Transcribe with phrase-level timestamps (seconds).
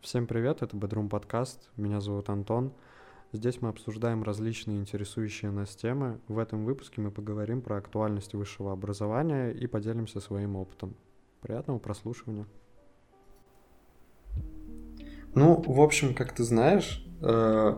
[0.00, 2.72] Всем привет, это Bedroom подкаст, меня зовут Антон.
[3.32, 6.20] Здесь мы обсуждаем различные интересующие нас темы.
[6.26, 10.96] В этом выпуске мы поговорим про актуальность высшего образования и поделимся своим опытом.
[11.42, 12.46] Приятного прослушивания.
[15.34, 17.76] Ну, в общем, как ты знаешь, э,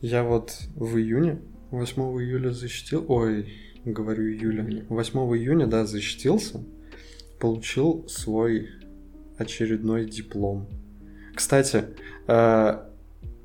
[0.00, 1.42] я вот в июне,
[1.72, 3.52] 8 июля защитил, ой,
[3.84, 6.62] говорю июля, 8 июня, да, защитился,
[7.40, 8.68] получил свой
[9.36, 10.68] очередной диплом.
[11.38, 11.84] Кстати,
[12.26, 12.78] э,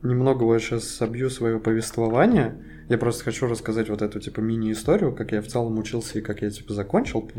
[0.01, 2.59] немного вот сейчас собью свое повествование.
[2.89, 6.41] Я просто хочу рассказать вот эту, типа, мини-историю, как я в целом учился и как
[6.41, 7.29] я, типа, закончил,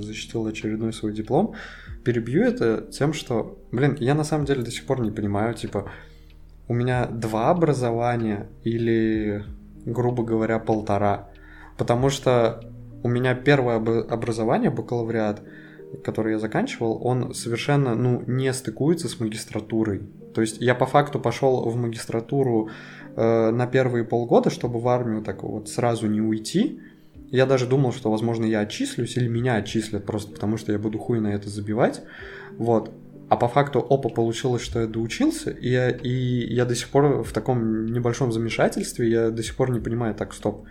[0.00, 1.56] защитил очередной свой диплом.
[2.04, 5.90] Перебью это тем, что, блин, я на самом деле до сих пор не понимаю, типа,
[6.68, 9.44] у меня два образования или,
[9.84, 11.28] грубо говоря, полтора.
[11.76, 12.64] Потому что
[13.02, 15.42] у меня первое образование, бакалавриат,
[16.04, 20.02] который я заканчивал, он совершенно, ну, не стыкуется с магистратурой.
[20.34, 22.70] То есть я по факту пошел в магистратуру
[23.16, 26.80] э, на первые полгода, чтобы в армию так вот сразу не уйти.
[27.30, 30.98] Я даже думал, что, возможно, я отчислюсь или меня отчислят просто потому, что я буду
[30.98, 32.02] хуй на это забивать.
[32.58, 32.90] Вот.
[33.28, 37.22] А по факту опа получилось, что я доучился, и я, и я до сих пор
[37.22, 40.66] в таком небольшом замешательстве, я до сих пор не понимаю, так, стоп,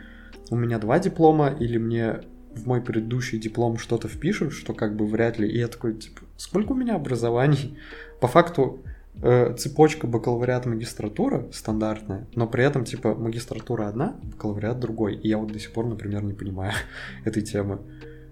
[0.52, 2.20] у меня два диплома, или мне
[2.56, 5.50] в мой предыдущий диплом что-то впишут, что как бы вряд ли.
[5.50, 7.78] И я такой, типа, сколько у меня образований?
[8.20, 8.84] По факту
[9.22, 15.16] э, цепочка бакалавриат магистратура стандартная, но при этом типа магистратура одна, бакалавриат другой.
[15.16, 16.74] И я вот до сих пор, например, не понимаю
[17.26, 17.80] этой темы.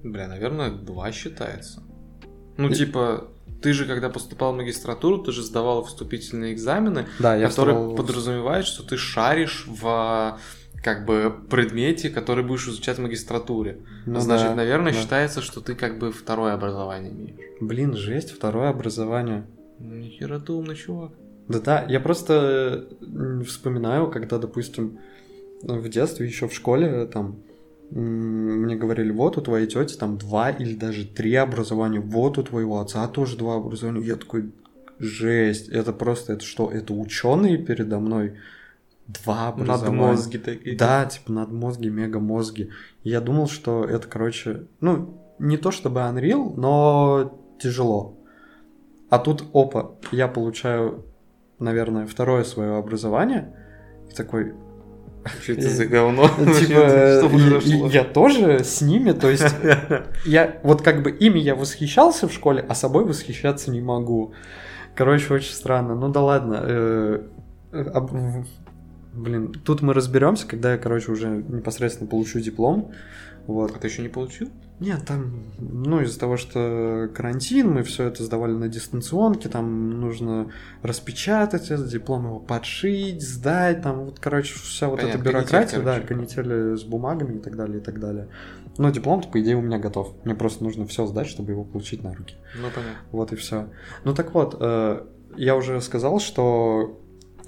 [0.03, 1.84] Бля, наверное, два считается.
[2.58, 2.73] Ну, и...
[2.73, 3.30] типа,
[3.62, 7.95] ты же, когда поступал в магистратуру, ты же сдавал вступительные экзамены, да, я которые вступал...
[7.95, 10.40] подразумевают, что ты шаришь в
[10.83, 13.80] как бы предмете, который будешь изучать в магистратуре.
[14.05, 14.99] Ну, Значит, да, наверное, да.
[14.99, 17.35] считается, что ты как бы второе образование имеешь.
[17.59, 19.45] Блин, жесть, второе образование.
[19.80, 21.11] Нихера ты умный чувак.
[21.47, 22.88] Да, да, я просто
[23.45, 25.00] вспоминаю, когда, допустим,
[25.63, 27.38] в детстве, еще в школе, там,
[27.89, 32.79] мне говорили, вот у твоей тети там два или даже три образования, вот у твоего
[32.79, 34.06] отца тоже два образования.
[34.06, 34.51] Я такой,
[35.00, 38.35] жесть, это просто, это что, это ученые передо мной?
[39.09, 40.02] Два образования.
[40.02, 40.78] Надмозги такие.
[40.78, 42.70] Да, типа надмозги, мегамозги.
[43.03, 48.18] Я думал, что это, короче, ну, не то чтобы Unreal, но тяжело.
[49.09, 51.06] А тут, опа, я получаю,
[51.58, 53.56] наверное, второе свое образование,
[54.12, 54.53] и такой...
[55.42, 56.28] Что это за говно?
[56.59, 59.56] Типа, я тоже с ними, то есть,
[60.25, 64.34] я вот как бы ими я восхищался в школе, а собой восхищаться не могу.
[64.96, 65.96] Короче, очень странно.
[65.96, 67.24] Ну да ладно.
[69.14, 72.92] Блин, тут мы разберемся, когда я, короче, уже непосредственно получу диплом.
[73.47, 73.75] Вот.
[73.75, 74.50] А ты еще не получил?
[74.80, 80.52] Нет, там, ну, из-за того, что карантин, мы все это сдавали на дистанционке, там нужно
[80.84, 85.84] распечатать этот диплом, его подшить, сдать, там, вот, короче, вся вот Понятно, эта бюрократия, канитель,
[85.84, 88.30] да, канители с бумагами и так далее, и так далее.
[88.78, 90.14] Но диплом по идее, у меня готов.
[90.24, 92.36] Мне просто нужно все сдать, чтобы его получить на руки.
[92.56, 93.00] Ну, понятно.
[93.12, 93.68] Вот и все.
[94.06, 95.06] Ну, так вот, э,
[95.36, 97.02] я уже сказал, что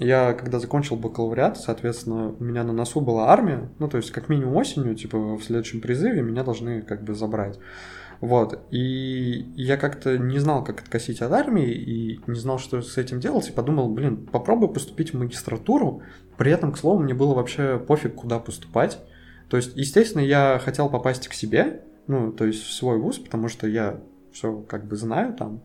[0.04, 4.28] я, когда закончил бакалавриат, соответственно, у меня на носу была армия, ну, то есть, как
[4.28, 7.58] минимум осенью, типа, в следующем призыве меня должны, как бы, забрать.
[8.20, 12.96] Вот, и я как-то не знал, как откосить от армии, и не знал, что с
[12.96, 16.02] этим делать, и подумал, блин, попробуй поступить в магистратуру,
[16.36, 19.00] при этом, к слову, мне было вообще пофиг, куда поступать.
[19.48, 23.48] То есть, естественно, я хотел попасть к себе, ну, то есть в свой вуз, потому
[23.48, 24.00] что я
[24.32, 25.62] все как бы знаю там,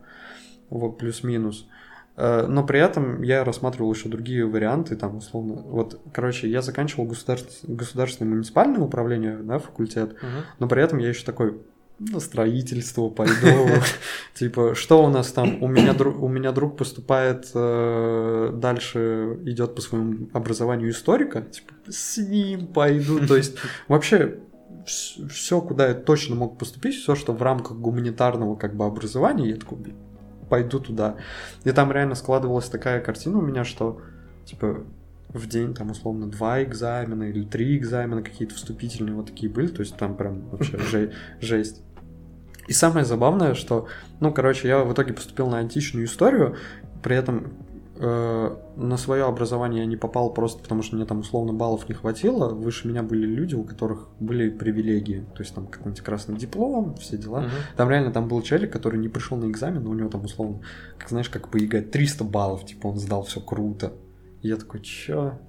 [0.68, 1.68] вот плюс-минус.
[2.18, 7.04] Э, но при этом я рассматривал еще другие варианты, там, условно, вот, короче, я заканчивал
[7.04, 7.60] государств...
[7.62, 10.42] государственное муниципальное управление, да, факультет, uh-huh.
[10.58, 11.60] но при этом я еще такой,
[12.00, 13.68] на строительство пойду,
[14.34, 19.76] типа, что у нас там, у меня, друг, у меня друг поступает, э, дальше идет
[19.76, 24.40] по своему образованию историка, типа, с ним пойду, то есть, вообще,
[24.86, 29.56] все, куда я точно мог поступить, все, что в рамках гуманитарного как бы образования, я
[29.56, 29.78] такой,
[30.48, 31.16] пойду туда.
[31.64, 34.00] И там реально складывалась такая картина у меня, что,
[34.44, 34.84] типа,
[35.28, 39.80] в день там условно два экзамена или три экзамена какие-то вступительные вот такие были, то
[39.80, 41.82] есть там прям вообще жесть.
[42.66, 43.88] И самое забавное, что,
[44.20, 46.56] ну, короче, я в итоге поступил на античную историю,
[47.02, 47.54] при этом
[48.00, 51.94] Э, на свое образование я не попал просто потому, что мне там условно баллов не
[51.94, 52.54] хватило.
[52.54, 55.26] Выше меня были люди, у которых были привилегии.
[55.34, 57.40] То есть там какой-нибудь красный диплом, все дела.
[57.40, 57.50] Угу.
[57.76, 60.60] Там реально там был человек, который не пришел на экзамен, но у него там условно,
[60.96, 63.92] как знаешь, как по ЕГЭ, 300 баллов, типа он сдал все круто.
[64.42, 65.40] И я такой, чё?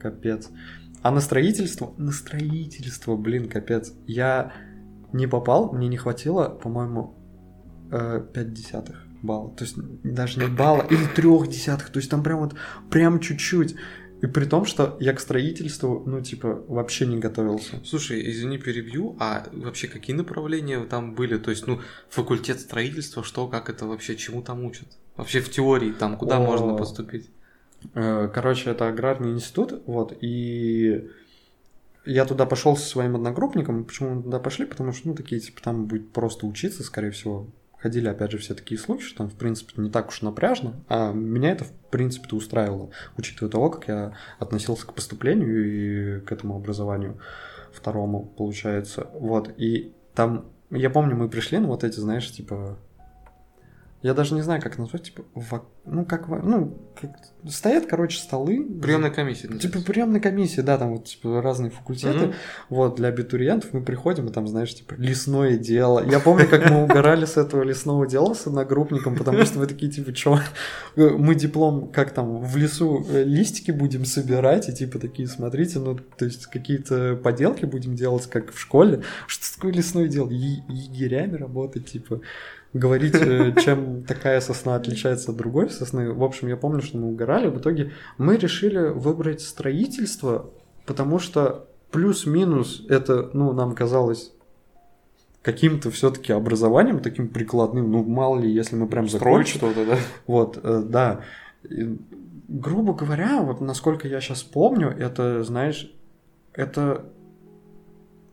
[0.00, 0.48] Капец.
[1.02, 1.92] А на строительство?
[1.98, 3.92] На строительство, блин, капец.
[4.06, 4.52] Я
[5.12, 7.14] не попал, мне не хватило, по-моему,
[7.90, 9.54] 5 э, десятых балла.
[9.56, 11.90] То есть даже не балла, или трех десятых.
[11.90, 12.54] То есть там прям вот,
[12.90, 13.74] прям чуть-чуть.
[14.22, 17.84] И при том, что я к строительству, ну, типа, вообще не готовился.
[17.84, 21.36] Слушай, извини, перебью, а вообще какие направления там были?
[21.36, 24.88] То есть, ну, факультет строительства, что, как это вообще, чему там учат?
[25.16, 27.28] Вообще в теории там, куда О, можно поступить?
[27.94, 31.10] Э, короче, это аграрный институт, вот, и
[32.06, 33.84] я туда пошел со своим одногруппником.
[33.84, 34.64] Почему мы туда пошли?
[34.64, 37.48] Потому что, ну, такие, типа, там будет просто учиться, скорее всего.
[37.84, 40.72] Ходили, опять же, все такие случаи, что там, в принципе, не так уж напряжно.
[40.88, 42.88] А меня это, в принципе-то, устраивало,
[43.18, 47.18] учитывая того, как я относился к поступлению и к этому образованию
[47.74, 49.08] второму, получается.
[49.12, 52.78] Вот, и там, я помню, мы пришли, ну, вот эти, знаешь, типа,
[54.04, 57.12] я даже не знаю, как назвать, типа, в, ну, как, ну, как,
[57.48, 58.62] стоят, короче, столы.
[58.62, 59.48] Приемная комиссия.
[59.48, 62.26] Типа, приемная комиссия, да, там вот, типа, разные факультеты.
[62.26, 62.34] Mm-hmm.
[62.68, 66.04] Вот, для абитуриентов мы приходим, и там, знаешь, типа, лесное дело.
[66.06, 69.90] Я помню, как мы угорали с этого лесного дела с одногруппником, потому что вы такие,
[69.90, 70.38] типа, чё,
[70.96, 75.96] мы диплом, как там, в лесу э, листики будем собирать, и, типа, такие, смотрите, ну,
[76.18, 79.00] то есть, какие-то поделки будем делать, как в школе.
[79.26, 80.28] Что такое лесное дело?
[80.28, 82.20] Е- егерями работать, типа
[82.74, 86.12] говорить, э, чем такая сосна отличается от другой сосны.
[86.12, 87.48] В общем, я помню, что мы угорали.
[87.48, 90.50] В итоге мы решили выбрать строительство,
[90.84, 94.32] потому что плюс-минус это, ну, нам казалось
[95.42, 99.96] каким-то все-таки образованием, таким прикладным, ну, мало ли, если мы прям Строить что-то, да?
[100.26, 101.20] Вот, э, да.
[101.68, 101.98] И,
[102.48, 105.92] грубо говоря, вот насколько я сейчас помню, это, знаешь,
[106.52, 107.04] это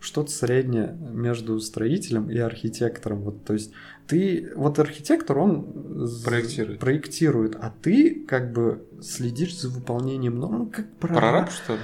[0.02, 3.22] что-то среднее между строителем и архитектором.
[3.22, 3.72] Вот, то есть
[4.08, 6.80] ты, вот архитектор, он проектирует.
[6.80, 11.20] проектирует, а ты как бы следишь за выполнением норм, ну, как прораб.
[11.20, 11.80] Прораб, что ли?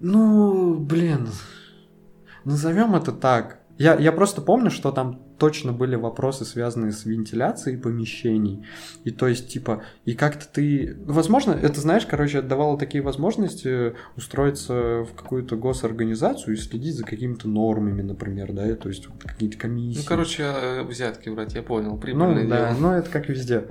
[0.00, 1.28] Ну, блин,
[2.44, 3.60] назовем это так.
[3.78, 8.64] Я, я просто помню, что там точно были вопросы, связанные с вентиляцией помещений.
[9.04, 10.96] И то есть, типа, и как-то ты...
[11.04, 17.48] Возможно, это, знаешь, короче, давало такие возможности устроиться в какую-то госорганизацию и следить за какими-то
[17.48, 20.00] нормами, например, да, то есть какие-то комиссии.
[20.00, 23.66] Ну, короче, э, взятки брать, я понял, прибыльное ну, да, ну это как везде.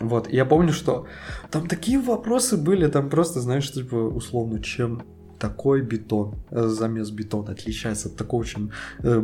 [0.00, 1.06] Вот, я помню, что
[1.50, 5.02] там такие вопросы были, там просто, знаешь, типа, условно, чем
[5.40, 8.70] такой бетон, э, замес бетона отличается от такого, чем
[9.02, 9.22] э,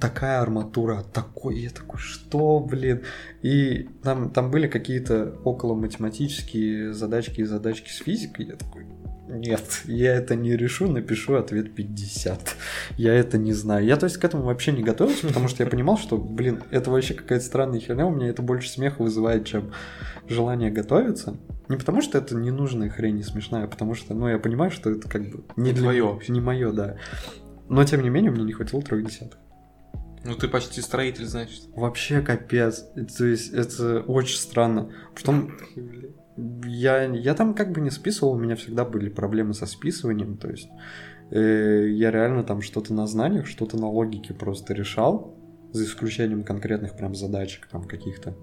[0.00, 1.60] такая арматура от такой.
[1.60, 3.02] Я такой, что, блин?
[3.42, 8.46] И там, там были какие-то около математические задачки и задачки с физикой.
[8.46, 8.86] Я такой,
[9.28, 12.56] нет, я это не решу, напишу ответ 50.
[12.96, 13.84] Я это не знаю.
[13.84, 16.90] Я, то есть, к этому вообще не готовился, потому что я понимал, что, блин, это
[16.90, 19.72] вообще какая-то странная херня, у меня это больше смеха вызывает, чем
[20.28, 21.36] желание готовиться.
[21.68, 24.90] Не потому что это ненужная хрень, не смешная, а потому что, ну, я понимаю, что
[24.90, 26.32] это как бы не, не твое вообще.
[26.32, 26.96] Не мое, да.
[27.68, 29.38] Но, тем не менее, мне не хватило трех десятых.
[30.24, 31.64] Ну, ты почти строитель, значит.
[31.74, 32.84] Вообще капец.
[33.16, 34.90] То есть, это очень странно.
[35.14, 35.52] Потом
[36.64, 40.48] я, я там как бы не списывал, у меня всегда были проблемы со списыванием, то
[40.48, 40.68] есть
[41.30, 45.37] э, я реально там что-то на знаниях, что-то на логике просто решал,
[45.72, 48.36] за исключением конкретных прям задачек там каких-то.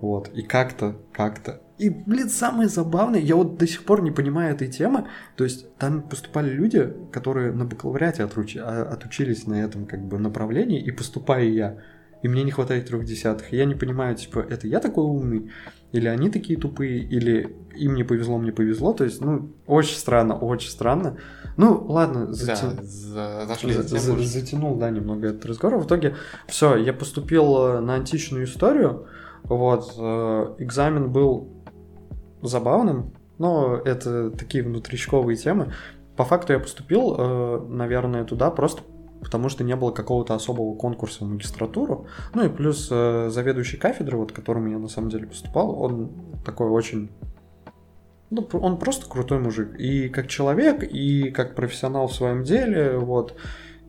[0.00, 1.62] Вот, и как-то, как-то.
[1.78, 5.06] И, блин, самое забавное, я вот до сих пор не понимаю этой темы,
[5.36, 8.56] то есть там поступали люди, которые на бакалавриате отруч...
[8.56, 11.78] А, отучились на этом как бы направлении, и поступаю я,
[12.22, 13.52] и мне не хватает трех десятых.
[13.52, 15.50] Я не понимаю, типа, это я такой умный,
[15.94, 18.92] или они такие тупые, или им не повезло, мне повезло.
[18.92, 21.18] То есть, ну, очень странно, очень странно.
[21.56, 22.66] Ну, ладно, зати...
[23.14, 25.78] да, зашли за, за, затянул, да, немного этот разговор.
[25.78, 26.16] В итоге,
[26.48, 29.06] все, я поступил э, на античную историю.
[29.44, 31.48] Вот, э, экзамен был
[32.42, 35.74] забавным, но это такие внутричковые темы.
[36.16, 38.82] По факту я поступил, э, наверное, туда просто
[39.24, 42.06] потому что не было какого-то особого конкурса в магистратуру.
[42.34, 46.12] Ну и плюс э, заведующий кафедры, вот которым я на самом деле поступал, он
[46.44, 47.10] такой очень
[48.30, 49.78] ну, он просто крутой мужик.
[49.78, 53.36] И как человек, и как профессионал в своем деле, вот.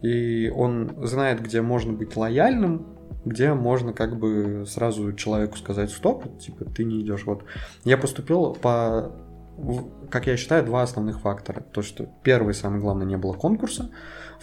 [0.01, 2.85] И он знает, где можно быть лояльным,
[3.25, 7.25] где можно как бы сразу человеку сказать стоп, типа ты не идешь.
[7.25, 7.43] Вот
[7.83, 9.11] я поступил по,
[10.11, 11.61] как я считаю, два основных фактора.
[11.61, 13.89] То, что первый, самое главное, не было конкурса.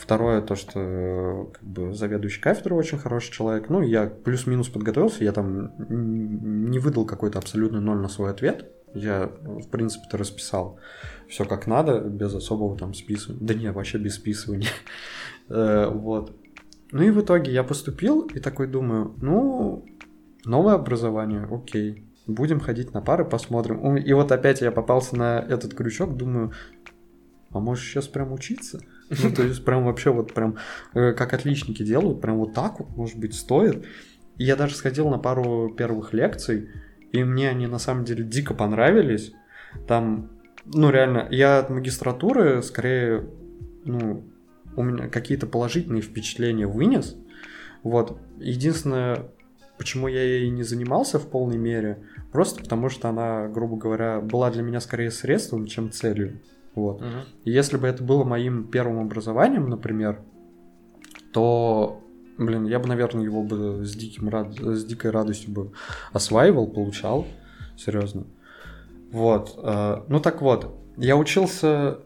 [0.03, 3.69] Второе, то, что как бы заведующий кафедрой очень хороший человек.
[3.69, 8.69] Ну, я плюс-минус подготовился, я там не выдал какой-то абсолютный ноль на свой ответ.
[8.95, 10.81] Я, в принципе-то, расписал
[11.29, 13.47] все как надо, без особого там списывания.
[13.47, 14.69] Да не, вообще без списывания.
[15.49, 16.37] Э, вот.
[16.93, 19.85] Ну и в итоге я поступил и такой думаю, ну,
[20.45, 22.07] новое образование, окей.
[22.27, 23.97] Будем ходить на пары, посмотрим.
[23.97, 26.53] И вот опять я попался на этот крючок, думаю,
[27.51, 28.81] а может сейчас прям учиться?
[29.23, 30.57] Ну, то есть прям вообще вот прям
[30.95, 33.85] э, как отличники делают, прям вот так вот, может быть, стоит.
[34.39, 36.69] И я даже сходил на пару первых лекций,
[37.13, 39.33] и мне они на самом деле дико понравились.
[39.87, 40.31] Там,
[40.65, 43.27] ну реально, я от магистратуры скорее,
[43.85, 44.25] ну,
[44.77, 47.17] у меня какие-то положительные впечатления вынес.
[47.83, 48.19] Вот.
[48.39, 49.27] Единственное,
[49.77, 51.99] почему я ей не занимался в полной мере,
[52.33, 56.41] просто потому что она, грубо говоря, была для меня скорее средством, чем целью.
[56.75, 57.01] Вот.
[57.01, 57.09] Угу.
[57.45, 60.21] Если бы это было моим первым образованием, например,
[61.33, 62.01] то,
[62.39, 64.55] блин, я бы, наверное, его бы с, диким рад...
[64.59, 65.73] с дикой радостью бы
[66.13, 67.27] осваивал, получал,
[67.77, 68.25] серьезно.
[69.11, 69.59] Вот.
[69.63, 71.99] Э, ну так вот, я учился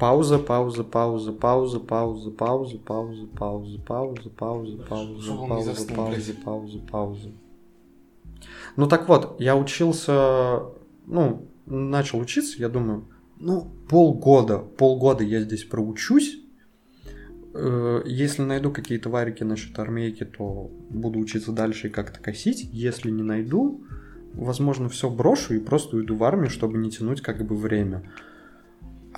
[0.00, 7.30] Пауза, пауза, пауза, пауза, пауза, пауза, пауза, пауза, пауза, пауза, пауза, пауза, пауза, пауза, пауза.
[8.76, 10.62] Ну так вот, я учился,
[11.04, 13.08] ну, начал учиться, я думаю,
[13.38, 16.38] ну, полгода, полгода я здесь проучусь.
[18.04, 22.68] Если найду какие-то варики насчет армейки, то буду учиться дальше и как-то косить.
[22.70, 23.82] Если не найду,
[24.34, 28.12] возможно, все брошу и просто уйду в армию, чтобы не тянуть как бы время.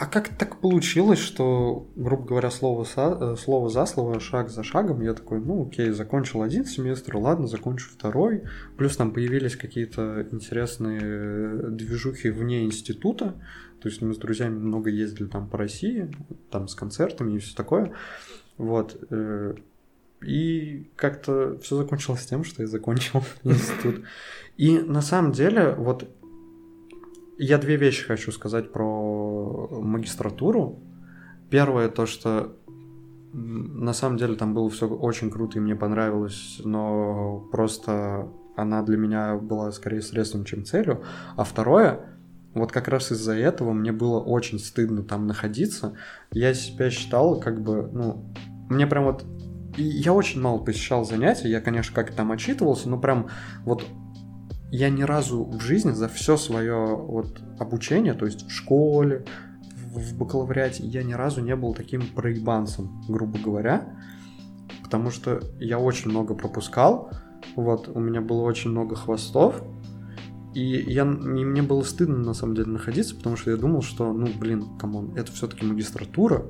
[0.02, 4.64] А как так получилось, что, грубо говоря, слово, со, э, слово за слово, шаг за
[4.64, 8.42] шагом, я такой, ну окей, закончил один семестр, ладно, закончу второй.
[8.76, 13.37] Плюс там появились какие-то интересные э, движухи вне института.
[13.80, 16.11] То есть мы с друзьями много ездили там по России,
[16.50, 17.92] там с концертами и все такое.
[18.59, 19.00] Вот.
[19.11, 19.54] Э,
[20.21, 24.02] и как-то все закончилось тем, что я закончил институт.
[24.56, 26.09] И на самом деле, вот
[27.38, 30.80] я две вещи хочу сказать про магистратуру.
[31.50, 32.56] Первое то, что
[33.32, 38.96] на самом деле там было все очень круто и мне понравилось, но просто она для
[38.96, 41.02] меня была скорее средством, чем целью.
[41.36, 42.06] А второе,
[42.54, 45.94] вот как раз из-за этого мне было очень стыдно там находиться.
[46.32, 48.24] Я себя считал как бы, ну,
[48.68, 49.24] мне прям вот...
[49.78, 53.28] Я очень мало посещал занятия, я, конечно, как-то там отчитывался, но прям
[53.64, 53.86] вот
[54.73, 59.26] я ни разу в жизни за все свое вот обучение, то есть в школе,
[59.95, 63.95] в бакалавриате, я ни разу не был таким проебанцем, грубо говоря,
[64.83, 67.11] потому что я очень много пропускал,
[67.55, 69.62] вот, у меня было очень много хвостов,
[70.55, 74.11] и, я, и мне было стыдно на самом деле находиться, потому что я думал, что,
[74.14, 76.47] ну, блин, come on, это все-таки магистратура,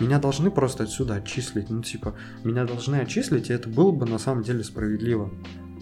[0.00, 4.18] меня должны просто отсюда отчислить, ну, типа, меня должны отчислить, и это было бы на
[4.18, 5.30] самом деле справедливо.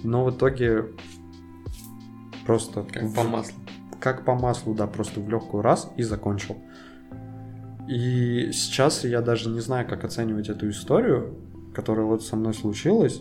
[0.04, 0.86] Но в итоге
[2.48, 3.14] Просто как в...
[3.14, 3.54] по маслу.
[4.00, 6.56] Как по маслу, да, просто в легкую раз и закончил.
[7.86, 11.36] И сейчас я даже не знаю, как оценивать эту историю,
[11.74, 13.20] которая вот со мной случилась.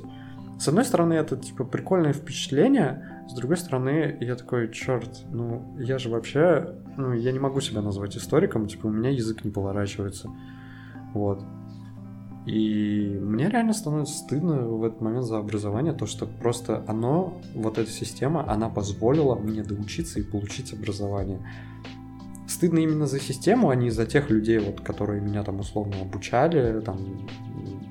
[0.57, 5.99] С одной стороны, это типа прикольное впечатление, с другой стороны, я такой, черт, ну я
[5.99, 10.31] же вообще, ну я не могу себя назвать историком, типа у меня язык не поворачивается.
[11.13, 11.43] Вот.
[12.47, 17.77] И мне реально становится стыдно в этот момент за образование, то, что просто оно, вот
[17.77, 21.39] эта система, она позволила мне доучиться и получить образование.
[22.47, 26.79] Стыдно именно за систему, а не за тех людей, вот, которые меня там условно обучали,
[26.79, 27.27] там,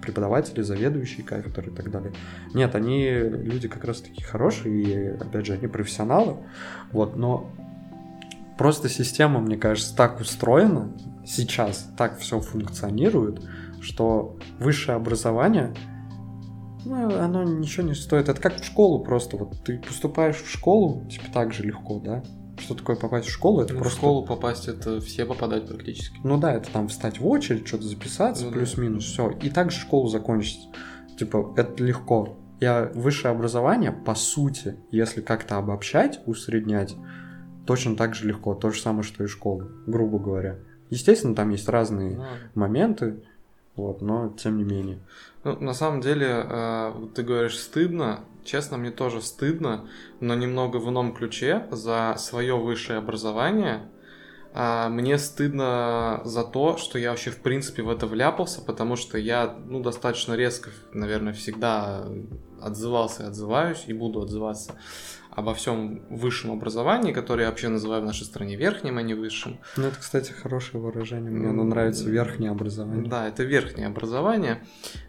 [0.00, 2.14] преподаватели, заведующие кафедры и так далее.
[2.54, 6.38] Нет, они люди как раз таки хорошие, и, опять же, они профессионалы,
[6.92, 7.50] вот, но
[8.56, 10.90] просто система, мне кажется, так устроена
[11.26, 13.42] сейчас, так все функционирует,
[13.80, 15.74] что высшее образование,
[16.84, 18.28] ну, оно ничего не стоит.
[18.28, 19.36] Это как в школу просто.
[19.36, 22.22] Вот ты поступаешь в школу, типа так же легко, да?
[22.58, 23.60] Что такое попасть в школу?
[23.60, 23.96] Это ну, просто...
[23.96, 26.18] В школу попасть, это все попадают практически.
[26.22, 29.10] Ну да, это там встать в очередь, что-то записаться, ну, плюс-минус, да.
[29.10, 29.30] все.
[29.42, 30.68] И также школу закончить.
[31.18, 32.38] Типа, это легко.
[32.60, 36.94] Я высшее образование, по сути, если как-то обобщать, усреднять,
[37.66, 38.54] точно так же легко.
[38.54, 40.58] То же самое, что и школа, грубо говоря.
[40.88, 43.24] Естественно, там есть разные ну, моменты,
[43.76, 45.00] вот, но тем не менее.
[45.44, 48.24] Ну, на самом деле, э, ты говоришь стыдно.
[48.44, 49.88] Честно, мне тоже стыдно,
[50.20, 53.90] но немного в ином ключе за свое высшее образование.
[54.54, 59.18] А мне стыдно за то, что я вообще в принципе в это вляпался, потому что
[59.18, 62.06] я ну, достаточно резко, наверное, всегда
[62.62, 64.76] отзывался и отзываюсь, и буду отзываться
[65.36, 69.58] обо всем высшем образовании, которое я вообще называю в нашей стране верхним, а не высшим.
[69.76, 71.30] Ну, это, кстати, хорошее выражение.
[71.30, 73.06] Мне оно нравится верхнее образование.
[73.06, 74.64] Да, это верхнее образование.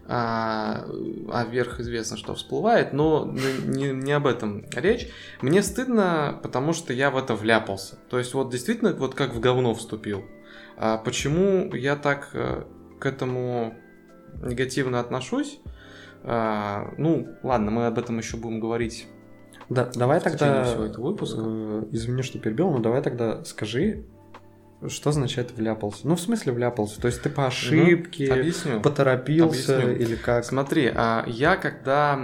[0.06, 0.84] А,
[1.32, 3.24] а вверх известно, что всплывает, но
[3.64, 5.08] не, не об этом речь.
[5.40, 7.96] Мне стыдно, потому что я в это вляпался.
[8.10, 10.26] То есть, вот действительно, вот как в говно вступил.
[10.76, 12.64] А почему я так э,
[13.00, 13.74] к этому
[14.42, 15.58] негативно отношусь?
[16.22, 19.06] А, ну, ладно, мы об этом еще будем говорить
[19.68, 20.64] да, давай тогда...
[20.64, 21.40] Всего этого выпуска.
[21.42, 24.04] Э, извини, что перебил, но давай тогда скажи,
[24.86, 26.06] что означает вляпался?
[26.06, 27.00] Ну, в смысле вляпался?
[27.00, 28.80] То есть ты по ошибке, Объясню.
[28.80, 29.96] поторопился Объясню.
[29.96, 30.44] или как?
[30.44, 32.14] Смотри, а я когда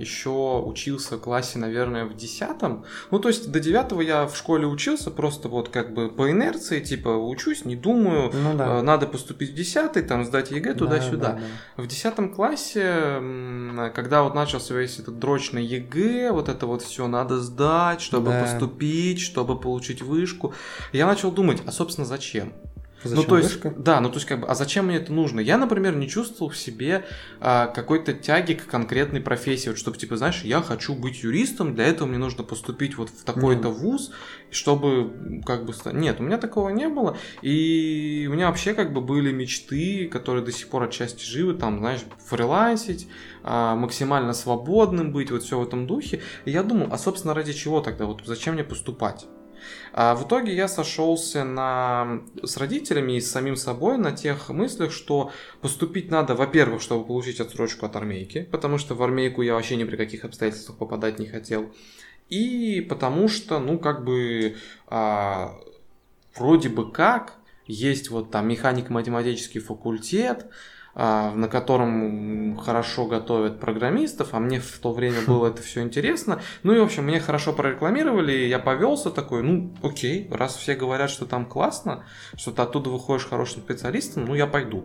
[0.00, 4.66] еще учился в классе, наверное, в десятом, ну то есть до девятого я в школе
[4.66, 8.78] учился просто вот как бы по инерции, типа учусь, не думаю, Ну да.
[8.78, 11.32] э, надо поступить в десятый, там сдать ЕГЭ Да, туда-сюда.
[11.34, 11.40] да,
[11.76, 11.82] да.
[11.82, 12.82] В десятом классе,
[13.94, 18.30] когда вот начался весь этот дрочь на ЕГЭ, вот это вот все надо сдать, чтобы
[18.32, 18.40] Да.
[18.40, 20.52] поступить, чтобы получить вышку,
[20.92, 22.52] я начал думать, а собственно зачем?
[23.04, 23.74] Зачем ну, то есть, вышка?
[23.76, 25.40] да, ну, то есть, как бы, а зачем мне это нужно?
[25.40, 27.04] Я, например, не чувствовал в себе
[27.40, 31.86] а, какой-то тяги к конкретной профессии, вот, чтобы, типа, знаешь, я хочу быть юристом, для
[31.86, 33.78] этого мне нужно поступить вот в такой-то Мгм.
[33.78, 34.12] вуз,
[34.50, 39.00] чтобы, как бы, нет, у меня такого не было, и у меня вообще, как бы,
[39.00, 43.08] были мечты, которые до сих пор отчасти живы, там, знаешь, фрилансить,
[43.42, 47.52] а, максимально свободным быть, вот все в этом духе, и я думал, а, собственно, ради
[47.52, 49.26] чего тогда, вот, зачем мне поступать?
[49.92, 52.22] А в итоге я сошелся на...
[52.42, 57.40] с родителями и с самим собой на тех мыслях, что поступить надо, во-первых, чтобы получить
[57.40, 61.26] отсрочку от армейки, потому что в армейку я вообще ни при каких обстоятельствах попадать не
[61.26, 61.72] хотел.
[62.28, 65.58] И потому что, ну, как бы, а,
[66.34, 67.34] вроде бы как,
[67.66, 70.46] есть вот там механико-математический факультет,
[70.94, 76.40] на котором хорошо готовят программистов, а мне в то время было это все интересно.
[76.62, 80.74] Ну и, в общем, мне хорошо прорекламировали, и я повелся такой, ну, окей, раз все
[80.74, 82.04] говорят, что там классно,
[82.36, 84.84] что ты оттуда выходишь хорошим специалистом, ну, я пойду.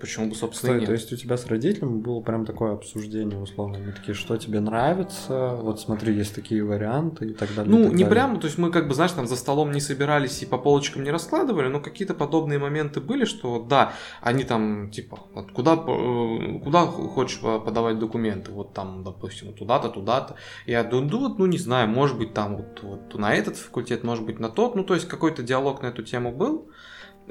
[0.00, 0.86] Почему бы, собственно, Стой, нет.
[0.86, 4.60] то есть у тебя с родителями было прям такое обсуждение, условно, они такие, что тебе
[4.60, 7.70] нравится, вот смотри, есть такие варианты и так далее.
[7.70, 8.10] Ну, так не далее.
[8.10, 11.02] прямо, то есть мы как бы, знаешь, там за столом не собирались и по полочкам
[11.02, 16.60] не раскладывали, но какие-то подобные моменты были, что да, они там, типа, вот куда, э,
[16.62, 20.36] куда хочешь по- подавать документы, вот там, допустим, туда-то, туда-то.
[20.66, 24.04] Я думаю, ну, вот, ну, не знаю, может быть, там вот, вот на этот факультет,
[24.04, 26.70] может быть, на тот, ну, то есть какой-то диалог на эту тему был.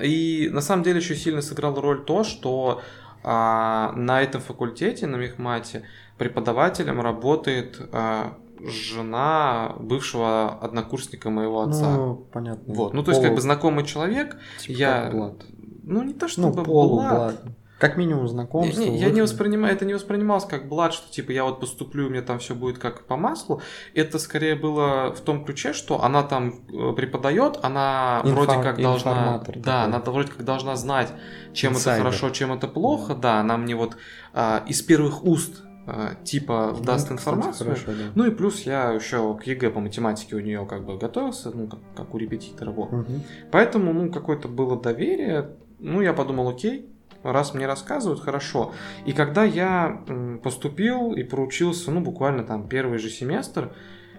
[0.01, 2.81] И на самом деле еще сильно сыграла роль то, что
[3.23, 5.83] а, на этом факультете, на мехмате,
[6.17, 11.95] преподавателем работает а, жена бывшего однокурсника моего отца.
[11.95, 12.73] Ну, понятно.
[12.73, 15.45] вот, ну то есть Полу- как бы знакомый человек, типа я- Блад.
[15.83, 17.41] ну не то Ну, чтобы полублат.
[17.79, 18.81] Как минимум Не, знакомство.
[18.81, 22.09] не, я не воспринимаю, это не воспринималось как блат, что типа я вот поступлю, у
[22.09, 23.61] меня там все будет как по маслу.
[23.93, 28.81] Это скорее было в том ключе, что она там э, преподает, она Инфа- вроде как
[28.81, 29.61] должна, да, такой.
[29.63, 31.13] она вроде как должна знать,
[31.53, 32.01] чем Инсайдер.
[32.07, 33.95] это хорошо, чем это плохо, да, она мне вот
[34.33, 37.67] а, из первых уст а, типа Ну, даст информацию.
[37.69, 38.11] хорошо, да.
[38.15, 41.67] Ну и плюс я еще к ЕГЭ по математике у нее как бы готовился, ну
[41.67, 42.91] как, как у репетитора, вот.
[42.91, 43.21] Мгм.
[43.51, 45.51] Поэтому, ну, какое-то было доверие.
[45.79, 46.89] Ну, я подумал, окей,
[47.23, 48.73] раз мне рассказывают, хорошо.
[49.05, 50.03] И когда я
[50.43, 53.73] поступил и проучился, ну, буквально там первый же семестр,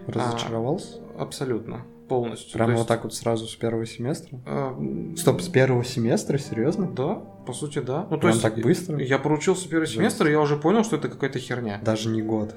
[0.07, 0.97] Разочаровался?
[1.17, 2.53] абсолютно, полностью.
[2.53, 4.39] Прямо То вот есть, так вот сразу с первого семестра?
[4.45, 6.89] э, Стоп, с первого семестра, серьезно?
[6.91, 8.07] Да, по сути, да.
[8.09, 8.97] Ну, то Прям есть, так быстро?
[8.99, 9.97] я проучился первый Жесть.
[9.97, 11.79] семестр, и я уже понял, что это какая-то херня.
[11.83, 12.55] Даже не год.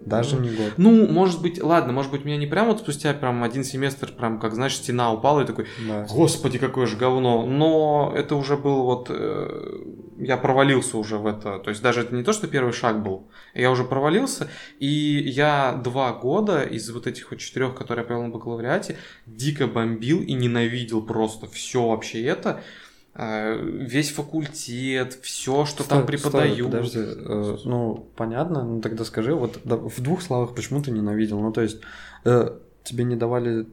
[0.00, 0.74] Даже не год.
[0.76, 4.38] Ну, может быть, ладно, может быть, меня не прям вот спустя прям один семестр, прям
[4.38, 6.06] как, знаешь, стена упала и такой, Да.
[6.08, 7.44] Господи, какое же говно.
[7.44, 9.06] Но это уже был вот...
[9.10, 9.80] э,
[10.18, 11.58] я провалился уже в это.
[11.58, 13.28] То есть даже это не то, что первый шаг был.
[13.54, 14.48] Я уже провалился.
[14.78, 19.66] И я два года из вот этих вот четырех, которые я провел на бакалавриате, дико
[19.66, 22.60] бомбил и ненавидел просто все вообще это.
[22.60, 22.85] Э,
[23.18, 26.70] Весь факультет, все, что Стой, там стой, преподают.
[26.70, 31.40] подожди, э, ну, понятно, ну тогда скажи, вот да, в двух словах, почему ты ненавидел?
[31.40, 31.80] Ну, то есть,
[32.24, 32.50] э,
[32.84, 33.66] тебе не давали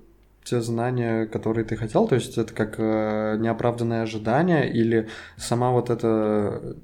[0.43, 5.89] те знания, которые ты хотел, то есть это как э, неоправданное ожидание или сама вот
[5.89, 6.75] эта,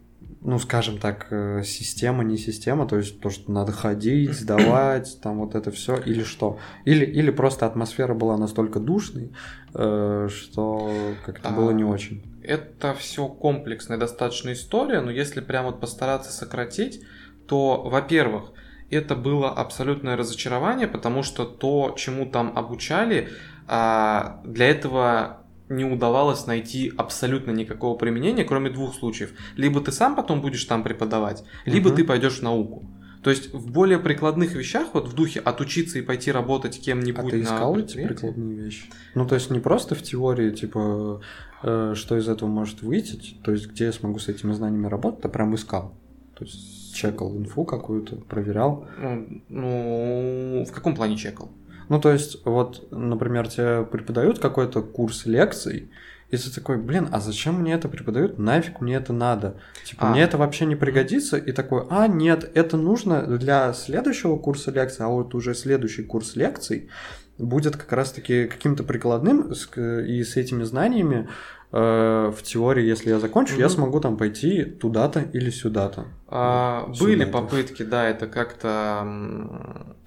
[0.41, 5.39] ну, скажем так, э, система, не система, то есть то, что надо ходить, сдавать, там
[5.39, 6.57] вот это все, или что?
[6.85, 9.31] Или, или просто атмосфера была настолько душной,
[9.73, 10.91] э, что
[11.25, 12.21] как-то было не А, очень.
[12.43, 17.01] Это все комплексная достаточно история, но если прям вот постараться сократить,
[17.47, 18.51] то, во-первых,
[18.89, 23.29] это было абсолютное разочарование, потому что то, чему там обучали,
[23.67, 29.31] а, для этого не удавалось найти абсолютно никакого применения, кроме двух случаев.
[29.55, 31.97] Либо ты сам потом будешь там преподавать, либо Мгм.
[31.97, 32.89] ты пойдешь в науку.
[33.23, 37.31] То есть в более прикладных вещах, вот в духе отучиться и пойти работать А кем-нибудь
[37.31, 38.85] ты на искал эти предприятии, прикладные вещи?
[39.13, 41.21] Ну, то есть не просто в теории, типа,
[41.63, 45.25] э, что из этого может выйти, то есть где я смогу с этими знаниями работать,
[45.25, 45.93] а прям искал.
[46.37, 48.87] То есть чекал инфу какую-то, проверял.
[48.97, 51.51] Ну, ну, в каком плане чекал?
[51.89, 55.89] Ну, то есть, вот, например, тебе преподают какой-то курс лекций,
[56.31, 58.37] и ты такой, блин, а зачем мне это преподают?
[58.37, 59.59] Нафиг мне это надо?
[59.83, 60.11] Типа, А.
[60.11, 61.37] мне это вообще не пригодится.
[61.37, 66.35] И такой, а, нет, это нужно для следующего курса лекций, а вот уже следующий курс
[66.35, 66.89] лекций,
[67.37, 71.29] будет как раз-таки каким-то прикладным, и с этими знаниями
[71.71, 73.61] Э, в теории, если я закончу, mm-hmm.
[73.61, 76.07] я смогу там пойти туда-то или сюда-то.
[76.27, 77.31] А, вот, были сюда-то.
[77.31, 79.07] попытки, да, это как-то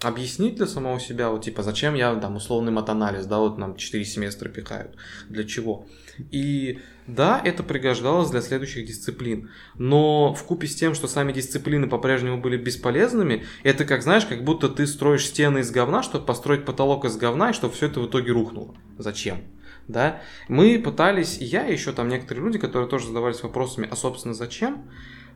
[0.02, 4.04] объяснить для самого себя, вот типа, зачем я там условный матанализ, да, вот нам 4
[4.04, 4.96] семестра пихают,
[5.28, 5.86] для чего?
[6.30, 11.88] И да, это пригождалось для следующих дисциплин, но в купе с тем, что сами дисциплины
[11.88, 16.64] по-прежнему были бесполезными, это как, знаешь, как будто ты строишь стены из говна, чтобы построить
[16.64, 18.76] потолок из говна, и чтобы все это в итоге рухнуло.
[18.98, 19.42] Зачем?
[19.88, 23.96] да, мы пытались, и я, и еще там некоторые люди, которые тоже задавались вопросами, а
[23.96, 24.88] собственно зачем,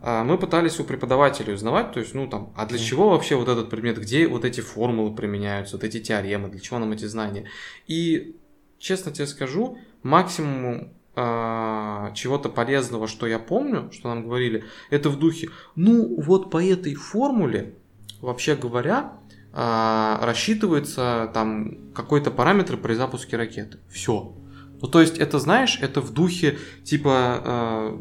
[0.03, 3.49] а, мы пытались у преподавателей узнавать, то есть, ну там, а для чего вообще вот
[3.49, 7.49] этот предмет, где вот эти формулы применяются, вот эти теоремы, для чего нам эти знания.
[7.87, 8.37] И,
[8.79, 15.19] честно тебе скажу, максимум а, чего-то полезного, что я помню, что нам говорили, это в
[15.19, 17.75] духе, ну вот по этой формуле,
[18.21, 19.14] вообще говоря,
[19.53, 23.79] а, рассчитывается там какой-то параметр при запуске ракеты.
[23.88, 24.35] Все.
[24.83, 27.97] Ну, то есть, это, знаешь, это в духе, типа,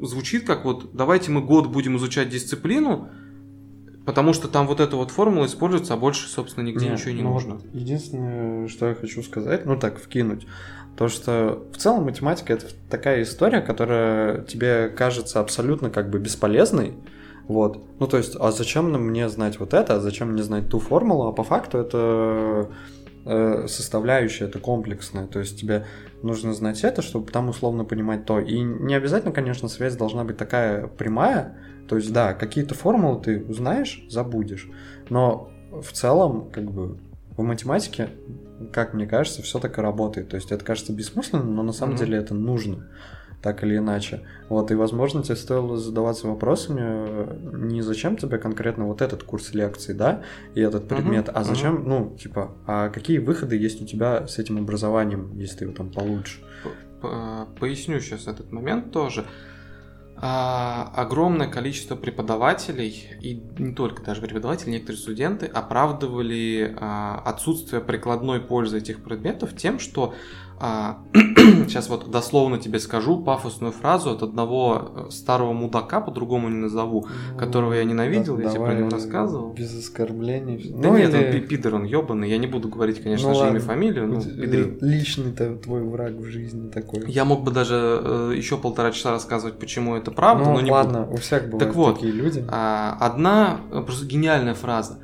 [0.00, 3.10] э, звучит как вот, давайте мы год будем изучать дисциплину,
[4.06, 7.22] потому что там вот эта вот формула используется, а больше, собственно, нигде Нет, ничего не
[7.22, 7.60] ну, нужно.
[7.74, 10.46] Единственное, что я хочу сказать, ну так, вкинуть,
[10.98, 16.94] то, что в целом математика это такая история, которая тебе кажется абсолютно как бы бесполезной,
[17.46, 17.84] вот.
[18.00, 21.28] Ну, то есть, а зачем мне знать вот это, а зачем мне знать ту формулу,
[21.28, 22.68] а по факту это
[23.24, 25.28] э, составляющая, это комплексная.
[25.28, 25.86] То есть тебе
[26.24, 28.40] нужно знать это, чтобы там условно понимать то.
[28.40, 31.58] И не обязательно, конечно, связь должна быть такая прямая.
[31.88, 34.68] То есть, да, какие-то формулы ты узнаешь, забудешь.
[35.10, 36.98] Но в целом, как бы,
[37.36, 38.10] в математике,
[38.72, 40.28] как мне кажется, все так и работает.
[40.28, 41.98] То есть это кажется бессмысленным, но на самом mm-hmm.
[41.98, 42.86] деле это нужно
[43.42, 44.22] так или иначе.
[44.48, 49.94] Вот, и, возможно, тебе стоило задаваться вопросами, не зачем тебе конкретно вот этот курс лекций,
[49.94, 50.22] да,
[50.54, 51.88] и этот предмет, uh-huh, а зачем, uh-huh.
[51.88, 55.90] ну, типа, а какие выходы есть у тебя с этим образованием, если ты его там
[55.90, 56.42] получишь?
[57.60, 59.24] Поясню сейчас этот момент тоже.
[60.20, 68.40] А, огромное количество преподавателей, и не только даже преподаватели, некоторые студенты оправдывали а, отсутствие прикладной
[68.40, 70.14] пользы этих предметов тем, что
[70.60, 76.56] а, сейчас вот дословно тебе скажу пафосную фразу от одного э, старого мудака, по-другому не
[76.56, 79.52] назову, ну, которого я ненавидел, да, я тебе про него рассказывал.
[79.52, 80.72] Без оскорблений.
[80.74, 81.40] Да ну, нет, или...
[81.40, 84.78] он пидор, он ебаный, я не буду говорить, конечно ну, же, имя, фамилию, ну, пидрин.
[84.80, 87.04] Личный-то твой враг в жизни такой.
[87.08, 90.70] Я мог бы даже э, еще полтора часа рассказывать, почему это правда, ну, но не
[90.70, 91.14] ладно, буду.
[91.14, 92.44] у всех бывают так вот, такие люди.
[92.48, 94.98] А, одна э, просто гениальная фраза.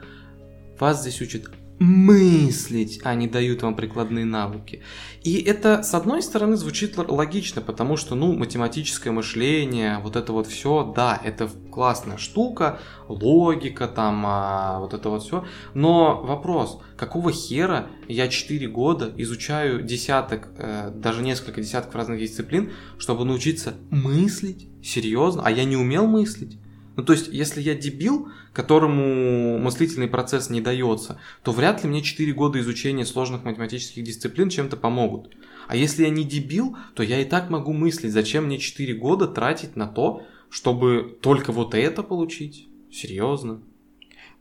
[0.79, 1.45] Вас здесь учат
[1.79, 4.83] мыслить, а не дают вам прикладные навыки.
[5.23, 10.47] И это, с одной стороны, звучит логично, потому что, ну, математическое мышление, вот это вот
[10.47, 15.45] все, да, это классная штука, логика там, а, вот это вот все.
[15.75, 22.73] Но вопрос, какого хера я 4 года изучаю десяток, э, даже несколько десятков разных дисциплин,
[22.99, 24.69] чтобы научиться мыслить?
[24.83, 25.43] Серьезно?
[25.45, 26.59] А я не умел мыслить?
[26.97, 32.03] Ну, то есть, если я дебил, которому мыслительный процесс не дается, то вряд ли мне
[32.03, 35.35] 4 года изучения сложных математических дисциплин чем-то помогут.
[35.67, 39.27] А если я не дебил, то я и так могу мыслить, зачем мне 4 года
[39.27, 42.69] тратить на то, чтобы только вот это получить?
[42.93, 43.61] Серьезно?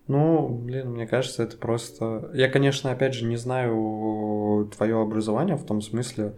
[0.08, 2.30] Ну, блин, мне кажется, это просто...
[2.34, 6.36] Я, конечно, опять же, не знаю твое образование в том смысле,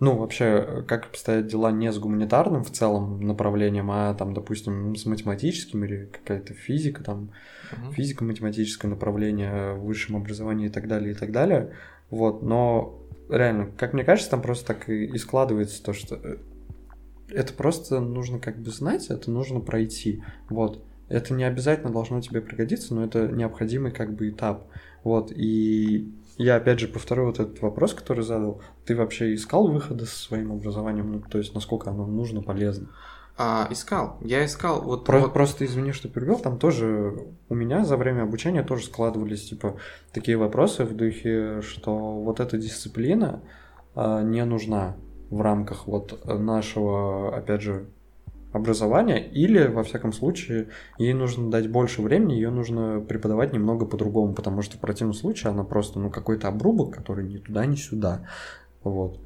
[0.00, 5.06] ну, вообще, как обстоят дела не с гуманитарным в целом направлением, а там, допустим, с
[5.06, 7.30] математическим или какая-то физика, там,
[7.70, 7.92] uh-huh.
[7.92, 11.74] физико-математическое направление в высшем образовании и так далее, и так далее.
[12.10, 16.36] Вот, но реально, как мне кажется, там просто так и складывается то, что э,
[17.30, 20.22] это просто нужно как бы знать, это нужно пройти.
[20.48, 20.82] Вот.
[21.08, 24.66] Это не обязательно должно тебе пригодиться, но это необходимый как бы этап.
[25.02, 25.32] Вот.
[25.34, 28.60] И я опять же повторю вот этот вопрос, который задал.
[28.84, 31.12] Ты вообще искал выхода со своим образованием?
[31.12, 32.88] Ну, то есть, насколько оно нужно, полезно?
[33.36, 34.18] А, искал.
[34.20, 34.82] Я искал.
[34.82, 35.32] Вот, Про- вот...
[35.32, 36.38] Просто извини, что перебил.
[36.38, 37.16] Там тоже
[37.48, 39.76] у меня за время обучения тоже складывались типа
[40.12, 43.40] такие вопросы в духе, что вот эта дисциплина
[43.94, 44.96] а, не нужна
[45.30, 47.86] в рамках вот нашего, опять же,
[48.54, 54.32] образования, или, во всяком случае, ей нужно дать больше времени, ее нужно преподавать немного по-другому,
[54.32, 58.28] потому что в противном случае она просто, ну, какой-то обрубок, который ни туда, ни сюда.
[58.84, 59.18] Вот.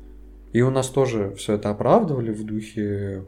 [0.53, 3.27] И у нас тоже все это оправдывали в духе,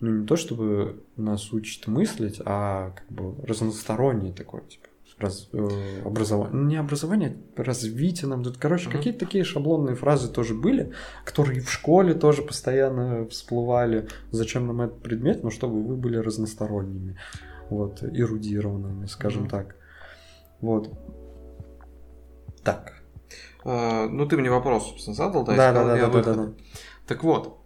[0.00, 4.87] ну, не то чтобы нас учат мыслить, а как бы разносторонний такой, типа,
[5.20, 5.68] раз, э,
[6.04, 8.92] образование, ну, не образование, а развитие нам короче, uh-huh.
[8.92, 10.92] какие-то такие шаблонные фразы тоже были,
[11.24, 14.08] которые в школе тоже постоянно всплывали.
[14.30, 15.42] Зачем нам этот предмет?
[15.42, 17.18] Ну, чтобы вы были разносторонними,
[17.70, 19.50] вот, эрудированными, скажем uh-huh.
[19.50, 19.76] так.
[20.60, 20.90] Вот.
[22.62, 22.98] Так,
[23.64, 25.56] Э, ну, ты мне вопрос, собственно, задал, да?
[25.56, 26.48] Да, да, да, да, да.
[27.06, 27.58] Так вот,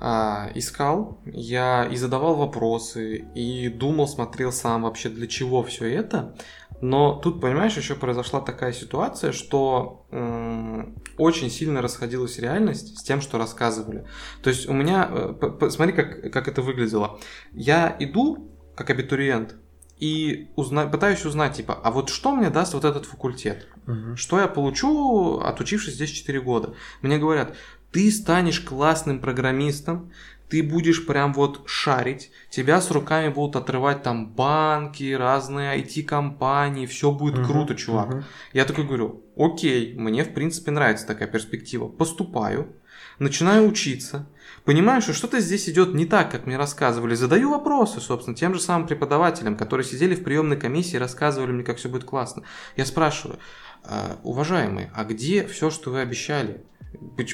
[0.00, 6.34] а, искал, я и задавал вопросы, и думал, смотрел сам вообще, для чего все это.
[6.80, 13.20] Но тут, понимаешь, еще произошла такая ситуация, что м, очень сильно расходилась реальность с тем,
[13.20, 14.06] что рассказывали.
[14.42, 17.18] То есть у меня, э, смотри, как, как это выглядело.
[17.52, 19.54] Я иду как абитуриент
[19.98, 23.68] и узна- пытаюсь узнать, типа, а вот что мне даст вот этот факультет?
[23.86, 24.16] Мгм.
[24.16, 26.74] Что я получу, отучившись здесь 4 года?
[27.00, 27.54] Мне говорят,
[27.94, 30.10] ты станешь классным программистом,
[30.48, 37.12] ты будешь прям вот шарить, тебя с руками будут отрывать там банки, разные IT-компании, все
[37.12, 38.08] будет Мгм, круто, чувак.
[38.08, 38.24] мгм.
[38.52, 41.86] Я такой говорю, окей, мне в принципе нравится такая перспектива.
[41.86, 42.74] Поступаю,
[43.20, 44.26] начинаю учиться,
[44.64, 47.14] понимаю, что что-то здесь идет не так, как мне рассказывали.
[47.14, 51.62] Задаю вопросы, собственно, тем же самым преподавателям, которые сидели в приемной комиссии и рассказывали мне,
[51.62, 52.42] как все будет классно.
[52.76, 53.38] Я спрашиваю,
[53.84, 56.64] «А, уважаемые, а где все, что вы обещали?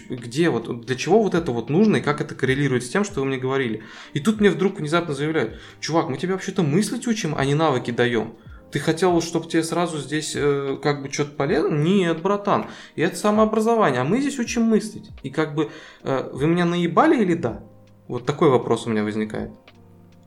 [0.09, 3.21] Где вот, для чего вот это вот нужно и как это коррелирует с тем, что
[3.21, 3.83] вы мне говорили?
[4.13, 7.91] И тут мне вдруг внезапно заявляют, чувак, мы тебя вообще-то мыслить учим, а не навыки
[7.91, 8.35] даем.
[8.71, 11.75] Ты хотел, чтобы тебе сразу здесь э, как бы что-то полезно?
[11.75, 12.67] Нет, братан.
[12.95, 14.01] И это самообразование.
[14.01, 15.11] А мы здесь учим мыслить.
[15.23, 15.71] И как бы
[16.05, 17.65] э, вы меня наебали или да?
[18.07, 19.51] Вот такой вопрос у меня возникает.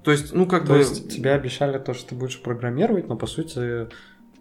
[0.04, 0.80] То есть, ну как То бы...
[0.80, 3.88] есть тебе обещали то, что ты будешь программировать, но по сути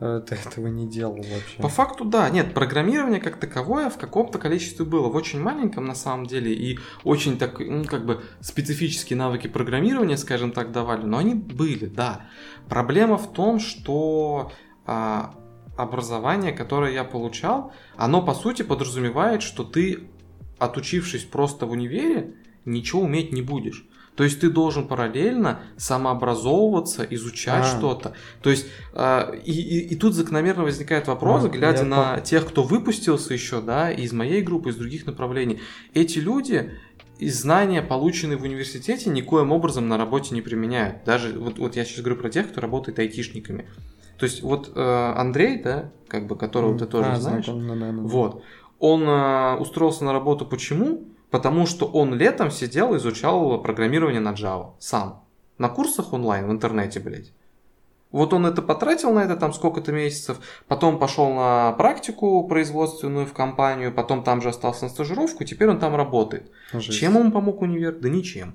[0.26, 1.58] ты этого не делал вообще.
[1.58, 2.28] По факту, да.
[2.30, 5.08] Нет, программирование как таковое в каком-то количестве было.
[5.08, 6.52] В очень маленьком на самом деле.
[6.52, 11.04] И очень так, ну, как бы специфические навыки программирования, скажем так, давали.
[11.04, 12.26] Но они были, да.
[12.68, 14.50] Проблема в том, что
[14.86, 15.34] а,
[15.76, 20.08] образование, которое я получал, оно по сути подразумевает, что ты,
[20.58, 22.34] отучившись просто в универе,
[22.64, 23.86] ничего уметь не будешь.
[24.14, 27.78] То есть ты должен параллельно самообразовываться, изучать А.
[27.78, 28.12] что-то.
[28.42, 32.62] То есть а, и, и, и тут закономерно возникает вопрос, А, глядя на тех, кто
[32.62, 35.60] выпустился еще, да, из моей группы, из других направлений.
[35.94, 36.72] Эти люди
[37.18, 41.04] и знания, полученные в университете, никоим образом на работе не применяют.
[41.04, 43.68] Даже вот, вот я сейчас говорю про тех, кто работает айтишниками.
[44.18, 47.74] То есть вот э, Андрей, да, как бы которого ты тоже А, знаешь, знаком, да,
[47.74, 48.02] да, да.
[48.02, 48.42] вот,
[48.78, 51.08] он э, устроился на работу почему?
[51.32, 55.24] Потому что он летом сидел, изучал программирование на Java сам.
[55.56, 57.32] На курсах онлайн в интернете, блядь.
[58.10, 63.32] Вот он это потратил на это там сколько-то месяцев, потом пошел на практику производственную в
[63.32, 66.50] компанию, потом там же остался на стажировку, теперь он там работает.
[66.74, 66.98] Жесть.
[66.98, 67.98] Чем ему помог универ?
[67.98, 68.54] Да ничем.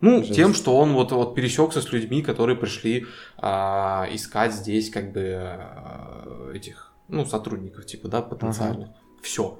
[0.00, 0.36] Ну, Жесть.
[0.36, 3.06] тем, что он вот, вот пересекся с людьми, которые пришли
[3.36, 8.90] а, искать здесь как бы а, этих, ну, сотрудников, типа, да, потенциальных.
[9.20, 9.58] Все.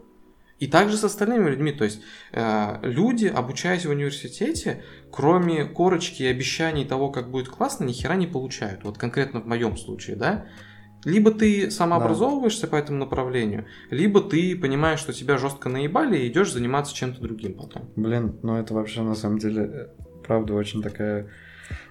[0.63, 1.73] И также с остальными людьми.
[1.73, 7.83] То есть э, люди, обучаясь в университете, кроме корочки и обещаний того, как будет классно,
[7.83, 8.85] ни хера не получают.
[8.85, 10.47] Вот конкретно в моем случае, да.
[11.05, 16.53] Либо ты самообразовываешься по этому направлению, либо ты понимаешь, что тебя жестко наебали и идешь
[16.53, 17.91] заниматься чем-то другим потом.
[17.97, 19.87] Блин, ну это вообще на самом деле, э,
[20.25, 21.29] правда, очень такая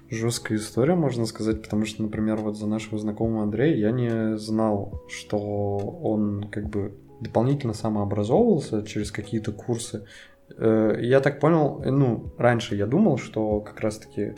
[0.10, 5.04] жесткая история, можно сказать, потому что, например, вот за нашего знакомого Андрея я не знал,
[5.10, 10.06] что он как бы дополнительно самообразовывался через какие-то курсы.
[10.58, 14.36] Э, Я так понял, э, ну, раньше я думал, что как раз-таки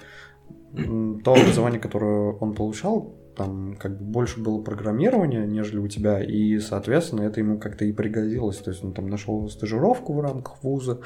[1.24, 6.60] то образование, которое он получал, там как бы больше было программирования, нежели у тебя, и,
[6.60, 8.58] соответственно, это ему как-то и пригодилось.
[8.58, 11.00] То есть он там нашел стажировку в рамках вуза,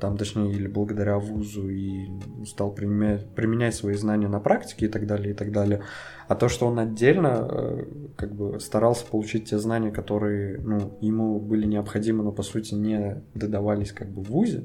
[0.00, 2.08] там, точнее, или благодаря вузу, и
[2.46, 5.82] стал применять, применять свои знания на практике и так далее, и так далее.
[6.26, 7.84] А то, что он отдельно э,
[8.16, 13.22] как бы старался получить те знания, которые ну, ему были необходимы, но по сути не
[13.34, 14.64] додавались как бы в вузе,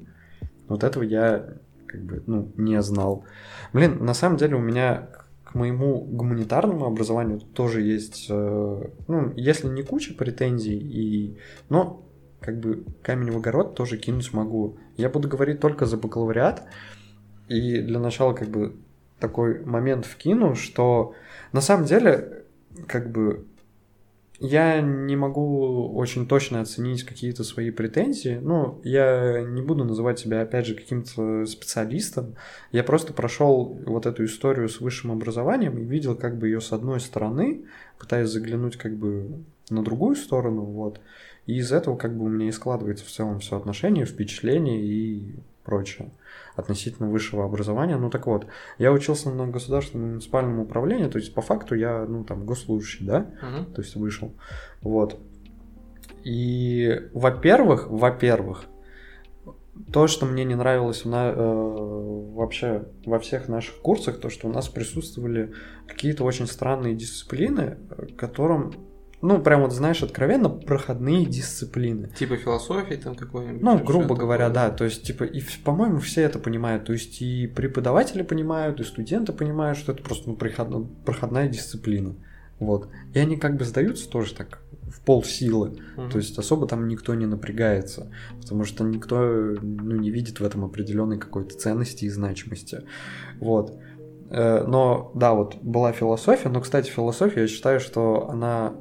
[0.67, 3.25] вот этого я как бы ну, не знал.
[3.73, 5.09] Блин, на самом деле у меня
[5.49, 12.05] к моему гуманитарному образованию тоже есть, э, ну, если не куча претензий, и, но
[12.39, 14.77] как бы камень в огород тоже кинуть могу.
[14.95, 16.65] Я буду говорить только за бакалавриат,
[17.47, 18.75] и для начала как бы
[19.19, 21.15] такой момент вкину, что
[21.51, 22.43] на самом деле
[22.87, 23.47] как бы
[24.39, 28.39] я не могу очень точно оценить какие-то свои претензии.
[28.41, 32.35] Ну, я не буду называть себя, опять же, каким-то специалистом.
[32.71, 36.71] Я просто прошел вот эту историю с высшим образованием и видел как бы ее с
[36.71, 37.65] одной стороны,
[37.97, 41.01] пытаясь заглянуть как бы на другую сторону, вот.
[41.45, 45.35] И из этого как бы у меня и складывается в целом все отношение, впечатление и
[45.69, 46.09] прочее
[46.55, 47.97] относительно высшего образования.
[47.97, 48.47] Ну так вот,
[48.79, 53.19] я учился на государственном муниципальном управлении, то есть по факту я, ну там, госслужащий, да,
[53.41, 53.65] Мгм.
[53.73, 54.33] то есть вышел.
[54.81, 55.19] Вот.
[56.23, 58.65] И, во-первых, во-первых,
[59.93, 61.35] то, что мне не нравилось на, э,
[62.33, 65.53] вообще во всех наших курсах, то, что у нас присутствовали
[65.87, 67.77] какие-то очень странные дисциплины,
[68.17, 68.73] которым
[69.21, 72.09] ну, прям вот, знаешь, откровенно проходные дисциплины.
[72.17, 73.61] Типа философии там какой-нибудь?
[73.61, 74.69] Ну, грубо говоря, такое.
[74.69, 74.75] да.
[74.75, 76.85] То есть, типа, и, по-моему, все это понимают.
[76.85, 82.15] То есть, и преподаватели понимают, и студенты понимают, что это просто ну, проходная, проходная дисциплина.
[82.59, 82.89] Вот.
[83.13, 85.77] И они как бы сдаются тоже так в пол силы.
[85.97, 86.09] Угу.
[86.09, 89.17] То есть особо там никто не напрягается, потому что никто
[89.61, 92.83] ну, не видит в этом определенной какой-то ценности и значимости.
[93.39, 93.77] Вот.
[94.29, 98.75] Э, но да, вот была философия, но, кстати, философия, я считаю, что она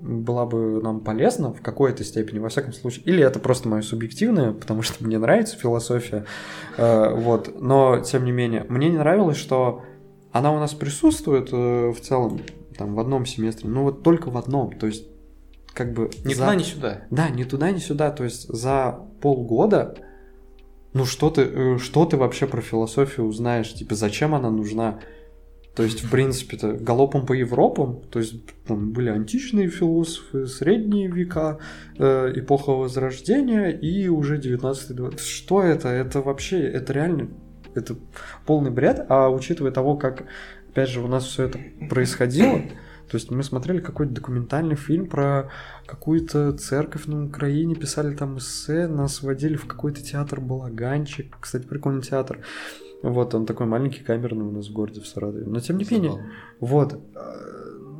[0.00, 3.04] была бы нам полезна в какой-то степени, во всяком случае.
[3.04, 6.24] Или это просто мое субъективное, потому что мне нравится философия.
[6.76, 7.60] Э, вот.
[7.60, 9.82] Но, тем не менее, мне не нравилось, что
[10.32, 12.40] она у нас присутствует э, в целом
[12.76, 14.72] там в одном семестре, но вот только в одном.
[14.72, 15.04] То есть
[15.74, 16.10] как бы...
[16.24, 16.44] Ни за...
[16.44, 17.02] туда, ни сюда.
[17.10, 18.10] Да, ни туда, ни сюда.
[18.10, 19.96] То есть за полгода,
[20.92, 23.72] ну что ты, э, что ты вообще про философию узнаешь?
[23.74, 25.00] Типа, зачем она нужна?
[25.74, 28.34] То есть, в принципе-то, галопом по Европам, то есть
[28.66, 31.58] там были античные философы, средние века,
[31.96, 35.20] э, эпоха Возрождения и уже 19-20.
[35.20, 35.88] Что это?
[35.88, 37.28] Это вообще, это реально,
[37.74, 37.96] это
[38.46, 39.06] полный бред.
[39.08, 40.24] А учитывая того, как,
[40.68, 42.62] опять же, у нас все это происходило,
[43.10, 45.50] то есть мы смотрели какой-то документальный фильм про
[45.86, 51.36] какую-то церковь на Украине, писали там эссе, нас водили в какой-то театр Балаганчик.
[51.40, 52.40] Кстати, прикольный театр.
[53.02, 55.46] Вот, он такой маленький, камерный у нас в городе в Саратове.
[55.46, 57.50] Но тем не менее, вот, а,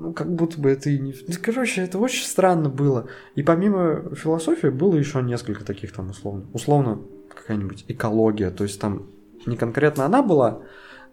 [0.00, 1.12] ну, как будто бы это и не...
[1.12, 3.06] Ну, короче, это очень странно было.
[3.34, 6.46] И помимо философии было еще несколько таких там условно.
[6.52, 8.50] Условно какая-нибудь экология.
[8.50, 9.06] То есть там
[9.46, 10.62] не конкретно она была,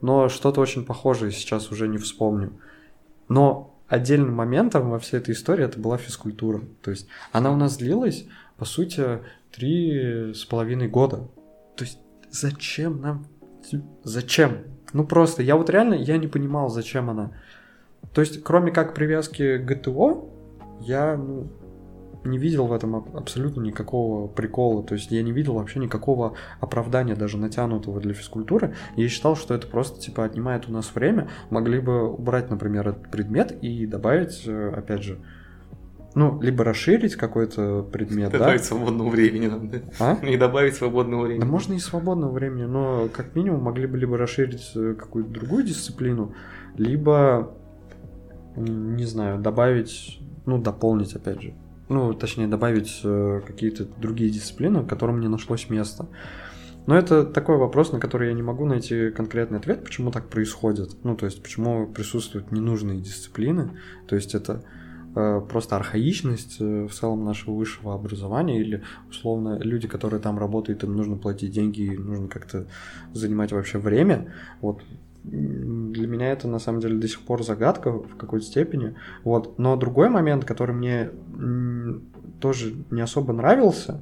[0.01, 2.53] но что-то очень похожее сейчас уже не вспомню.
[3.29, 6.61] Но отдельным моментом во всей этой истории это была физкультура.
[6.81, 8.25] То есть она у нас длилась,
[8.57, 9.19] по сути,
[9.51, 11.27] три с половиной года.
[11.75, 13.25] То есть зачем нам...
[14.03, 14.59] Зачем?
[14.93, 17.31] Ну просто, я вот реально, я не понимал, зачем она.
[18.13, 20.29] То есть, кроме как привязки ГТО,
[20.81, 21.47] я, ну,
[22.23, 24.83] не видел в этом абсолютно никакого прикола.
[24.83, 28.75] То есть я не видел вообще никакого оправдания даже натянутого для физкультуры.
[28.95, 31.29] Я считал, что это просто типа отнимает у нас время.
[31.49, 35.19] Могли бы убрать, например, этот предмет и добавить, э, опять же,
[36.17, 38.65] ну, либо расширить какой-то предмет, добавить да?
[38.65, 39.83] свободного времени надо.
[39.99, 40.17] А?
[40.25, 41.41] Не добавить свободного времени.
[41.41, 45.63] Да можно и свободного времени, но как минимум могли бы либо расширить э, какую-то другую
[45.63, 46.33] дисциплину,
[46.75, 47.55] либо,
[48.55, 51.53] не знаю, добавить, ну, дополнить, опять же
[51.89, 56.07] ну, точнее, добавить э, какие-то другие дисциплины, которым не нашлось места.
[56.85, 61.03] Но это такой вопрос, на который я не могу найти конкретный ответ, почему так происходит.
[61.03, 63.77] Ну, то есть, почему присутствуют ненужные дисциплины.
[64.07, 64.63] То есть, это
[65.49, 70.95] просто архаичность э, в целом нашего высшего образования, или, условно, люди, которые там работают, им
[70.95, 72.67] нужно платить деньги, нужно как-то
[73.13, 74.33] занимать вообще время.
[74.61, 74.81] Вот
[75.23, 78.95] для меня это на самом деле до сих пор загадка в какой-то степени.
[79.23, 79.59] Вот.
[79.59, 81.11] Но другой момент, который мне
[82.39, 84.01] тоже не особо нравился,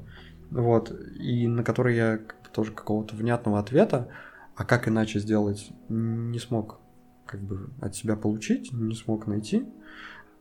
[0.51, 2.19] вот, и на который я
[2.53, 4.09] тоже какого-то внятного ответа,
[4.55, 6.79] а как иначе сделать, не смог
[7.25, 9.65] как бы от себя получить, не смог найти.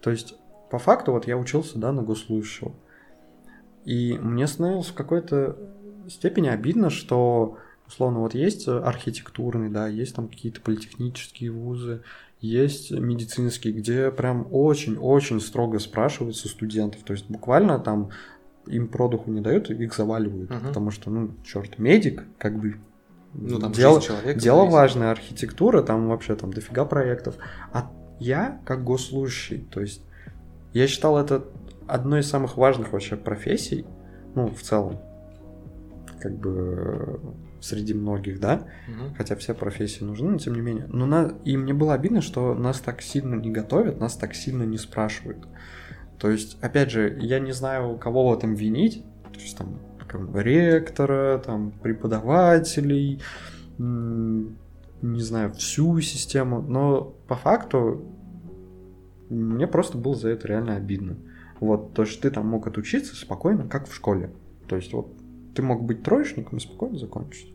[0.00, 0.36] То есть,
[0.74, 2.72] по факту, вот я учился, да, на госслужащего.
[3.84, 5.56] И мне становилось в какой-то
[6.08, 12.02] степени обидно, что Условно, вот есть архитектурный, да, есть там какие-то политехнические вузы,
[12.40, 17.02] есть медицинские, где прям очень-очень строго спрашиваются студентов.
[17.02, 18.08] То есть буквально там
[18.66, 20.50] им продуху не дают, их заваливают.
[20.50, 20.68] Угу.
[20.68, 22.76] Потому что, ну, черт, медик, как бы.
[23.34, 27.34] Ну, там дело, человека дело важное, архитектура, там вообще там дофига проектов.
[27.70, 30.02] А я, как госслужащий, то есть
[30.74, 31.44] я считал это
[31.86, 33.86] одной из самых важных вообще профессий,
[34.34, 35.00] ну, в целом,
[36.20, 37.20] как бы
[37.60, 39.14] среди многих, да, угу.
[39.16, 40.86] хотя все профессии нужны, но тем не менее.
[40.88, 41.32] Но на...
[41.44, 45.46] И мне было обидно, что нас так сильно не готовят, нас так сильно не спрашивают.
[46.18, 49.78] То есть, опять же, я не знаю, кого в этом винить, то есть там
[50.34, 53.20] ректора, там преподавателей,
[53.78, 58.13] не знаю, всю систему, но по факту
[59.28, 61.16] мне просто было за это реально обидно.
[61.60, 64.30] Вот, то есть ты там мог отучиться спокойно, как в школе.
[64.68, 65.08] То есть вот
[65.54, 67.54] ты мог быть троечником и спокойно закончить.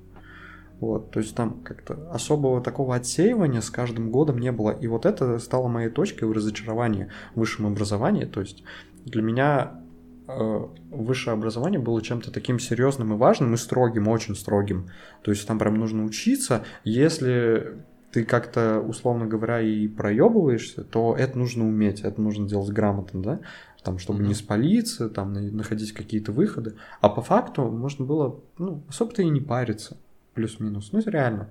[0.80, 4.72] Вот, то есть там как-то особого такого отсеивания с каждым годом не было.
[4.72, 8.24] И вот это стало моей точкой в разочаровании в высшем образовании.
[8.24, 8.64] То есть
[9.04, 9.82] для меня
[10.30, 14.90] э, высшее образование было чем-то таким серьезным и важным, и строгим, очень строгим.
[15.22, 16.64] То есть там прям нужно учиться.
[16.86, 23.22] Если ты как-то, условно говоря, и проебываешься, то это нужно уметь, это нужно делать грамотно,
[23.22, 23.40] да,
[23.84, 24.28] там, чтобы mm-hmm.
[24.28, 26.76] не спалиться, там, находить какие-то выходы.
[27.02, 29.98] А по факту можно было, ну, особо-то и не париться
[30.34, 30.90] плюс-минус.
[30.92, 31.50] Ну, это реально.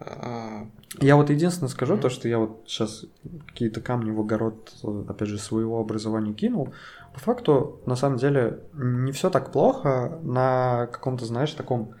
[0.00, 0.66] А,
[1.00, 2.02] Я вот единственное скажу, Мгм.
[2.02, 3.04] то, что я вот сейчас
[3.48, 4.72] какие-то камни в огород,
[5.08, 6.72] опять же, своего образования кинул.
[7.12, 11.94] По факту, на самом деле, не все так плохо на каком-то, знаешь, таком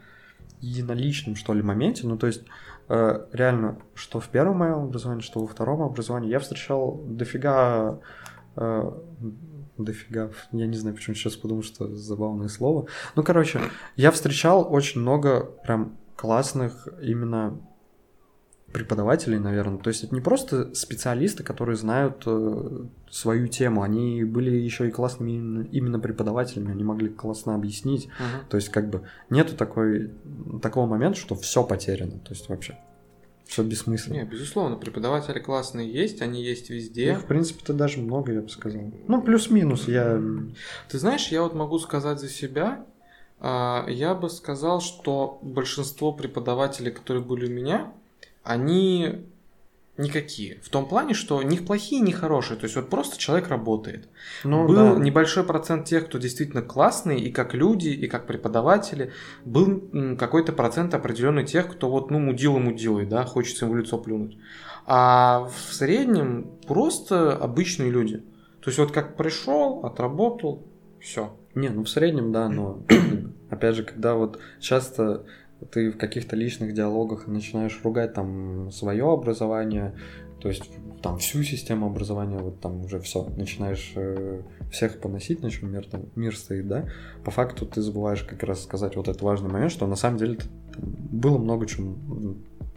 [0.60, 2.06] единоличном, что ли, моменте.
[2.06, 2.42] Ну, то есть,
[2.88, 8.00] реально, что в первом моем образовании, что во втором образовании, я встречал дофига...
[8.56, 8.92] э,
[9.76, 12.86] дофига, я не знаю, почему сейчас подумал, что забавное слово.
[13.14, 13.60] Ну, короче,
[13.96, 17.60] я встречал очень много прям классных именно
[18.72, 19.78] преподавателей, наверное.
[19.78, 24.90] То есть это не просто специалисты, которые знают э, свою тему, они были еще и
[24.90, 28.08] классными именно, именно преподавателями, они могли классно объяснить.
[28.18, 28.48] мгм.
[28.50, 30.10] То есть как бы нету такой,
[30.62, 32.78] такого момента, что все потеряно, то есть вообще
[33.46, 34.14] все бессмысленно.
[34.14, 37.12] Не, безусловно, преподаватели классные есть, они есть везде.
[37.12, 38.82] Их, в принципе-то, даже много, я бы сказал.
[39.08, 40.20] Ну, плюс-минус, я...
[40.90, 42.84] Ты знаешь, я вот могу сказать за себя,
[43.40, 47.92] а, я бы сказал, что большинство преподавателей, которые были у меня,
[48.42, 49.26] они
[49.98, 50.60] никакие.
[50.62, 52.56] В том плане, что ни плохие, ни хорошие.
[52.56, 54.08] То есть вот просто человек работает.
[54.44, 55.00] Ну, был да.
[55.00, 59.12] небольшой процент тех, кто действительно классный, и как люди, и как преподаватели.
[59.44, 63.98] Был какой-то процент определенный тех, кто вот, ну, мудила мудилой, да, хочется им в лицо
[63.98, 64.38] плюнуть.
[64.86, 68.18] А в среднем просто обычные люди.
[68.60, 70.66] То есть вот как пришел, отработал,
[71.00, 71.36] все.
[71.54, 72.84] Не, ну в среднем, да, но
[73.50, 75.26] опять же, когда вот часто
[75.70, 79.94] ты в каких-то личных диалогах начинаешь ругать там свое образование,
[80.40, 80.70] то есть
[81.02, 85.86] там всю систему образования, вот там уже все, начинаешь э, всех поносить, на чем мир,
[85.86, 86.86] там, мир стоит, да,
[87.24, 90.38] по факту ты забываешь как раз сказать вот этот важный момент, что на самом деле
[90.76, 91.94] было много чего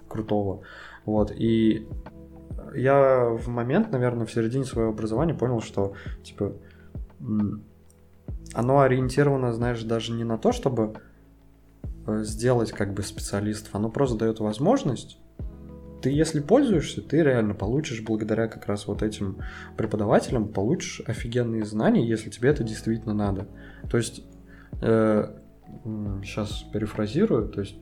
[0.07, 0.61] крутого,
[1.05, 1.87] вот, и
[2.75, 6.53] я в момент, наверное, в середине своего образования понял, что, типа,
[8.53, 10.95] оно ориентировано, знаешь, даже не на то, чтобы
[12.07, 15.17] сделать как бы специалистов, оно просто дает возможность.
[16.01, 19.37] Ты, если пользуешься, ты реально получишь благодаря как раз вот этим
[19.77, 23.47] преподавателям, получишь офигенные знания, если тебе это действительно надо.
[23.89, 24.23] То есть,
[24.79, 27.77] сейчас перефразирую, то есть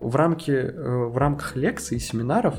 [0.00, 2.56] в, рамке, э, в рамках лекций и семинаров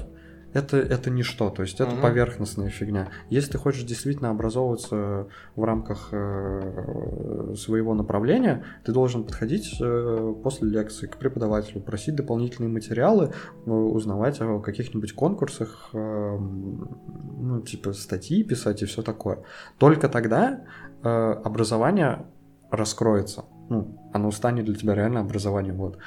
[0.53, 2.01] это, это ничто, то есть это Мгм.
[2.01, 3.07] поверхностная фигня.
[3.29, 10.69] Если ты хочешь действительно образовываться в рамках э, своего направления, ты должен подходить э, после
[10.69, 13.31] лекции к преподавателю, просить дополнительные материалы,
[13.65, 19.39] э, узнавать о каких-нибудь конкурсах, э, ну, типа статьи писать и все такое.
[19.77, 20.61] Только тогда
[21.03, 22.25] э, образование
[22.69, 23.45] раскроется.
[23.69, 25.77] Ну, оно станет для тебя реально образованием.
[25.77, 25.97] Вот.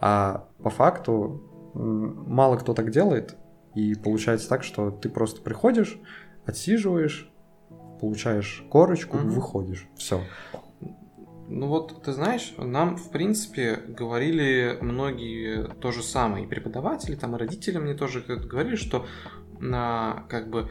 [0.00, 1.42] А по факту
[1.74, 3.36] мало кто так делает,
[3.74, 5.98] и получается так, что ты просто приходишь,
[6.46, 7.30] отсиживаешь,
[8.00, 9.30] получаешь корочку, Мгм.
[9.30, 9.86] выходишь.
[9.96, 10.20] Все.
[11.46, 16.44] Ну вот, ты знаешь, нам, в принципе, говорили многие то же самое.
[16.44, 19.06] И преподаватели, там, и родители мне тоже говорили, что
[19.60, 20.70] на, как бы,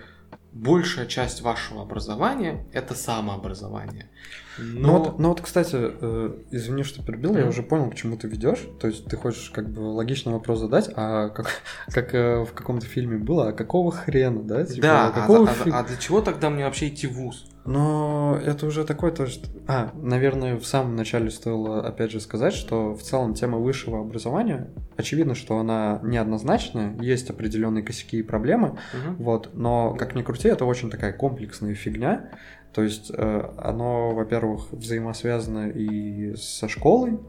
[0.52, 4.10] большая часть вашего образования– это самообразование.
[4.58, 4.98] Ну, Но...
[5.00, 8.60] вот, ну вот, кстати, э, извини, что перебил, я уже понял, к чему ты ведешь.
[8.80, 11.48] То есть ты хочешь как бы логичный вопрос задать, а как,
[11.94, 14.66] как э, в каком-то фильме было, а какого хрена, да?
[14.66, 17.14] Типа, да, а а, какого а- фиг- а для чего тогда мне вообще идти в
[17.14, 17.46] ВУЗ?
[17.66, 19.40] Но это уже такое тоже...
[19.68, 24.70] А, наверное, в самом начале стоило опять же сказать, что в целом тема высшего образования,
[24.98, 29.16] очевидно, что она неоднозначная, есть определенные косяки и проблемы, Мгм.
[29.16, 32.32] вот, но как ни крути, это очень такая комплексная фигня.
[32.74, 37.20] То есть э, оно, во-первых, взаимосвязано и со школой,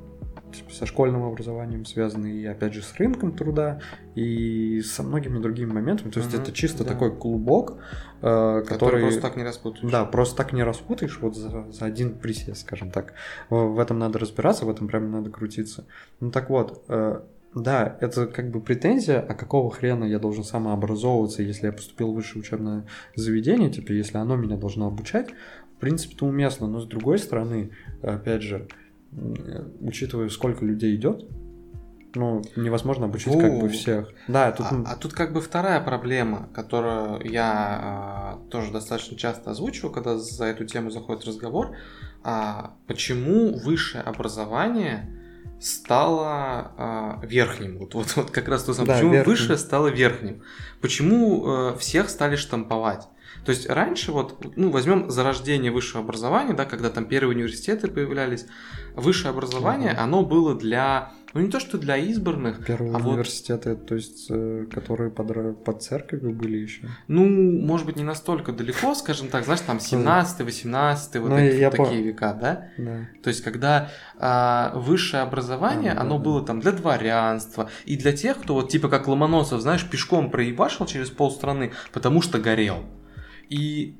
[0.55, 3.81] типа, со школьным образованием связано и опять же с рынком труда
[4.15, 6.11] и со многими другими моментами.
[6.11, 6.91] То есть Мгм, это чисто да.
[6.93, 7.77] такой клубок,
[8.23, 9.91] э, Который который просто так не распутаешь.
[9.91, 13.13] да, просто так не распутаешь вот за, за один присест, скажем так.
[13.51, 15.85] В, в этом надо разбираться, в этом прям надо крутиться.
[16.21, 17.21] Ну так вот, э,
[17.55, 22.15] да, это как бы претензия, а какого хрена я должен самообразовываться, если я поступил в
[22.15, 25.31] высшее учебное заведение, типа, если оно меня должно обучать,
[25.77, 27.71] в принципе, это уместно, но с другой стороны,
[28.03, 28.69] опять же,
[29.13, 31.27] э, учитывая, сколько людей идет,
[32.15, 34.09] ну, невозможно обучить как бы всех.
[34.29, 34.67] Да, тут...
[34.71, 40.17] А, а тут как бы вторая проблема, которую я а, тоже достаточно часто озвучиваю, когда
[40.19, 41.77] за эту тему заходит разговор.
[42.23, 45.11] А, почему высшее образование
[45.65, 47.79] стало а, верхним?
[47.79, 48.89] Вот, вот, вот как раз то самое.
[48.89, 49.33] Да, почему верхним.
[49.33, 50.43] высшее стало верхним?
[50.81, 53.09] Почему э, всех стали штамповать?
[53.45, 58.47] То есть раньше вот, ну, возьмем зарождение высшего образования, да, когда там первые университеты появлялись,
[58.95, 60.01] высшее образование, угу.
[60.01, 62.65] оно было для ну не то, что для избранных.
[62.65, 63.87] Первые а университеты, вот...
[63.87, 66.89] то есть, э, которые под, под церковью были еще.
[67.09, 71.57] Ну, может быть, не настолько далеко, скажем так, знаешь, там 17 18 вот ну, эти,
[71.57, 72.07] я такие по...
[72.07, 72.69] века, да?
[72.79, 73.09] Да.
[73.23, 76.47] То есть, когда а, высшее образование, а, оно да, было да.
[76.47, 81.11] там для дворянства и для тех, кто вот типа как Ломоносов, знаешь, пешком проебашил через
[81.11, 82.85] полстраны, потому что горел.
[83.49, 83.97] И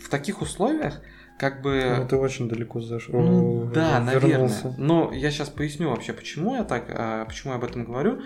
[0.00, 1.00] в таких условиях
[1.38, 1.96] как бы...
[1.98, 3.20] Ну, ты очень далеко зашел.
[3.20, 4.68] Ну, да, вернулся.
[4.68, 4.74] наверное.
[4.76, 8.20] Но я сейчас поясню вообще, почему я так, а, почему я об этом говорю.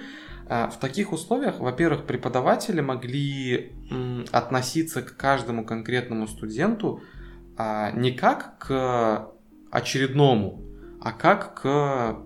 [0.48, 3.72] А, в таких условиях, во-первых, преподаватели могли
[4.32, 7.02] относиться к каждому конкретному студенту
[7.56, 9.30] а, не как к
[9.70, 10.62] очередному,
[11.00, 12.18] а как к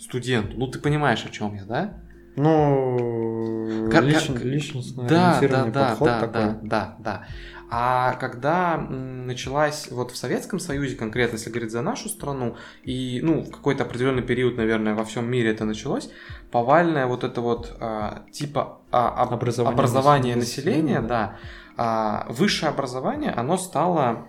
[0.00, 0.56] студенту.
[0.58, 2.03] Ну, ты понимаешь, о чем я, да?
[2.36, 6.40] Ну, как, личн, личностное да, да, да, подход да, такой.
[6.40, 7.26] Да, да, да.
[7.70, 13.42] А когда началась вот в Советском Союзе, конкретно если говорить за нашу страну, и ну
[13.42, 16.10] в какой-то определенный период, наверное, во всем мире это началось,
[16.50, 21.36] повальное вот это вот а, типа а, об, образование, образование населения, населения, да, да
[21.76, 24.28] а, высшее образование, оно стало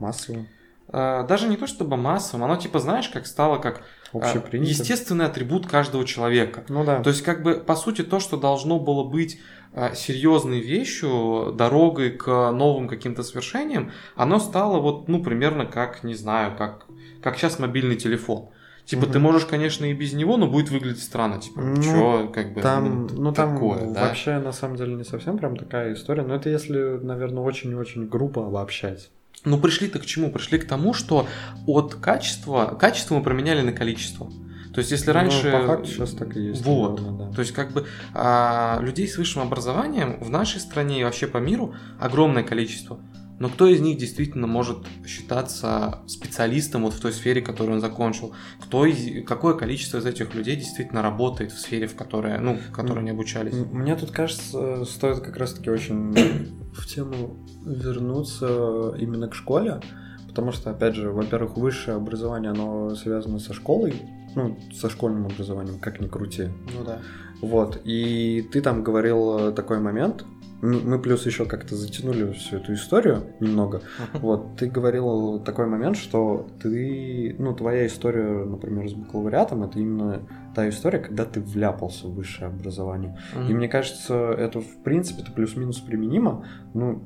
[0.00, 0.48] массовым.
[0.88, 3.82] А, даже не то чтобы массовым, оно типа знаешь, как стало как
[4.20, 6.64] а, естественный атрибут каждого человека.
[6.68, 7.02] Ну да.
[7.02, 9.40] То есть как бы по сути то, что должно было быть
[9.74, 16.14] а, серьезной вещью, дорогой к новым каким-то свершениям, оно стало вот, ну, примерно как, не
[16.14, 16.86] знаю, как,
[17.22, 18.50] как сейчас мобильный телефон.
[18.84, 19.12] Типа, угу.
[19.12, 21.40] ты можешь, конечно, и без него, но будет выглядеть странно.
[21.40, 24.08] Типа, ну, чё, как бы, там, ну, ну такое, там да?
[24.08, 26.22] вообще, на самом деле, не совсем прям такая история.
[26.22, 29.10] Но это если, наверное, очень-очень грубо обобщать.
[29.44, 30.30] Ну, пришли-то к чему?
[30.30, 31.26] Пришли к тому, что
[31.66, 34.30] от качества, качество мы променяли на количество.
[34.72, 35.50] То есть, если ну, раньше...
[35.50, 36.64] по факту сейчас так и есть.
[36.64, 36.98] Вот.
[36.98, 37.34] Наверное, да.
[37.34, 41.38] То есть, как бы а, людей с высшим образованием в нашей стране и вообще по
[41.38, 42.98] миру огромное количество.
[43.38, 48.34] Но кто из них действительно может считаться специалистом вот в той сфере, которую он закончил?
[48.60, 52.72] Кто из, какое количество из этих людей действительно работает в сфере, в которой, ну, в
[52.72, 53.54] которой они обучались?
[53.72, 56.12] Мне тут кажется, стоит как раз-таки очень
[56.72, 59.80] в тему вернуться именно к школе,
[60.28, 63.94] потому что, опять же, во-первых, высшее образование, оно связано со школой,
[64.34, 66.48] ну, со школьным образованием, как ни крути.
[66.74, 67.00] Ну да.
[67.40, 70.24] Вот, и ты там говорил такой момент,
[70.62, 73.82] мы плюс еще как-то затянули всю эту историю немного.
[74.14, 80.22] Вот, ты говорил такой момент, что ты, ну, твоя история, например, с бакалавриатом, это именно
[80.54, 83.18] та история, когда ты вляпался в высшее образование.
[83.48, 87.02] И мне кажется, это в принципе-то плюс-минус применимо, ну,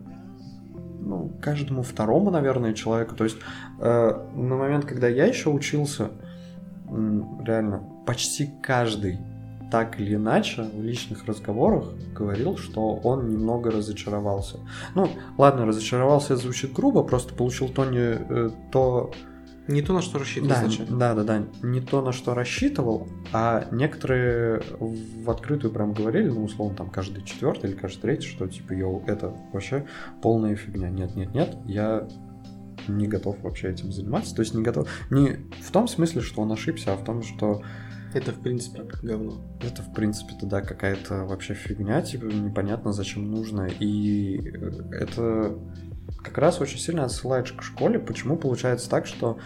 [1.01, 3.15] ну, каждому второму, наверное, человеку.
[3.15, 3.37] То есть
[3.81, 6.11] э, на момент, когда я еще учился,
[6.89, 9.19] реально почти каждый
[9.77, 14.61] так или иначе в личных разговорах говорил, что он немного разочаровался.
[14.95, 19.13] Ну, ладно, разочаровался звучит грубо, просто получил то не э, то.
[19.69, 20.49] Не то, на что рассчитывал.
[20.49, 20.89] Да, значит.
[20.89, 21.43] да, да, да.
[21.63, 27.23] Не то, на что рассчитывал, а некоторые в открытую прям говорили, ну, условно, там, каждый
[27.25, 29.85] четвертый или каждый третий, что типа, йоу, это вообще
[30.23, 30.89] полная фигня.
[30.89, 32.09] Нет, нет, нет, я
[32.89, 34.35] не готов вообще этим заниматься.
[34.35, 34.89] То есть не готов.
[35.11, 37.61] Не в том смысле, что он ошибся, а в том, что
[38.17, 39.35] это, в принципе, говно.
[39.61, 43.67] Это, в принципе, тогда какая-то вообще фигня, типа, непонятно, зачем нужно.
[43.67, 45.59] И э, это
[46.23, 47.99] как раз очень сильно отсылает к школе.
[47.99, 49.39] Почему получается так, что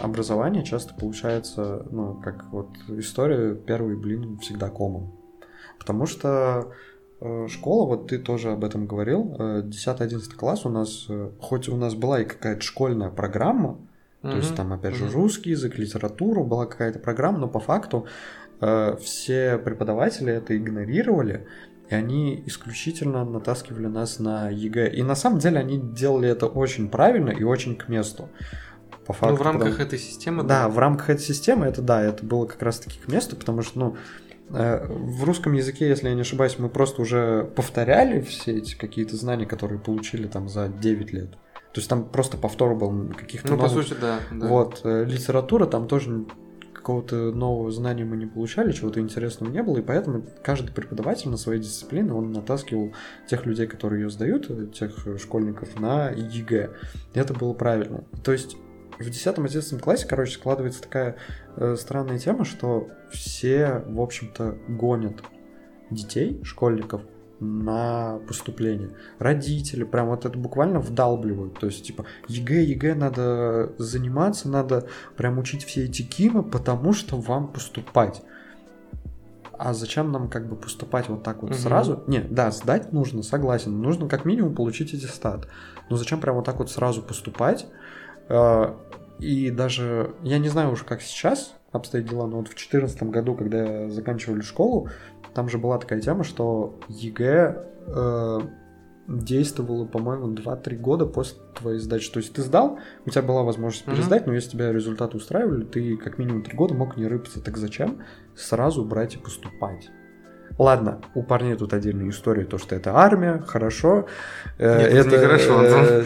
[0.00, 5.14] образование часто получается, ну, как вот история первый блин всегда комом.
[5.78, 6.72] Потому что
[7.20, 11.08] э, школа, вот ты тоже об этом говорил, 10-11 э, класс у нас,
[11.40, 13.78] хоть у нас была и какая-то школьная программа,
[14.22, 18.06] то есть там, опять же, русский язык, литература, была какая-то программа, но по факту
[18.60, 21.46] э, все преподаватели это игнорировали,
[21.88, 24.90] и они исключительно натаскивали нас на ЕГЭ.
[24.90, 28.28] И на самом деле они делали это очень правильно и очень к месту.
[29.06, 29.86] По факту, ну, в рамках потому...
[29.86, 30.48] этой системы, да.
[30.48, 33.78] Да, в рамках этой системы это да, это было как раз-таки к месту, потому что,
[33.78, 33.96] ну,
[34.50, 39.16] э, в русском языке, если я не ошибаюсь, мы просто уже повторяли все эти какие-то
[39.16, 41.30] знания, которые получили там за 9 лет.
[41.72, 43.72] То есть там просто повтор был каких-то Ну, новых...
[43.72, 44.48] по сути, да, да.
[44.48, 44.80] Вот.
[44.84, 46.26] Э, литература там тоже
[46.72, 51.36] какого-то нового знания мы не получали, чего-то интересного не было, и поэтому каждый преподаватель на
[51.36, 52.92] своей дисциплине, он натаскивал
[53.28, 56.70] тех людей, которые ее сдают, э, тех школьников, на ЕГЭ.
[57.14, 58.02] И это было правильно.
[58.24, 58.56] То есть
[58.98, 61.16] в 10-11 классе, короче, складывается такая
[61.56, 65.22] э, странная тема, что все, в общем-то, гонят
[65.90, 67.02] детей, школьников,
[67.40, 68.90] на поступление.
[69.18, 71.58] Родители прям вот это буквально вдалбливают.
[71.58, 74.86] То есть, типа, ЕГЭ, ЕГЭ надо заниматься, надо
[75.16, 78.22] прям учить все эти КИМы, потому что вам поступать.
[79.62, 81.58] а зачем нам как бы поступать вот так вот Мгм.
[81.60, 82.02] сразу?
[82.06, 85.48] Не, да, сдать нужно, согласен, нужно как минимум получить аттестат.
[85.90, 87.66] Но зачем прям вот так вот сразу поступать?
[88.30, 88.74] Э,
[89.18, 93.34] И даже, я не знаю уже, как сейчас обстоят дела, но вот в 2014 году,
[93.34, 94.88] когда заканчивали школу,
[95.34, 98.40] там же была такая тема, что ЕГЭ э,
[99.08, 102.10] действовало, по-моему, 2-3 года после твоей сдачи.
[102.12, 105.96] То есть ты сдал, у тебя была возможность пересдать, но если тебя результаты устраивали, ты
[105.96, 107.40] как минимум 3 года мог не рыпаться.
[107.42, 108.02] Так зачем
[108.36, 109.90] сразу брать и поступать?
[110.58, 114.06] Ладно, у парней тут отдельная история, то, что это армия, хорошо.
[114.58, 115.84] Э, Нет, это нехорошо, Антон.
[115.88, 116.04] э,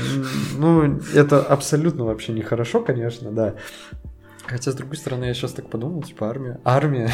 [0.59, 3.55] ну, это абсолютно вообще нехорошо, конечно, да.
[4.47, 6.61] Хотя, с другой стороны, я сейчас так подумал, типа, армия...
[6.65, 7.11] Армия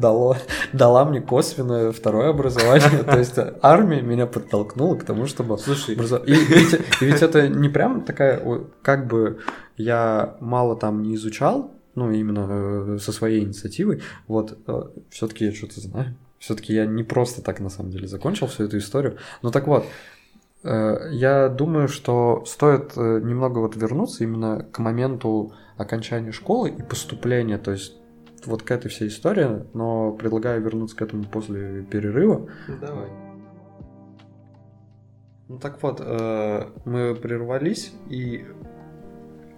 [0.00, 0.36] дало,
[0.72, 3.02] дала мне косвенное второе образование.
[3.02, 7.68] То есть армия меня подтолкнула к тому, чтобы Слушай, И, ведь, и ведь это не
[7.68, 8.42] прям такая,
[8.82, 9.38] как бы
[9.76, 14.58] я мало там не изучал, ну, именно э, со своей инициативой, вот,
[15.10, 16.16] все-таки я что-то знаю.
[16.38, 19.16] Все-таки я не просто так, на самом деле, закончил всю эту историю.
[19.42, 19.86] Ну, так вот,
[20.64, 26.82] э, я думаю, что стоит э, немного вот вернуться именно к моменту окончания школы и
[26.82, 27.94] поступления, то есть
[28.46, 32.48] вот к этой всей истории, но предлагаю вернуться к этому после перерыва.
[32.80, 33.08] давай.
[35.48, 38.46] Ну так вот, э, мы прервались, и,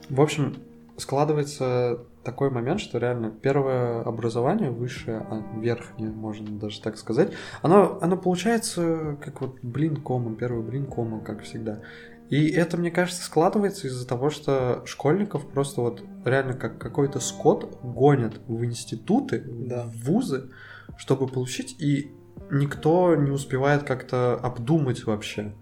[0.08, 0.56] в общем,
[0.96, 7.32] складывается такой момент, что реально первое образование, высшее, а, верхнее, можно даже так сказать,
[7.62, 11.82] оно, оно получается как вот блин комом, первый блин комом, как всегда.
[12.30, 17.78] И это, мне кажется, складывается из-за того, что школьников просто вот реально как какой-то скот
[17.82, 19.84] гонят в институты, Да.
[19.86, 20.50] в вузы,
[20.96, 22.10] чтобы получить, и
[22.50, 25.54] никто не успевает как-то обдумать вообще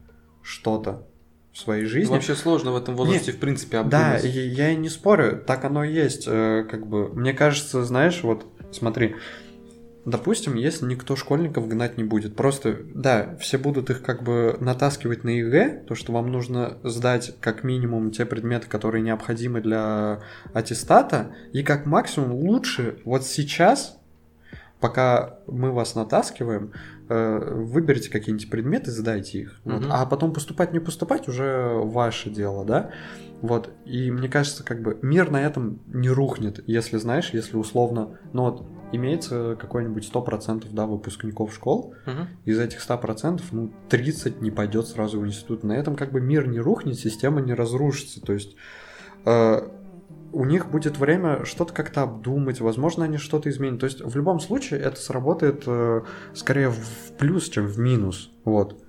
[0.42, 1.06] что-то
[1.52, 2.10] в своей жизни.
[2.12, 4.24] Вообще сложно в этом возрасте, в принципе, Да, обдумать.
[4.24, 7.08] и я и не спорю, так оно и есть, э, как бы.
[7.10, 9.14] Мне кажется, знаешь, вот смотри,
[10.04, 15.24] допустим, если никто школьников гнать не будет, просто, да, все будут их как бы натаскивать
[15.24, 20.20] на ЕГЭ, то, что вам нужно сдать как минимум те предметы, которые необходимы для
[20.52, 23.98] аттестата, и как максимум лучше вот сейчас,
[24.80, 26.72] пока мы вас натаскиваем,
[27.08, 29.60] э, выберите какие-нибудь предметы, сдайте их.
[29.64, 29.82] Вот.
[29.82, 29.90] Мгм.
[29.90, 32.90] А потом поступать, не поступать уже ваше дело, да?
[33.40, 33.70] Вот.
[33.84, 38.42] И мне кажется, как бы мир на этом не рухнет, если знаешь, если условно, ну
[38.42, 42.28] вот имеется какой-нибудь 100% да, выпускников школ, Мгм.
[42.44, 45.64] из этих 100%, ну, 30 не пойдет сразу в институт.
[45.64, 48.20] На этом как бы мир не рухнет, система не разрушится.
[48.20, 48.56] То есть
[49.24, 49.68] э,
[50.32, 53.80] у них будет время что-то как-то обдумать, возможно, они что-то изменят.
[53.80, 56.02] То есть в любом случае это сработает э,
[56.34, 58.30] скорее в плюс, чем в минус.
[58.44, 58.82] Вот.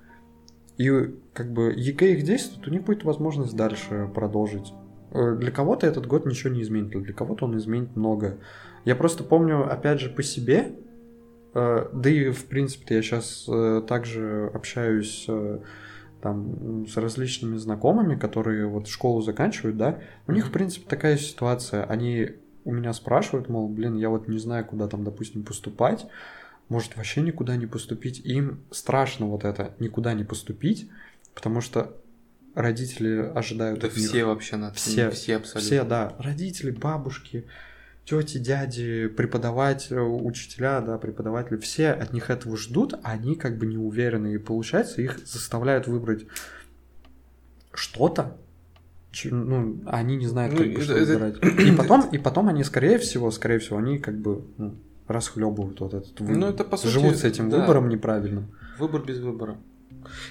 [0.76, 0.90] И
[1.32, 4.72] как бы ЕГЭ их действует, у них будет возможность дальше продолжить.
[5.12, 8.38] Э, Для кого-то этот год ничего не изменит, а для кого-то он изменит многое.
[8.86, 10.72] Я просто помню, опять же, по себе,
[11.54, 13.46] э, да и в принципе я сейчас
[13.86, 15.58] также общаюсь э,
[16.22, 21.84] там с различными знакомыми, которые вот школу заканчивают, да, у них в принципе такая ситуация,
[21.84, 22.30] они
[22.64, 26.06] у меня спрашивают, мол, блин, я вот не знаю, куда там, допустим, поступать,
[26.68, 30.90] может вообще никуда не поступить, им страшно вот это, никуда не поступить,
[31.34, 31.96] потому что
[32.56, 34.08] родители ожидают Да от них.
[34.08, 35.60] все вообще на Все, все абсолютно.
[35.60, 37.44] все, да, родители, бабушки,
[38.06, 43.66] тети, дяди, преподаватели, учителя, да, преподаватели, все от них этого ждут, а они как бы
[43.66, 46.24] не уверены, и получается их заставляют выбрать
[47.74, 48.36] что-то,
[49.24, 51.60] ну, они не знают, Ну, как бы, это- что это- выбирать.
[51.66, 54.74] И потом, и потом они, скорее всего, скорее всего, они как бы ну,
[55.08, 56.36] расхлебывают вот этот выбор.
[56.36, 57.60] Ну, это, по сути, Живут с этим да.
[57.60, 58.54] выбором неправильным.
[58.78, 59.56] Выбор без выбора.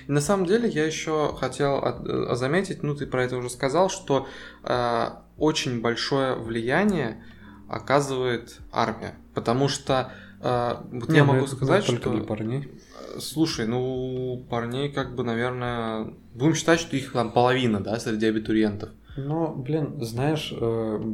[0.07, 3.49] И на самом деле я еще хотел от- э, заметить, ну ты про это уже
[3.49, 4.27] сказал, что
[4.63, 5.05] э,
[5.37, 7.23] очень большое влияние
[7.69, 10.11] оказывает армия, потому что
[10.41, 12.69] э, вот Не, я ну, могу сказать, что для парней.
[13.15, 18.27] э, слушай, ну парней как бы, наверное, будем считать, что их там половина, да, среди
[18.27, 18.89] абитуриентов.
[19.17, 21.13] Ну, блин, знаешь, э,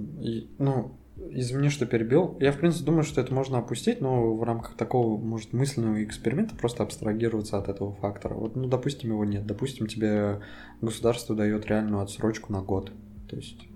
[0.58, 0.97] ну,
[1.30, 2.38] извини, что перебил.
[2.39, 6.56] Я, в принципе, думаю, что это можно опустить, но в рамках такого, может, мысленного эксперимента
[6.56, 8.34] просто абстрагироваться от этого фактора.
[8.34, 9.45] Вот, ну, допустим, его нет.
[9.45, 10.41] Допустим, тебе
[10.82, 12.91] государство дает реальную отсрочку на год.
[13.30, 13.68] То есть...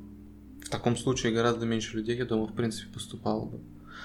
[0.76, 3.60] В таком случае гораздо меньше людей, я думаю, в принципе, поступало бы.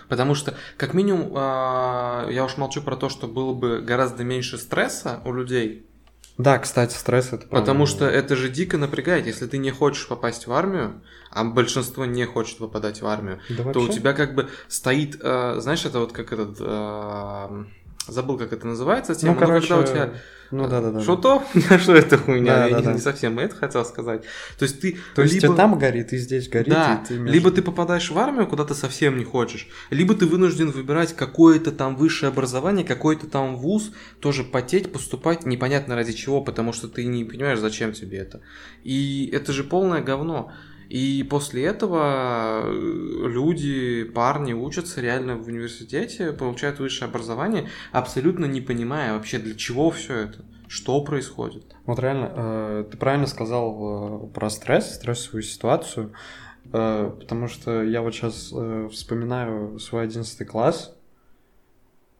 [0.09, 4.57] Потому что, как минимум, а, я уж молчу про то, что было бы гораздо меньше
[4.57, 5.85] стресса у людей,
[6.39, 7.39] Да, кстати, стресс это...
[7.49, 7.59] правда.
[7.59, 9.27] Потому что это же дико напрягает.
[9.27, 11.03] Если ты не хочешь попасть в армию,
[11.33, 13.99] а большинство не хочет попадать в армию, Да то у вообще?
[13.99, 17.65] тебя как бы стоит, э, знаешь, это вот как этот э,
[18.07, 20.15] забыл, как это называется, тема, Ну, но короче, когда у тебя
[20.51, 21.01] ну да, да, да.
[21.01, 21.43] что то,
[21.79, 22.93] что это хуйня, Да, я да, не, да.
[22.95, 24.23] не совсем это хотел сказать.
[24.59, 25.55] То есть ты То есть либо...
[25.55, 28.47] и там горит, и здесь горит, Да, и ты между- либо ты попадаешь в армию,
[28.47, 33.57] куда ты совсем не хочешь, либо ты вынужден выбирать какое-то там высшее образование, какой-то там
[33.57, 38.41] вуз, тоже потеть, поступать, непонятно ради чего, потому что ты не понимаешь, зачем тебе это.
[38.83, 40.53] И это же полное говно.
[40.91, 48.61] И после этого э, люди, парни учатся реально в университете, получают высшее образование, абсолютно не
[48.61, 51.77] понимая вообще, для чего все это, что происходит.
[51.87, 56.13] Вот реально, э, ты правильно сказал э, про стресс, стрессовую ситуацию,
[56.73, 58.53] потому что я вот сейчас
[58.93, 60.95] вспоминаю свой 11 класс,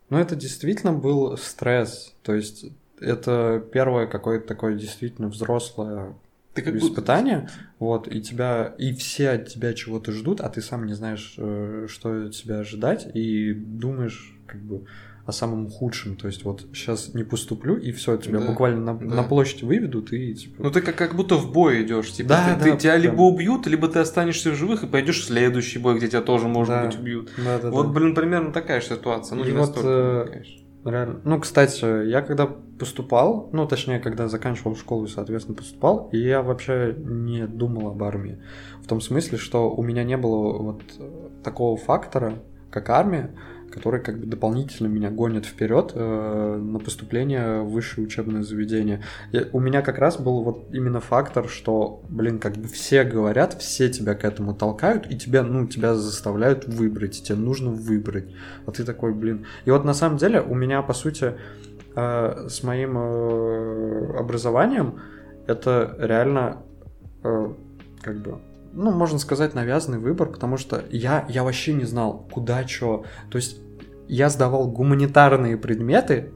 [0.09, 2.67] но это действительно был стресс, то есть
[3.01, 6.15] это первое какое-то такое действительно взрослое
[6.55, 6.87] Ты как будто...
[6.87, 7.49] испытание,
[7.79, 11.87] вот, и тебя, и все от тебя чего-то ждут, а ты сам не знаешь, э,
[11.89, 14.85] что тебя ожидать, и думаешь, как бы,
[15.27, 18.99] о самом худшем, то есть вот сейчас не поступлю, и все, тебя Да, буквально на,
[18.99, 19.15] да.
[19.17, 20.61] на площадь выведут, и типа...
[20.61, 23.03] Ну ты как, как будто в бой идешь, типа Да, ты, ты- да, тебя прям.
[23.03, 26.49] либо убьют, либо ты останешься в живых и пойдешь в следующий бой, где тебя тоже,
[26.49, 26.87] может Да.
[26.87, 27.31] быть, убьют.
[27.37, 27.71] Да-да-да.
[27.71, 29.37] Вот, блин, примерно такая же ситуация.
[29.37, 30.60] Ну, И не вот, настолько, э, конечно.
[30.85, 31.21] Реально.
[31.25, 36.95] Ну, кстати, я когда поступал, ну, точнее, когда заканчивал школу, соответственно, поступал, и я вообще
[36.99, 38.39] не думал об армии.
[38.83, 40.83] В том смысле, что у меня не было вот
[41.45, 42.39] такого фактора,
[42.71, 43.35] как армия,
[43.71, 49.03] который как бы дополнительно меня гонит вперед э, на поступление в высшее учебное заведение.
[49.33, 53.55] Я- у меня как раз был вот именно фактор, что, блин, как бы все говорят,
[53.55, 58.27] все тебя к этому толкают, и тебя, ну, тебя заставляют выбрать, и тебе нужно выбрать.
[58.67, 59.47] А ты такой, блин.
[59.65, 61.35] И вот на самом деле у меня, по сути,
[61.95, 65.01] э, с моим э, образованием
[65.47, 66.59] это реально
[67.23, 67.53] э,
[68.03, 68.39] как бы
[68.73, 73.05] ну, можно сказать, навязанный выбор, потому что я, я вообще не знал, куда что.
[73.31, 73.61] То есть
[74.09, 76.33] я сдавал гуманитарные предметы,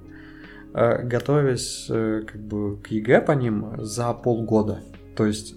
[0.75, 4.81] э, готовясь э, как бы к ЕГЭ по ним за полгода.
[5.17, 5.57] То есть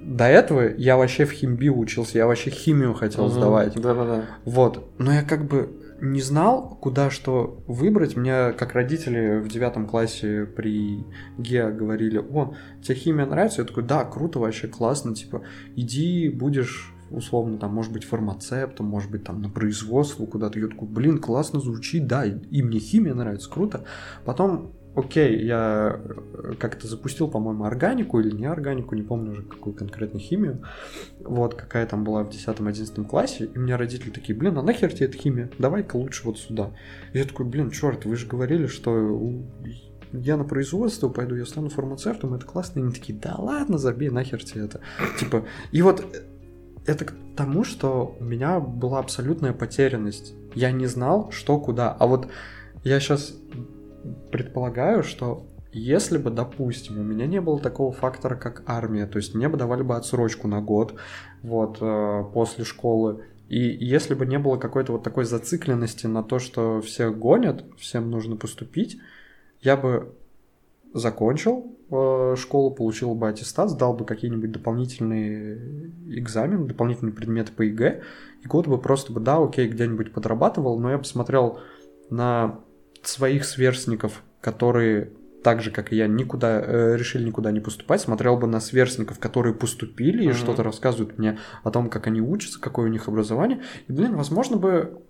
[0.00, 3.74] до этого я вообще в химбио учился, я вообще химию хотел сдавать.
[3.80, 4.24] Да-да-да.
[4.44, 4.90] Вот.
[4.98, 8.16] Но я как бы не знал, куда что выбрать.
[8.16, 11.06] Мне, как родители в девятом классе при
[11.38, 13.62] ГЕА говорили, о, тебе химия нравится?
[13.62, 15.42] Я такой, да, круто, вообще классно, типа,
[15.76, 20.58] иди, будешь условно, там, может быть, фармацептом, может быть, там, на производство куда-то.
[20.58, 23.84] Я такой, блин, классно звучит, да, и, и мне химия нравится, круто.
[24.24, 29.74] Потом, окей, я э, как-то запустил, по-моему, органику или не органику, не помню уже, какую
[29.74, 30.62] конкретно химию.
[31.20, 35.06] Вот, какая там была в 10-11 классе, и мне родители такие, блин, а нахер тебе
[35.06, 35.50] эта химия?
[35.58, 36.70] Давай-ка лучше вот сюда.
[37.12, 39.42] И я такой, блин, черт, вы же говорили, что
[40.12, 42.80] я на производство пойду, я стану фармацевтом, это классно.
[42.80, 44.80] И они такие, да ладно, забей, нахер тебе это.
[45.18, 46.04] Типа, и вот
[46.86, 50.34] это к тому, что у меня была абсолютная потерянность.
[50.54, 51.92] Я не знал, что куда.
[51.92, 52.28] А вот
[52.84, 53.34] я сейчас
[54.30, 59.34] предполагаю, что если бы, допустим, у меня не было такого фактора, как армия, то есть
[59.34, 60.94] мне бы давали бы отсрочку на год,
[61.42, 66.38] вот, э, после школы, и если бы не было какой-то вот такой зацикленности на то,
[66.38, 68.98] что все гонят, всем нужно поступить,
[69.60, 70.14] я бы
[70.94, 78.02] закончил э, школу, получил бы аттестат, сдал бы какие-нибудь дополнительные экзамены, дополнительные предметы по ЕГЭ,
[78.42, 81.60] и год бы просто бы, да, окей, где-нибудь подрабатывал, но я бы смотрел
[82.10, 82.60] на
[83.02, 85.10] своих сверстников, которые
[85.42, 89.18] так же, как и я, никуда э, решили никуда не поступать, смотрел бы на сверстников,
[89.18, 90.36] которые поступили и Мгм.
[90.36, 93.60] что-то рассказывают мне о том, как они учатся, какое у них образование.
[93.88, 95.02] И, блин, возможно бы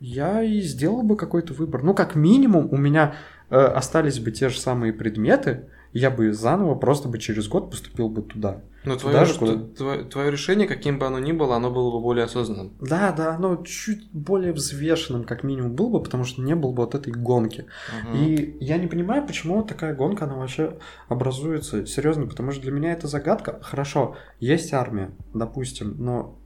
[0.00, 1.82] я и сделал бы какой-то выбор.
[1.82, 3.14] Ну, как минимум, у меня
[3.50, 7.70] э, остались бы те же самые предметы, и я бы заново просто бы через год
[7.70, 8.62] поступил бы туда.
[8.84, 9.58] Но Туда твое, же, куда?
[9.76, 12.72] твое, твое решение, каким бы оно ни было, оно было бы более осознанным.
[12.80, 16.84] Да, да, оно чуть более взвешенным, как минимум, был бы, потому что не было бы
[16.84, 17.66] вот этой гонки.
[18.04, 18.16] Мгм.
[18.16, 20.78] И я не понимаю, почему такая гонка, она вообще
[21.08, 21.86] образуется.
[21.86, 23.58] Серьезно, потому что для меня это загадка.
[23.62, 26.38] Хорошо, есть армия, допустим, но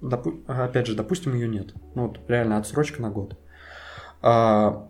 [0.00, 1.74] допу- опять же, допустим, ее нет.
[1.94, 3.38] Ну вот реально отсрочка на год.
[4.22, 4.88] А,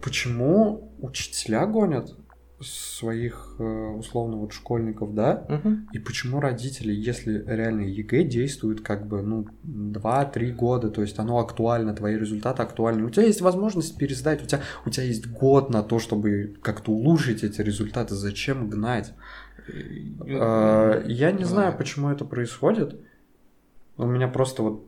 [0.00, 2.14] почему учителя гонят
[2.60, 5.44] своих э, условно вот школьников, да?
[5.48, 5.88] Мгм.
[5.92, 11.38] И почему родители, если реально ЕГЭ действует как бы, ну, 2-3 года, то есть оно
[11.38, 15.68] актуально, твои результаты актуальны, у тебя есть возможность пересдать, у тебя, у тебя есть год
[15.68, 19.12] на то, чтобы как-то улучшить эти результаты, зачем гнать?
[19.68, 22.98] Э, Я не знаю, почему это происходит,
[23.98, 24.86] у меня просто вот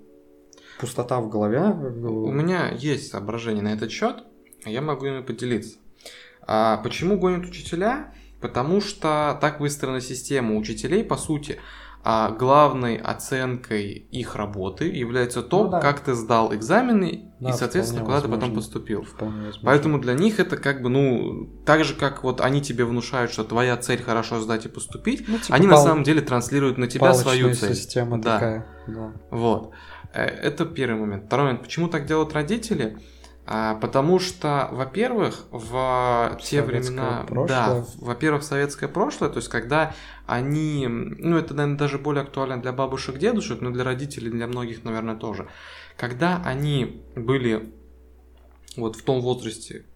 [0.80, 1.60] пустота в голове.
[1.60, 4.24] У меня есть соображение на этот счет,
[4.64, 5.78] а я могу ими поделиться.
[6.50, 8.12] А почему гонят учителя?
[8.40, 11.60] Потому что так выстроена система учителей, по сути,
[12.04, 15.80] а главной оценкой их работы является то, Ну да.
[15.80, 18.54] как ты сдал экзамены Да, и, соответственно, куда ты потом возможно.
[18.56, 19.00] поступил.
[19.20, 19.60] Возможно.
[19.62, 23.44] Поэтому для них это как бы, ну, так же, как вот они тебе внушают, что
[23.44, 26.86] твоя цель хорошо сдать и поступить, Ну, типа они на пал- самом деле транслируют на
[26.86, 27.74] тебя свою цель.
[27.74, 28.34] система Да.
[28.34, 28.66] такая.
[28.86, 29.12] Да.
[29.30, 29.72] Вот.
[30.14, 31.26] Э, Это первый момент.
[31.26, 31.62] Второй момент.
[31.64, 32.96] Почему так делают родители?
[33.50, 37.48] А, потому что, во-первых, в те времена, прошлое.
[37.48, 39.94] да, во-первых, советское прошлое, то есть когда
[40.26, 44.84] они, ну это, наверное, даже более актуально для бабушек, дедушек, но для родителей, для многих,
[44.84, 45.48] наверное, тоже.
[45.96, 47.72] Когда они были
[48.76, 49.86] вот в том возрасте,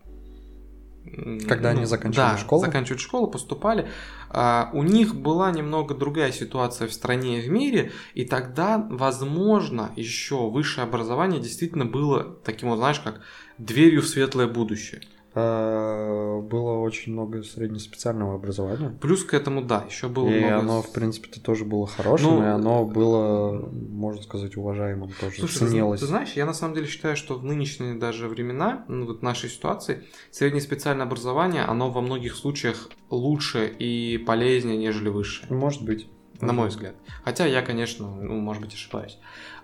[1.46, 2.62] Когда они заканчивали да, школу?
[2.62, 3.86] заканчивают школу, поступали,
[4.30, 9.92] а, у них была немного другая ситуация в стране и в мире, и тогда, возможно,
[9.94, 13.20] еще высшее образование действительно было таким вот, знаешь, как
[13.59, 15.03] дверью в светлое будущее.
[15.34, 18.96] Э, Было очень много среднеспециального образования.
[19.00, 20.59] Плюс к этому, да, еще было И много...
[20.59, 25.36] оно, в принципе-то, тоже было хорошим, Ну, и оно было, можно сказать, уважаемым тоже.
[25.38, 26.00] Слушай, ты, ценилось.
[26.00, 29.48] ты знаешь, я на самом деле считаю, что в нынешние даже времена, ну, вот нашей
[29.48, 35.50] ситуации, среднее специальное образование, оно во многих случаях лучше и полезнее, нежели высшее.
[35.50, 36.09] Может быть.
[36.43, 36.95] На мой взгляд.
[37.24, 39.18] Хотя я, конечно, ну, может быть, ошибаюсь.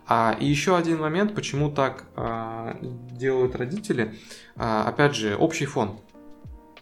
[0.06, 4.14] А, и еще один момент, почему так а, делают родители.
[4.56, 6.00] А, опять же, общий фон.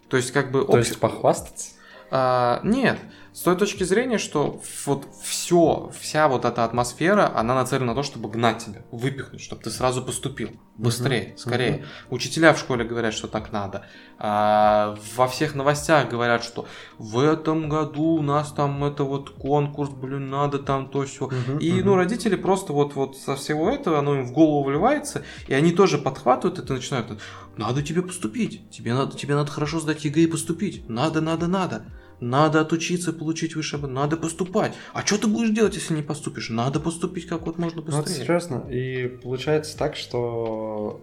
[0.07, 0.61] То есть, как бы...
[0.61, 1.71] То общий- есть похвастаться?
[2.11, 2.97] а, нет,
[3.37, 8.01] с той точки зрения, что вот все, вся вот эта атмосфера, она нацелена на то,
[8.01, 10.49] чтобы гнать тебя, выпихнуть, чтобы ты сразу поступил.
[10.75, 11.71] Быстрее, Мгм, скорее.
[11.73, 11.85] мгм.
[12.09, 13.85] Учителя в школе говорят, что так надо.
[14.17, 16.65] А, во всех новостях говорят, что
[16.97, 21.27] в этом году у нас там это вот конкурс, блин, надо там то все.
[21.27, 21.85] Мгм, И, мгм.
[21.85, 25.73] ну, родители просто вот, вот со всего этого, оно им в голову вливается, и они
[25.73, 27.21] тоже подхватывают это и начинают,
[27.55, 31.85] надо тебе поступить, тебе надо, тебе надо хорошо сдать ЕГЭ и поступить, надо, надо, надо.
[32.19, 34.73] Надо отучиться, получить высшее образование, надо поступать.
[34.93, 36.49] А что ты будешь делать, если не поступишь?
[36.49, 38.25] Надо поступить как вот можно Ну, вот быстрее.
[38.25, 40.99] серьезно, и получается так, что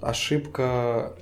[0.00, 1.16] ошибка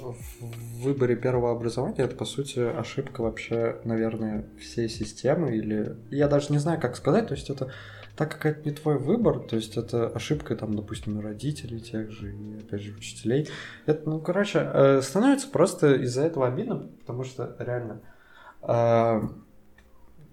[0.00, 6.52] в выборе первого образования это по сути ошибка вообще, наверное, всей системы или я даже
[6.52, 7.72] не знаю, как сказать, то есть это
[8.16, 12.32] так как это не твой выбор, то есть это ошибка там, допустим, родителей тех же
[12.32, 13.48] и опять же учителей.
[13.86, 18.00] Это, ну, короче, э, становится просто из-за этого обидно, потому что реально
[18.62, 19.20] э,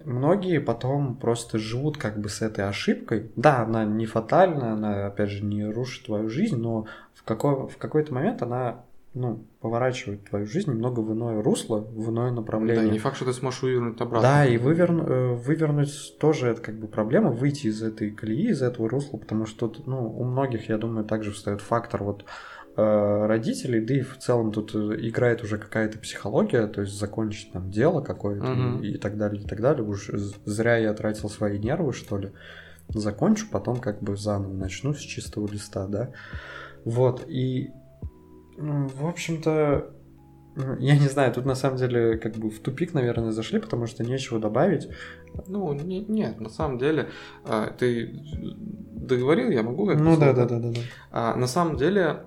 [0.06, 3.32] многие потом просто живут как бы с этой ошибкой.
[3.36, 7.78] Да, она не фатальна, она, опять же, не рушит твою жизнь, но в, какой, в
[7.78, 12.90] какой-то момент она ну, поворачивает твою жизнь немного в иное русло, в иное Да, направление.
[12.90, 14.28] не факт, что ты сможешь вывернуть обратно.
[14.28, 18.62] Да, и выверну- э, вывернуть тоже это как бы проблема, выйти из этой колеи, из
[18.64, 22.26] этого русла, потому что тут, ну, у многих, я думаю, также встает фактор вот
[22.78, 27.52] э, родителей, да и в целом тут э, играет уже какая-то психология, то есть закончить
[27.52, 28.82] там дело какое-то Мгм.
[28.82, 29.84] и, так далее, и так далее.
[29.84, 30.10] Уж
[30.46, 32.32] зря я тратил свои нервы, что ли.
[32.88, 36.12] Закончу, потом как бы заново начну с чистого листа, да.
[36.86, 37.72] Вот, и,
[38.58, 39.94] в общем-то,
[40.80, 44.04] я не знаю, тут на самом деле как бы в тупик, наверное, зашли, потому что
[44.04, 44.90] нечего добавить.
[45.48, 47.10] Ну, не- нет, на самом деле,
[47.46, 48.14] а, ты
[48.92, 50.80] договорил, я могу как-то Ну да, да, да, да, да.
[51.12, 52.24] А, на самом деле,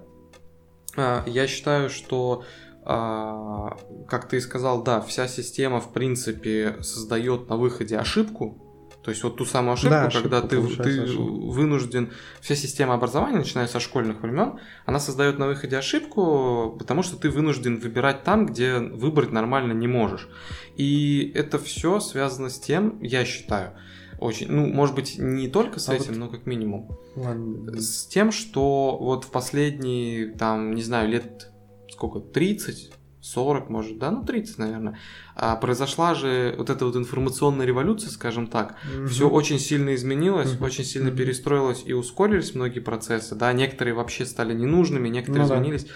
[0.96, 2.44] а, я считаю, что,
[2.86, 8.63] как ты и сказал, да, вся система, в принципе, создает на выходе ошибку.
[9.04, 11.50] То есть вот ту самую ошибку, Да, когда ты, ты ошибку.
[11.50, 12.10] вынужден...
[12.40, 17.28] Вся система образования, начиная со школьных времен, она создает на выходе ошибку, потому что ты
[17.28, 20.28] вынужден выбирать там, где выбрать нормально не можешь.
[20.76, 23.72] И это все связано с тем, я считаю,
[24.20, 27.78] очень, ну, может быть, не только с А этим, вот- но как минимум, Ладно.
[27.78, 31.50] с тем, что вот в последние, там, не знаю, лет
[31.90, 32.90] сколько, 30,
[33.24, 34.98] 40, может, да, ну 30, наверное,
[35.34, 38.76] а, произошла же вот эта вот информационная революция, скажем так.
[39.08, 39.34] Все Мгм.
[39.34, 40.64] очень сильно изменилось, Мгм.
[40.64, 41.16] очень сильно Мгм.
[41.16, 45.54] перестроилось и ускорились многие процессы, да, некоторые вообще стали ненужными, некоторые Ну да.
[45.56, 45.86] изменились.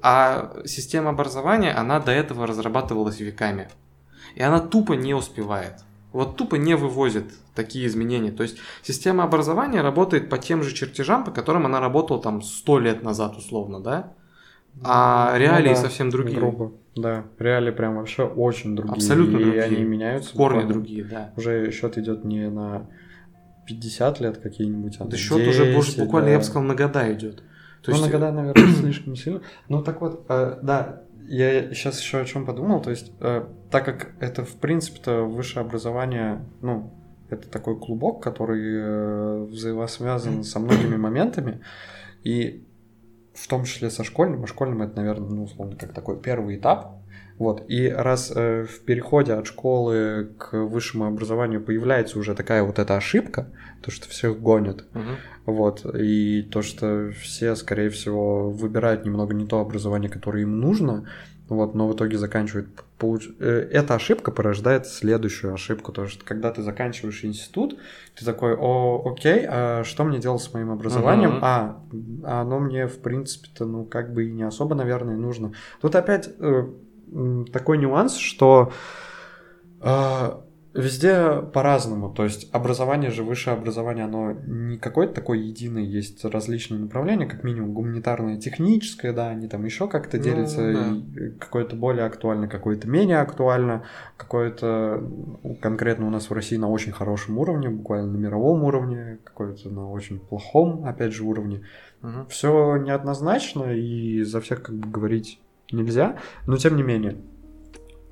[0.00, 3.68] А система образования, она до этого разрабатывалась веками.
[4.34, 5.84] И она тупо не успевает.
[6.12, 8.30] Вот тупо не вывозит такие изменения.
[8.30, 12.78] То есть система образования работает по тем же чертежам, по которым она работала там 100
[12.78, 14.14] лет назад условно, да?
[14.84, 16.38] А Ну реалии да, совсем другие.
[16.38, 17.24] Грубо, да.
[17.38, 18.96] Реалии прям вообще очень другие.
[18.96, 19.62] Абсолютно и другие.
[19.62, 20.34] они меняются.
[20.34, 21.32] Корни другие, да.
[21.36, 22.86] Уже счет идет не на
[23.66, 26.32] 50 лет какие-нибудь, а Да счет уже 10, больше, буквально, да.
[26.32, 27.42] я бы сказал, на года идет.
[27.82, 29.42] То ну, есть, на года, наверное, слишком сильно.
[29.68, 32.80] Ну, так вот, э, да, я сейчас еще о чем подумал.
[32.80, 36.92] То есть, э, так как это, в принципе-то, высшее образование, ну,
[37.28, 41.60] это такой клубок, который э, взаимосвязан со многими моментами,
[42.24, 42.64] и
[43.42, 44.44] в том числе со школьным.
[44.44, 46.98] А школьным это, наверное, ну, условно, как такой первый этап.
[47.38, 47.64] Вот.
[47.68, 52.96] И раз э, в переходе от школы к высшему образованию появляется уже такая вот эта
[52.96, 53.48] ошибка,
[53.80, 55.52] то, что всех гонят, Угу.
[55.54, 61.08] вот, и то, что все, скорее всего, выбирают немного не то образование, которое им нужно,
[61.48, 62.68] вот, но в итоге заканчивают.
[62.98, 63.28] Получ...
[63.38, 67.78] э, Эта ошибка порождает следующую ошибку, то что когда ты заканчиваешь институт,
[68.16, 71.36] ты такой, о, окей, а что мне делать с моим образованием?
[71.36, 71.40] Мгм.
[71.42, 71.82] А,
[72.24, 75.52] оно мне, в принципе-то, ну, как бы и не особо, наверное, нужно.
[75.80, 76.66] Тут опять э,
[77.52, 78.72] такой нюанс, что
[79.80, 80.30] э,
[80.74, 82.10] везде по-разному.
[82.10, 87.42] То есть образование же, высшее образование, оно не какое-то такое единое, есть различные направления, как
[87.42, 91.24] минимум гуманитарное, техническое, да, они там еще как-то Ну, делятся, да.
[91.24, 93.84] и какое-то более актуально, какое-то менее актуально,
[94.16, 94.98] какое-то
[95.42, 99.68] ну, конкретно у нас в России на очень хорошем уровне, буквально на мировом уровне, какое-то
[99.70, 101.62] на очень плохом, опять же, уровне
[102.00, 102.26] Угу.
[102.28, 105.40] все неоднозначно и за всех как бы говорить
[105.72, 106.16] нельзя,
[106.46, 107.16] но тем не менее.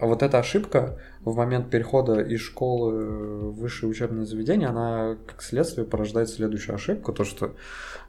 [0.00, 5.42] А вот эта ошибка в момент перехода из школы в высшее учебное заведение, она как
[5.42, 7.56] следствие порождает следующую ошибку, то что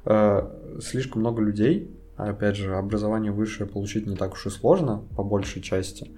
[0.06, 5.04] э, слишком много людей, а опять же, образование высшее получить не так уж и сложно,
[5.16, 6.12] по большей части,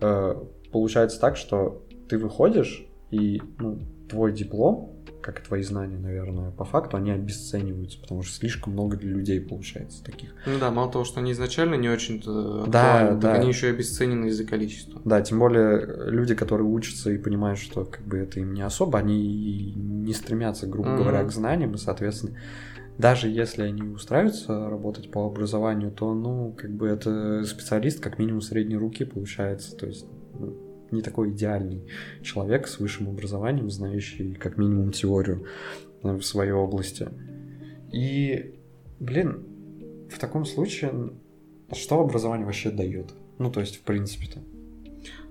[0.00, 0.34] э,
[0.72, 3.78] получается так, что ты выходишь, и ну,
[4.08, 4.90] твой диплом,
[5.20, 9.40] как и твои знания, наверное, по факту, они обесцениваются, потому что слишком много для людей
[9.40, 10.34] получается таких.
[10.46, 13.34] Ну да, мало того, что они изначально не очень-то Да, да.
[13.34, 15.00] они еще и обесценены из-за количества.
[15.04, 18.98] Да, тем более люди, которые учатся и понимают, что как бы это им не особо,
[18.98, 20.98] они не стремятся, грубо Мгм.
[20.98, 22.36] говоря, к знаниям, и, соответственно,
[22.98, 28.42] даже если они устраиваются работать по образованию, то, ну, как бы это специалист как минимум
[28.42, 30.04] средней руки получается, то есть
[30.38, 30.54] ну,
[30.92, 31.82] не такой идеальный
[32.22, 35.46] человек с высшим образованием, знающий как минимум теорию
[36.02, 37.08] э, в своей области.
[37.92, 38.54] И,
[38.98, 39.44] блин,
[40.10, 41.10] в таком случае,
[41.72, 43.06] что образование вообще дает?
[43.38, 44.38] Ну, то есть, в принципе-то.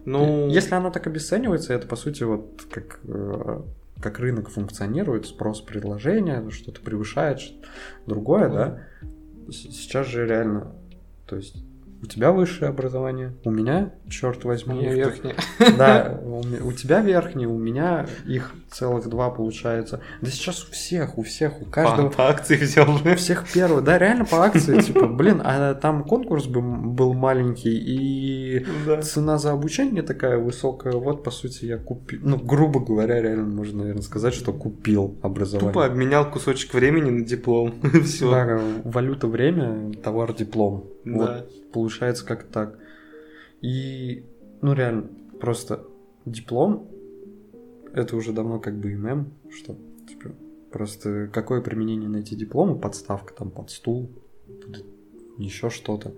[0.06, 3.62] Ну, Если оно так обесценивается, это по сути вот как, э,
[4.02, 7.56] как рынок функционирует, спрос предложения, что-то превышает что-
[8.08, 8.54] другое, Ну.
[8.56, 8.82] да.
[9.50, 10.72] С- Сейчас же реально,
[11.28, 11.64] то есть
[12.02, 15.36] у тебя высшее образование, у меня, черт возьми, меня в- верхняя.
[15.78, 20.00] да, у, у тебя верхнее, у меня их целых два получается.
[20.22, 22.10] Да сейчас у всех, у всех, у каждого.
[22.10, 22.88] По, по акции взял.
[22.90, 27.76] У всех первый, да, реально по акции, типа, блин, а там конкурс бы был маленький,
[27.78, 29.02] и Да.
[29.02, 33.80] цена за обучение такая высокая, вот, по сути, я купил, ну, грубо говоря, реально можно,
[33.80, 35.72] наверное, сказать, что купил образование.
[35.74, 37.74] Тупо обменял кусочек времени на диплом.
[38.04, 38.30] Все.
[38.30, 40.86] Да, валюта время, товар диплом.
[41.18, 42.80] Вот, получается как так.
[43.62, 44.26] И,
[44.62, 45.86] ну, реально, просто
[46.26, 46.90] диплом,
[47.94, 50.32] это уже давно как бы и мем, что, типа,
[50.72, 54.12] просто какое применение найти диплома, подставка там под стул,
[55.38, 56.14] еще что-то,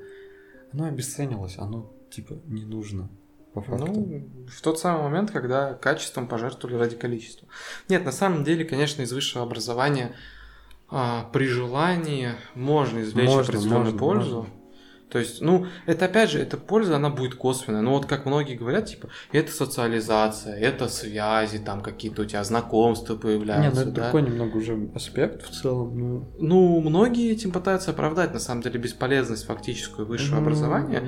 [0.71, 3.09] оно обесценилось, оно, типа, не нужно,
[3.53, 3.85] по факту.
[3.85, 7.47] Ну, в тот самый момент, когда качеством пожертвовали ради количества.
[7.89, 10.15] Нет, на самом деле, конечно, из высшего образования
[10.89, 14.35] а, при желании можно извлечь Можно, определенную можно, пользу.
[14.37, 14.53] можно.
[15.11, 17.81] То есть, ну, это опять же, эта польза, она будет косвенная.
[17.81, 23.17] Ну, вот как многие говорят, типа, это социализация, это связи, там какие-то у тебя знакомства
[23.17, 23.83] появляются.
[23.83, 24.03] ну это да.
[24.03, 25.99] другой немного уже аспект в целом.
[25.99, 31.03] Ну, Ну, многие этим пытаются оправдать, на самом деле, бесполезность фактическую высшего м, образования.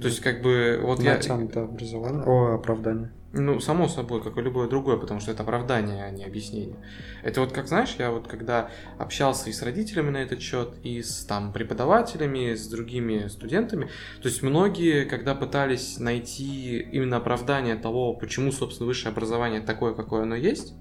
[0.00, 1.16] То есть, как бы, вот я...
[1.16, 2.22] натянутое образование.
[2.22, 3.12] О, оправдание.
[3.32, 6.76] Ну, само собой, как и любое другое, потому что это оправдание, а не объяснение.
[7.22, 11.02] Это вот, как знаешь, я вот когда общался и с родителями на этот счет, и
[11.02, 13.90] с там преподавателями, и с другими студентами,
[14.22, 20.22] то есть многие, когда пытались найти именно оправдание того, почему, собственно, высшее образование такое, какое
[20.22, 20.72] оно есть,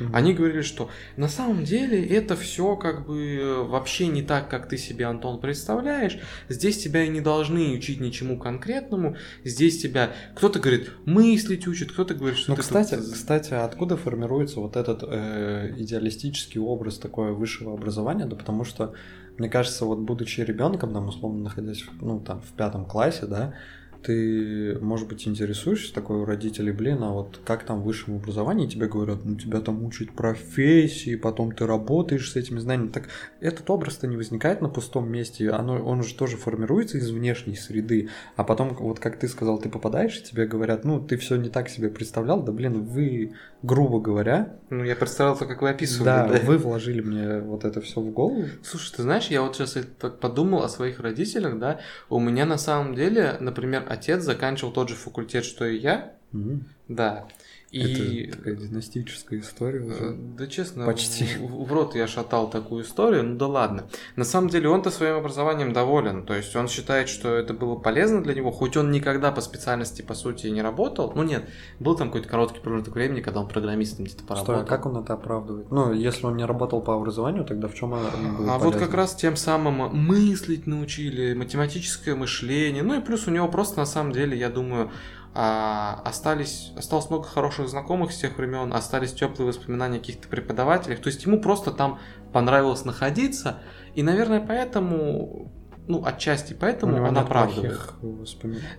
[0.00, 0.16] Мгм.
[0.16, 4.76] они говорили, что на самом деле это все как бы вообще не так, как ты
[4.78, 6.18] себе, Антон, представляешь.
[6.48, 9.16] Здесь тебя и не должны учить ничему конкретному.
[9.44, 13.96] Здесь тебя кто-то говорит мыслить учит, кто-то говорит, что Ну, ты кстати, тут- кстати, откуда
[13.96, 18.26] формируется вот этот э, идеалистический образ такое высшего образования?
[18.26, 18.94] Да потому что,
[19.38, 23.54] мне кажется, вот будучи ребенком, там, условно, находясь, ну, там, в пятом классе, да,
[24.02, 28.66] ты, может быть, интересуешься такой у родителей, блин, а вот как там в высшем образовании
[28.68, 32.90] тебе говорят, ну, тебя там учат профессии, потом ты работаешь с этими знаниями.
[32.90, 33.08] Так
[33.40, 38.08] этот образ-то не возникает на пустом месте, оно, он же тоже формируется из внешней среды,
[38.36, 41.48] а потом, вот как ты сказал, ты попадаешь, и тебе говорят, ну, ты все не
[41.48, 46.04] так себе представлял, да, блин, вы, грубо говоря, Ну, я представлял то, как вы описывали.
[46.06, 46.38] да, да.
[46.44, 48.44] вы вложили мне вот это все в голову.
[48.62, 51.80] Слушай, ты знаешь, я вот сейчас так подумал о своих родителях, да.
[52.08, 56.64] У меня на самом деле, например, отец заканчивал тот же факультет, что и я, Мгм.
[56.86, 57.26] Да.
[57.70, 58.24] И...
[58.24, 60.04] Это такая династическая история уже.
[60.04, 61.24] Э, да честно, Почти.
[61.38, 63.84] В, в рот я шатал такую историю, ну да ладно.
[64.16, 68.22] На самом деле он-то своим образованием доволен, то есть он считает, что это было полезно
[68.22, 71.12] для него, хоть он никогда по специальности, по сути, не работал.
[71.14, 71.44] Ну нет,
[71.78, 74.54] был там какой-то короткий промежуток времени, когда он программистом где-то поработал.
[74.56, 75.70] Что, а как он это оправдывает?
[75.70, 78.64] Ну, если он не работал по образованию, тогда в чем он был А полезен?
[78.64, 83.78] вот как раз тем самым мыслить научили, математическое мышление, ну и плюс у него просто
[83.78, 84.90] на самом деле, я думаю,
[85.32, 91.00] а, остались, осталось много хороших знакомых с тех времен, остались теплые воспоминания о каких-то преподавателях.
[91.00, 92.00] То есть ему просто там
[92.32, 93.60] понравилось находиться,
[93.94, 95.52] и, наверное, поэтому,
[95.86, 97.78] ну, отчасти поэтому он оправдывает.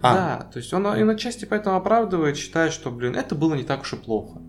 [0.02, 0.14] А.
[0.14, 3.64] Да, то есть он и на части поэтому оправдывает, считая, что, блин, это было не
[3.64, 4.42] так уж и плохо.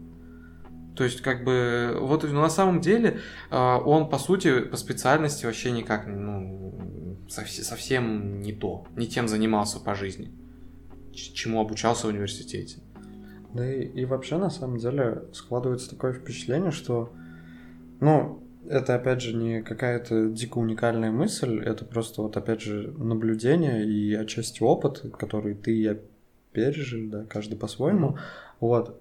[0.96, 5.70] То есть, как бы, вот на самом деле а, он, по сути, по специальности вообще
[5.70, 10.41] никак, ну, совсем не то, не тем занимался по жизни
[11.12, 12.78] чему обучался в университете.
[13.52, 17.12] Да и, и вообще, на самом деле, складывается такое впечатление, что,
[18.00, 23.84] ну, это, опять же, не какая-то дико уникальная мысль, это просто, вот, опять же, наблюдение
[23.84, 25.98] и отчасти опыт, который ты и я
[26.52, 28.16] пережили, да, каждый по-своему.
[28.60, 29.00] Вот.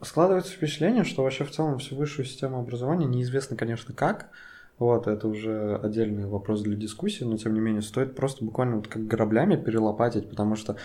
[0.00, 4.30] Складывается впечатление, что вообще в целом всю высшую систему образования неизвестно, конечно, как,
[4.78, 8.88] вот, это уже отдельный вопрос для дискуссии, но тем не менее стоит просто буквально вот
[8.88, 10.76] как граблями перелопатить, потому что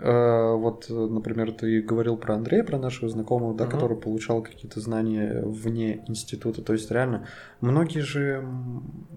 [0.00, 3.70] вот, например, ты говорил про Андрея, про нашего знакомого, да, uh-huh.
[3.70, 6.62] который получал какие-то знания вне института.
[6.62, 7.26] То есть реально
[7.60, 8.46] многие же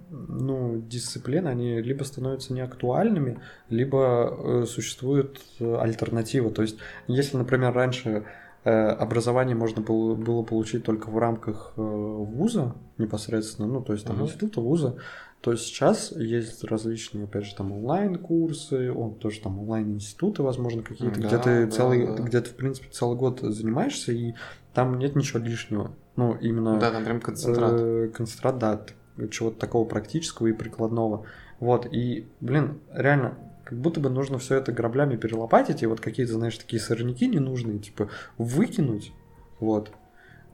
[0.10, 6.50] ну, дисциплины, они либо становятся неактуальными, либо э, существует альтернатива.
[6.50, 6.78] То есть
[7.08, 8.26] если, например, раньше
[8.64, 14.18] э, образование можно было, было получить только в рамках вуза непосредственно, ну, то есть там
[14.18, 14.24] uh-huh.
[14.24, 14.96] института, вуза,
[15.42, 21.20] то есть сейчас есть различные, опять же, там онлайн-курсы, он тоже там онлайн-институты, возможно, какие-то,
[21.20, 22.24] да, где ты да, целый, да.
[22.24, 24.36] где ты, в принципе, целый год занимаешься, и
[24.74, 25.96] там нет ничего лишнего.
[26.16, 26.80] Ну, именно...
[26.80, 27.74] Да, там прям концентрат.
[27.74, 28.86] Э, концентрат, да,
[29.32, 31.26] чего-то такого практического и прикладного.
[31.60, 36.34] Вот, и, блин, реально, как будто бы нужно все это граблями перелопатить, и вот какие-то,
[36.34, 39.12] знаешь, такие сорняки ненужные, типа, выкинуть,
[39.60, 39.90] вот.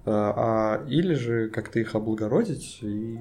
[0.06, 3.20] Э, а, или же как-то их облагородить и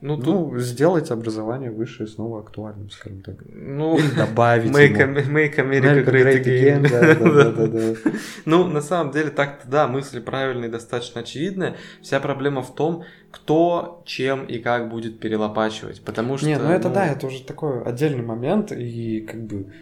[0.00, 0.26] ну, тут...
[0.26, 3.36] ну, сделать образование высшее снова актуальным, скажем так.
[3.48, 5.18] Ну, Или добавить make, ему.
[5.18, 6.82] make America great, again.
[6.82, 6.88] again.
[6.88, 8.10] Да, да, да, да.
[8.44, 11.74] Ну, на самом деле, так-то да, мысли правильные, достаточно очевидные.
[12.00, 16.00] Вся проблема в том, кто, чем и как будет перелопачивать.
[16.02, 16.46] Потому что...
[16.46, 16.94] Не, ну это ну...
[16.94, 18.70] да, это уже такой отдельный момент.
[18.70, 19.72] И как бы,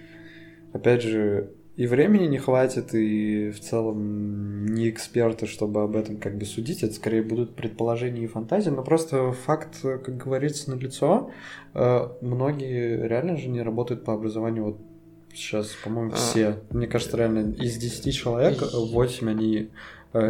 [0.72, 6.38] опять же, и времени не хватит, и в целом не эксперты, чтобы об этом как
[6.38, 6.82] бы судить.
[6.82, 8.70] Это скорее будут предположения и фантазии.
[8.70, 11.30] Но просто факт, как говорится, на лицо.
[11.74, 14.78] Э, многие реально же не работают по образованию вот
[15.34, 16.16] сейчас, по-моему, а.
[16.16, 16.46] все.
[16.46, 16.62] А...
[16.70, 19.70] Мне кажется, реально из 10 человек 8 они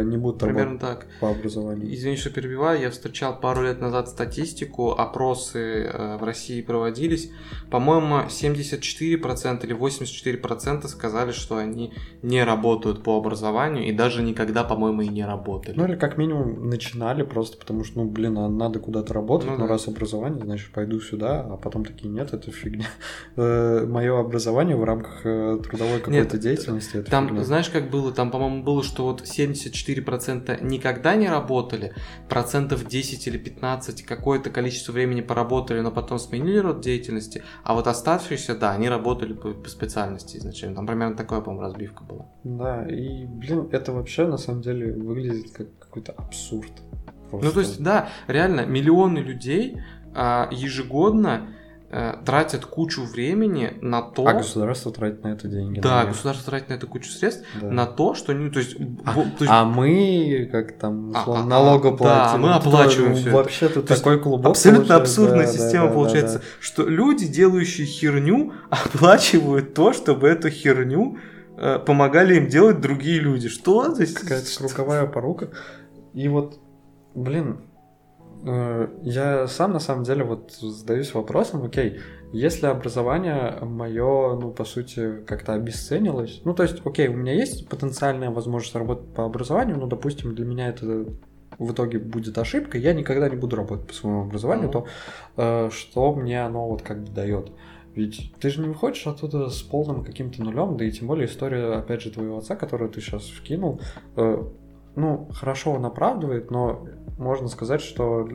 [0.02, 1.06] не будут Примерно так.
[1.20, 1.92] по образованию.
[1.92, 2.80] Извини, что перебиваю.
[2.80, 7.30] Я встречал пару лет назад статистику, опросы э, в России проводились.
[7.70, 15.02] По-моему, 74% или 84% сказали, что они не работают по образованию и даже никогда, по-моему,
[15.02, 15.76] и не работали.
[15.76, 19.56] Ну или как минимум начинали просто потому, что, ну, блин, а надо куда-то работать, ну,
[19.56, 19.72] но да.
[19.72, 22.86] раз образование, значит, пойду сюда, а потом такие, нет, это фигня.
[23.36, 28.12] Э, Мое образование в рамках трудовой какой-то деятельности, это Там, знаешь, как было?
[28.12, 31.94] Там, по-моему, было, что вот 70 4% никогда не работали,
[32.28, 37.86] процентов 10 или 15 какое-то количество времени поработали, но потом сменили род деятельности, а вот
[37.86, 40.76] оставшиеся, да, они работали по, по специальности изначально.
[40.76, 42.26] Там примерно такая, по-моему, разбивка была.
[42.44, 46.72] Да, и, блин, это вообще на самом деле выглядит как какой-то абсурд.
[47.30, 47.46] Просто.
[47.46, 49.80] Ну, то есть, да, реально, миллионы людей
[50.14, 51.48] а, ежегодно
[52.24, 54.26] тратят кучу времени на то...
[54.26, 55.80] А государство тратит на это деньги.
[55.80, 56.12] Да, наверное.
[56.12, 57.70] государство тратит на это кучу средств, да.
[57.70, 58.34] на то, что...
[58.34, 59.48] Ну, то есть, а, то есть...
[59.48, 62.42] а мы, как там, а, а, налогоплатим.
[62.42, 66.44] Да, мы оплачиваем все Вообще тут такой клубок Абсолютно абсурдная да, система да, получается, да,
[66.44, 66.46] да.
[66.60, 71.18] что люди, делающие херню, оплачивают то, чтобы эту херню
[71.56, 73.48] э, помогали им делать другие люди.
[73.48, 73.94] Что?
[73.94, 75.48] Какая-то круговая порука.
[76.12, 76.58] И вот,
[77.14, 77.65] блин, Э,
[79.02, 81.98] я сам на самом деле вот задаюсь вопросом, окей,
[82.32, 87.68] если образование мое, ну, по сути, как-то обесценилось, ну, то есть, окей, у меня есть
[87.68, 91.06] потенциальная возможность работать по образованию, но, допустим, для меня это
[91.58, 94.72] в итоге будет ошибка, я никогда не буду работать по своему образованию, mm-hmm.
[94.72, 94.86] то
[95.36, 97.52] э, что мне оно вот как бы дает?
[97.94, 101.72] Ведь ты же не выходишь оттуда с полным каким-то нулем, да и тем более история,
[101.72, 103.80] опять же, твоего отца, которую ты сейчас вкинул,
[104.16, 104.44] э,
[104.96, 106.86] ну, хорошо он оправдывает, но
[107.18, 108.28] можно сказать, что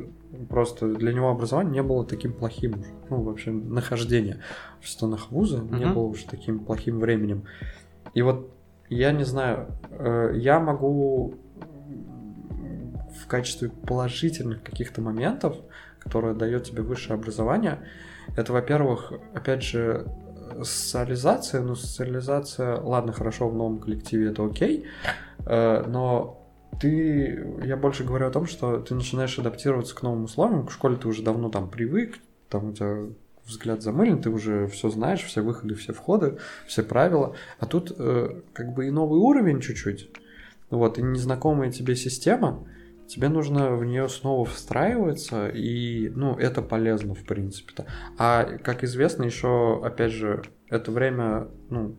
[0.50, 2.92] просто для него образование не было таким плохим уже.
[3.10, 4.40] Ну, вообще, нахождение
[4.80, 5.78] в стенах вуза uh-huh.
[5.78, 7.44] не было уже таким плохим временем.
[8.14, 8.52] И вот
[8.90, 11.36] я не знаю, э, я могу
[13.24, 15.58] в качестве положительных каких-то моментов,
[16.00, 17.80] которые дает тебе высшее образование,
[18.36, 20.08] это, во-первых, опять же,
[20.64, 24.86] социализация, ну, социализация, ладно, хорошо, в новом коллективе это окей,
[25.46, 26.41] э, но
[26.82, 30.98] ты, я больше говорю о том, что ты начинаешь адаптироваться к новым условиям, к школе
[30.98, 32.18] ты уже давно там привык,
[32.50, 33.04] там у тебя
[33.46, 38.42] взгляд замылен, ты уже все знаешь, все выходы, все входы, все правила, а тут э,
[38.54, 40.10] как бы и новый уровень чуть-чуть,
[40.72, 42.68] вот, и незнакомая тебе система,
[43.08, 47.86] тебе нужно в нее снова встраиваться, и, ну, это полезно, в принципе-то.
[48.18, 51.96] А, как известно, еще, опять же, это время, ну,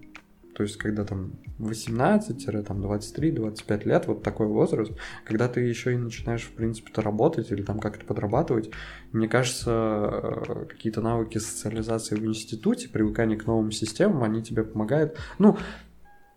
[0.54, 4.92] то есть, когда там 18-23-25 лет, вот такой возраст,
[5.24, 8.70] когда ты еще и начинаешь, в принципе-то, работать или там как-то подрабатывать,
[9.12, 15.16] мне кажется, э, какие-то навыки социализации в институте, привыкание к новым системам, они тебе помогают.
[15.38, 15.56] Ну,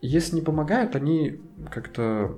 [0.01, 2.37] если не помогают, они как-то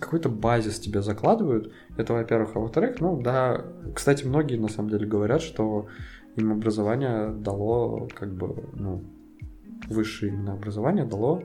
[0.00, 1.72] какой-то базис тебе закладывают.
[1.96, 2.50] Это, во-первых.
[2.54, 3.64] А во-вторых, ну да,
[3.94, 5.88] кстати, многие на самом деле говорят, что
[6.36, 9.04] им образование дало, как бы, ну,
[9.88, 11.44] высшее именно образование дало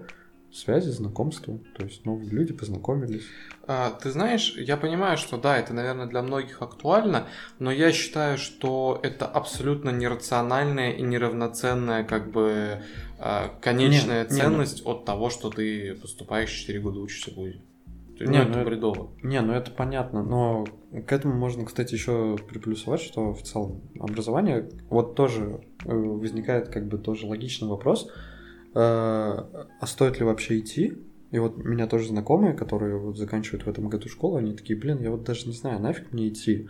[0.52, 3.24] связи, знакомства, то есть новые люди познакомились.
[3.68, 7.28] А, ты знаешь, я понимаю, что да, это, наверное, для многих актуально,
[7.60, 12.82] но я считаю, что это абсолютно нерациональная и неравноценная, как бы,
[13.20, 14.88] а, конечная нет, ценность нет.
[14.88, 17.62] от того, что ты поступаешь 4 года учишься в ВУЗе.
[18.20, 19.10] Не, ну, это, это бредово.
[19.24, 20.66] Не, ну это понятно, но
[21.08, 26.88] к этому можно, кстати, еще приплюсовать, что в целом образование, вот тоже э, возникает как
[26.88, 28.10] бы тоже логичный вопрос,
[28.74, 30.98] а стоит ли вообще идти?
[31.32, 35.00] И вот меня тоже знакомые, которые вот заканчивают в этом году школу, они такие, блин,
[35.02, 36.68] я вот даже не знаю, нафиг мне идти.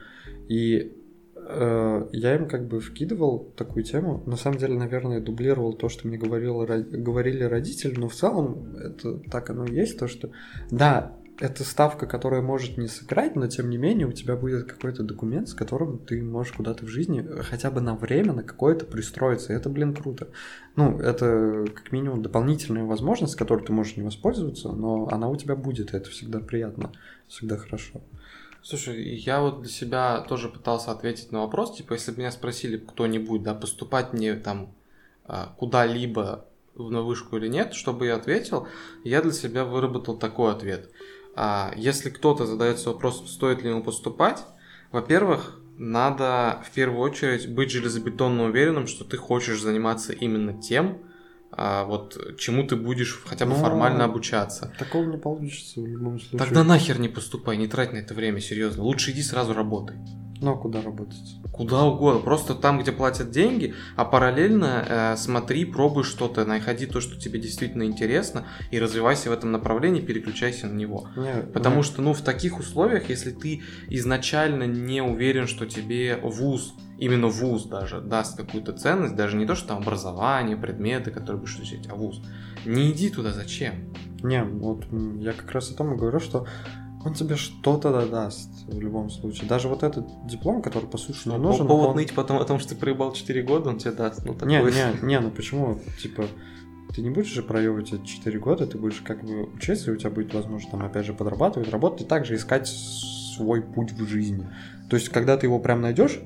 [0.50, 0.98] И
[1.36, 4.22] э, я им как бы вкидывал такую тему.
[4.26, 9.20] На самом деле, наверное, дублировал то, что мне говорил, говорили родители, но в целом это
[9.32, 10.30] так оно и есть, то, что
[10.70, 15.04] да, это ставка, которая может не сыграть, но тем не менее у тебя будет какой-то
[15.04, 19.54] документ, с которым ты можешь куда-то в жизни хотя бы на время на какое-то пристроиться.
[19.54, 20.28] И это, блин, круто.
[20.76, 25.56] Ну, это как минимум дополнительная возможность, которой ты можешь не воспользоваться, но она у тебя
[25.56, 26.92] будет, и это всегда приятно,
[27.28, 28.02] всегда хорошо.
[28.62, 32.78] Слушай, я вот для себя тоже пытался ответить на вопрос, типа, если бы меня спросили
[32.78, 34.74] кто-нибудь, да, поступать мне там
[35.24, 36.46] а, куда-либо
[36.76, 38.68] на вышку или нет, чтобы я ответил,
[39.06, 40.90] я для себя выработал такой ответ–
[41.76, 44.44] если кто-то задается вопросом, стоит ли ему поступать,
[44.92, 51.00] во-первых, надо в первую очередь быть железобетонно уверенным, что ты хочешь заниматься именно тем,
[51.52, 54.74] а, вот чему ты будешь хотя бы Но формально обучаться.
[54.78, 56.40] Такого не получится в любом случае.
[56.40, 58.84] Тогда нахер не поступай, не трать на это время, серьезно.
[58.84, 59.98] Лучше иди сразу работай.
[60.42, 61.36] Ну а куда работать?
[61.52, 67.02] Куда угодно, просто там, где платят деньги, а параллельно э, смотри, пробуй что-то, находи то,
[67.02, 71.10] что тебе действительно интересно, и развивайся в этом направлении, переключайся на него.
[71.18, 71.86] Нет, Потому нет.
[71.86, 77.66] что, ну, в таких условиях, если ты изначально не уверен, что тебе вуз, именно вуз
[77.66, 81.96] даже, даст какую-то ценность, даже не то, что там образование, предметы, которые будешь изучать, а
[81.96, 82.22] вуз,
[82.66, 83.94] не иди туда зачем?
[84.22, 84.86] Не, вот
[85.20, 86.46] я как раз о том и говорю, что
[87.06, 89.48] он тебе что-то даст в любом случае.
[89.48, 91.66] Даже вот этот диплом, который по сути не ну, нужен.
[91.66, 91.96] Повод он...
[91.96, 94.26] ныть потом о том, что ты проебал 4 года, он тебе даст.
[94.26, 94.50] Ну, такой...
[94.50, 95.80] Не, не, не, ну почему?
[96.02, 96.26] Типа,
[96.94, 99.98] ты не будешь же проебывать эти 4 года, ты будешь как бы учиться, и у
[99.98, 104.50] тебя будет возможность там опять же подрабатывать, работать, и также искать свой путь в жизни.
[104.90, 106.20] То есть, когда ты его прям найдешь,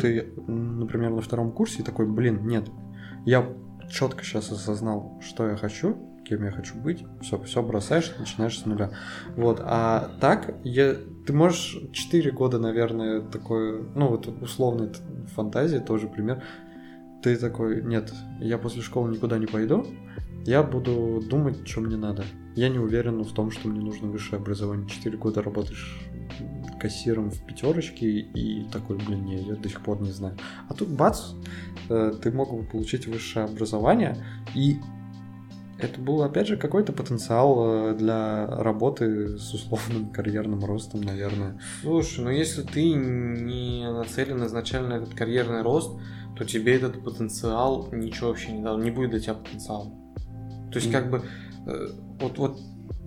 [0.00, 2.68] ты, например, на втором курсе такой, блин, нет,
[3.24, 3.46] я
[3.90, 8.66] четко сейчас осознал, что я хочу, кем я хочу быть, все, все бросаешь, начинаешь с
[8.66, 8.90] нуля.
[9.36, 10.94] Вот, а так, я,
[11.26, 14.92] ты можешь 4 года, наверное, такой, ну вот условной
[15.34, 16.42] фантазии тоже пример,
[17.22, 19.86] ты такой, нет, я после школы никуда не пойду,
[20.46, 22.24] я буду думать, что мне надо.
[22.54, 24.88] Я не уверен в том, что мне нужно высшее образование.
[24.88, 26.05] 4 года работаешь
[26.80, 30.36] кассиром в пятерочке и такой, блин, не, я до сих пор не знаю.
[30.68, 31.32] А тут бац,
[31.88, 34.16] э, ты мог бы получить высшее образование,
[34.54, 34.76] и
[35.78, 41.58] это был, опять же, какой-то потенциал э, для работы с условным карьерным ростом, наверное.
[41.82, 45.98] Слушай, ну если ты не нацелен изначально на этот карьерный рост,
[46.36, 49.90] то тебе этот потенциал ничего вообще не дал, не будет для тебя потенциала.
[50.72, 51.22] То есть, как бы,
[51.66, 51.86] э,
[52.20, 52.60] вот, вот,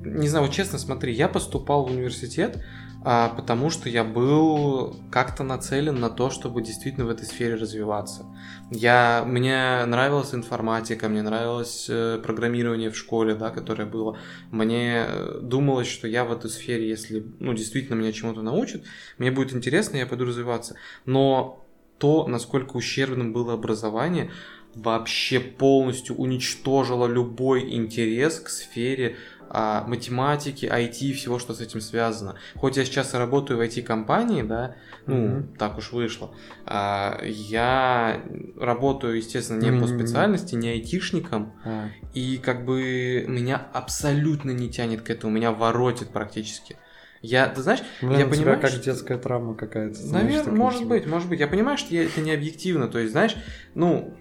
[0.03, 2.63] не знаю, вот честно, смотри, я поступал в университет,
[3.01, 8.26] а, потому что я был как-то нацелен на то, чтобы действительно в этой сфере развиваться.
[8.71, 14.17] Я, мне нравилась информатика, мне нравилось э, программирование в школе, да, которое было.
[14.51, 18.84] Мне э, думалось, что я в этой сфере, если ну, действительно меня чему-то научат,
[19.17, 20.76] мне будет интересно, я пойду развиваться.
[21.05, 21.65] Но
[21.99, 24.30] то, насколько ущербным было образование,
[24.76, 29.15] вообще полностью уничтожила любой интерес к сфере
[29.49, 32.35] а, математики, IT, всего, что с этим связано.
[32.55, 34.76] Хоть я сейчас и работаю в IT-компании, да,
[35.07, 35.57] ну, mm-hmm.
[35.57, 36.34] так уж вышло,
[36.65, 38.21] а, я
[38.57, 39.81] работаю, естественно, не mm-hmm.
[39.81, 41.89] по специальности, не айтишником, mm-hmm.
[42.13, 46.77] и как бы меня абсолютно не тянет к этому, меня воротит практически.
[47.21, 48.84] Я, ты знаешь, Блин, я у понимаю, тебя как что...
[48.84, 49.99] детская травма какая-то.
[50.07, 51.39] Наверное, может быть, может быть.
[51.39, 52.88] Я понимаю, что я, это не объективно.
[52.88, 53.35] То есть, знаешь,
[53.76, 54.17] ну,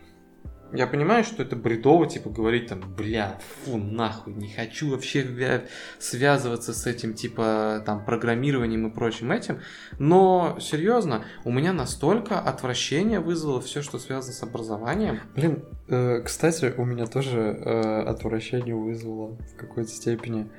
[0.72, 5.66] я понимаю, что это бредово, типа, говорить там, бля, фу, нахуй, не хочу вообще
[5.98, 9.60] связываться с этим, типа, там, программированием и прочим этим,
[9.98, 15.20] но, серьезно, у меня настолько отвращение вызвало все, что связано с образованием.
[15.34, 20.50] Блин, э, кстати, у меня тоже э, отвращение вызвало в какой-то степени.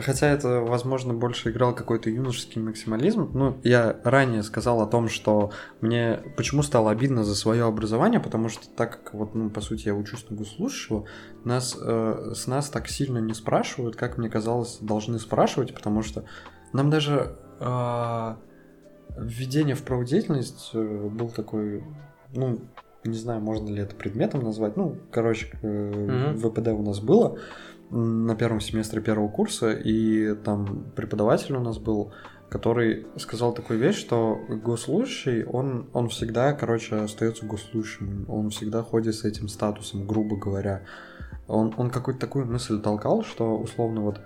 [0.00, 3.30] Хотя это, возможно, больше играл какой-то юношеский максимализм.
[3.34, 5.50] Ну, я ранее сказал о том, что
[5.80, 9.88] мне почему стало обидно за свое образование, потому что так как вот, ну, по сути,
[9.88, 11.06] я учусь на госслужащего,
[11.44, 16.24] нас, э, с нас так сильно не спрашивают, как мне казалось, должны спрашивать, потому что
[16.72, 18.34] нам даже э,
[19.16, 21.82] введение в праводеятельность э, был такой,
[22.34, 22.60] ну,
[23.04, 26.36] не знаю, можно ли это предметом назвать, ну, короче, э, mm-hmm.
[26.36, 27.38] ВПД у нас было,
[27.90, 32.12] на первом семестре первого курса, и там преподаватель у нас был,
[32.48, 39.14] который сказал такую вещь, что госслужащий, он, он всегда, короче, остается госслужащим, он всегда ходит
[39.14, 40.82] с этим статусом, грубо говоря.
[41.46, 44.20] Он, он какую-то такую мысль толкал, что условно вот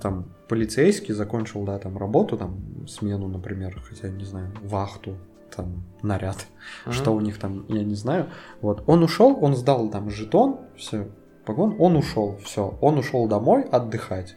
[0.00, 5.16] там полицейский закончил, да, там работу, там смену, например, хотя не знаю, вахту,
[5.54, 6.46] там наряд,
[6.84, 6.92] uh-huh.
[6.92, 8.30] что у них там, я не знаю.
[8.60, 11.08] Вот он ушел, он сдал там жетон, все,
[11.44, 14.36] погон, он ушел, все, он ушел домой отдыхать,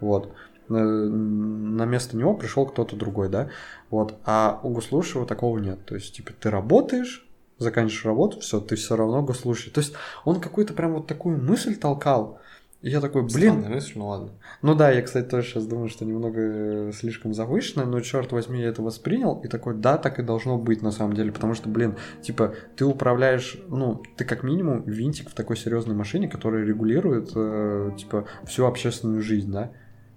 [0.00, 0.32] вот.
[0.68, 3.50] Э, на место него пришел кто-то другой, да,
[3.90, 4.18] вот.
[4.24, 7.26] А у госслужащего такого нет, то есть типа ты работаешь,
[7.58, 9.70] заканчиваешь работу, все, ты все равно госслужащий.
[9.70, 9.94] То есть
[10.24, 12.38] он какую-то прям вот такую мысль толкал,
[12.86, 13.30] и я такой, блин.
[13.32, 14.30] Странная мысль, ну ладно.
[14.62, 18.60] Ну да, я, кстати, тоже сейчас думаю, что немного э, слишком завышенная, но черт возьми,
[18.60, 21.68] я это воспринял, и такой, да, так и должно быть на самом деле, потому что,
[21.68, 27.32] блин, типа, ты управляешь, ну, ты как минимум винтик в такой серьезной машине, которая регулирует,
[27.34, 29.72] э, типа, всю общественную жизнь, да?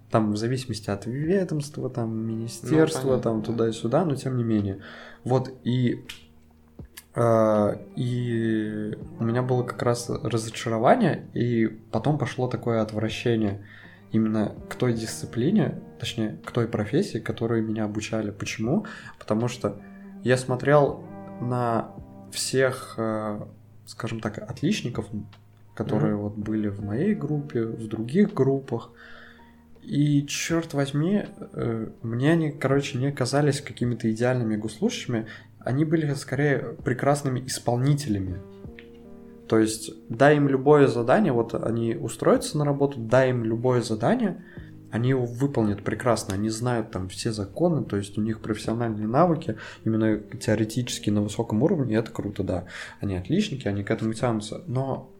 [0.08, 4.78] Там в зависимости от ведомства, там, министерства, ну, понятно, там, туда-сюда, но тем не менее.
[5.24, 6.04] Вот, и
[7.16, 13.64] и у меня было как раз разочарование, и потом пошло такое отвращение
[14.12, 18.30] именно к той дисциплине, точнее, к той профессии, которой меня обучали.
[18.30, 18.86] Почему?
[19.18, 19.80] Потому что
[20.22, 21.04] я смотрел
[21.40, 21.92] на
[22.32, 23.40] всех, э,
[23.86, 25.06] скажем так, отличников,
[25.74, 26.20] которые mm-hmm.
[26.20, 28.90] вот были в моей группе, в других группах,
[29.82, 35.26] и черт возьми, э, мне они, короче, не казались какими-то идеальными госслужащими
[35.60, 38.40] они были скорее прекрасными исполнителями.
[39.48, 44.44] То есть, дай им любое задание, вот они устроятся на работу, дай им любое задание,
[44.90, 49.56] они его выполнят прекрасно, они знают там все законы, то есть у них профессиональные навыки,
[49.84, 52.66] именно теоретически на высоком уровне, и это круто, да.
[53.00, 55.10] Они отличники, они к этому тянутся, но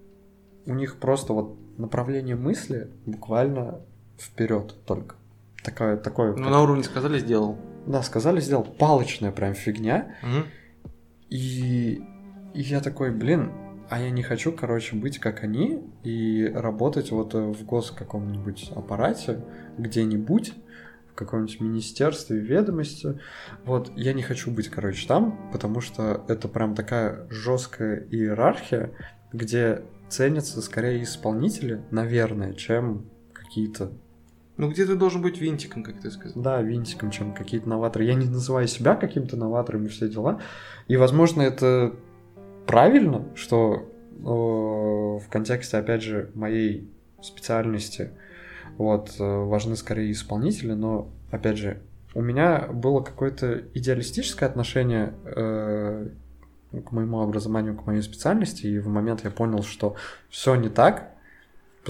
[0.66, 3.80] у них просто вот направление мысли буквально
[4.18, 5.16] вперед только.
[5.64, 6.34] Такое, такое.
[6.34, 7.58] Ну, на уровне сказали, сделал.
[7.86, 10.14] Да, сказали, сделал палочная прям фигня.
[10.22, 10.46] Угу.
[11.30, 12.02] И,
[12.54, 13.52] и я такой, блин,
[13.88, 19.40] а я не хочу, короче, быть как они и работать вот в гос каком-нибудь аппарате
[19.78, 20.54] где-нибудь,
[21.10, 23.18] в каком-нибудь министерстве, ведомости.
[23.64, 28.92] Вот, я не хочу быть, короче, там, потому что это прям такая жесткая иерархия,
[29.32, 33.92] где ценятся скорее исполнители, наверное, чем какие-то
[34.60, 36.42] ну, где ты должен быть винтиком, как ты сказал.
[36.42, 38.04] Да, винтиком, чем какие-то новаторы.
[38.04, 40.42] Я не называю себя каким-то новатором и все дела.
[40.86, 41.94] И, возможно, это
[42.66, 46.86] правильно, что э, в контексте, опять же, моей
[47.22, 48.10] специальности
[48.76, 51.80] вот, э, важны скорее исполнители, но, опять же,
[52.14, 56.08] у меня было какое-то идеалистическое отношение э,
[56.84, 59.96] к моему образованию, к моей специальности, и в момент я понял, что
[60.28, 61.09] все не так,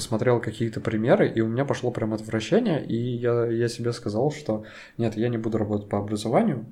[0.00, 4.64] посмотрел какие-то примеры, и у меня пошло прям отвращение, и я, я себе сказал, что
[4.96, 6.64] нет, я не буду работать по образованию,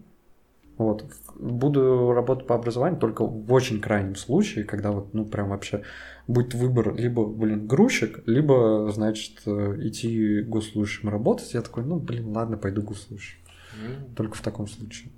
[0.79, 1.05] вот.
[1.39, 5.83] Буду работать по образованию только в очень крайнем случае, когда вот, ну, прям вообще
[6.27, 11.53] будет выбор либо, блин, грузчик, либо, значит, идти госслужащим работать.
[11.53, 13.41] Я такой, ну, блин, ладно, пойду госслужащим.
[13.75, 14.15] Mm.
[14.15, 15.11] Только в таком случае.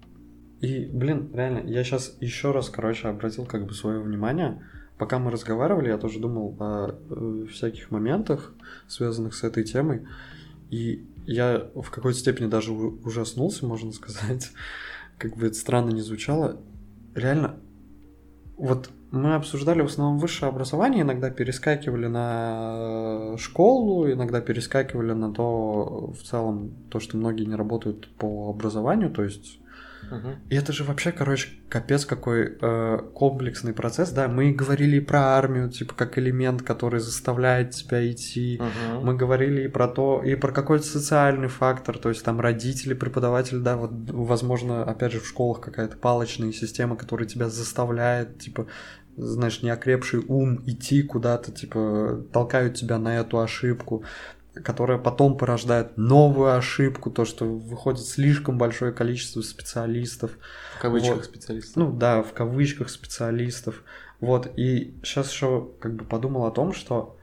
[0.60, 4.62] И, блин, реально, я сейчас еще раз, короче, обратил как бы свое внимание
[5.00, 8.52] пока мы разговаривали, я тоже думал о э, всяких моментах,
[8.86, 10.06] связанных с этой темой.
[10.68, 14.52] И я в какой-то степени даже ужаснулся, можно сказать,
[15.18, 16.60] как бы это странно не звучало.
[17.14, 17.56] Реально,
[18.58, 26.12] вот мы обсуждали в основном высшее образование, иногда перескакивали на школу, иногда перескакивали на то,
[26.12, 29.59] в целом, то, что многие не работают по образованию, то есть
[30.10, 30.28] Угу.
[30.48, 34.28] И это же вообще, короче, капец какой э, комплексный процесс, да.
[34.28, 38.60] Мы говорили и про армию, типа как элемент, который заставляет тебя идти.
[38.60, 39.04] Угу.
[39.04, 43.58] Мы говорили и про то, и про какой-то социальный фактор, то есть там родители, преподаватели,
[43.58, 48.66] да, вот, возможно, опять же, в школах какая-то палочная система, которая тебя заставляет, типа,
[49.16, 54.04] знаешь, неокрепший ум идти куда-то, типа, толкают тебя на эту ошибку
[54.54, 60.32] которая потом порождает новую ошибку, то, что выходит слишком большое количество специалистов.
[60.78, 61.24] В кавычках Вот.
[61.24, 61.76] специалистов.
[61.76, 63.82] Ну да, в кавычках специалистов.
[64.20, 67.16] Вот, и сейчас еще как бы подумал о том, что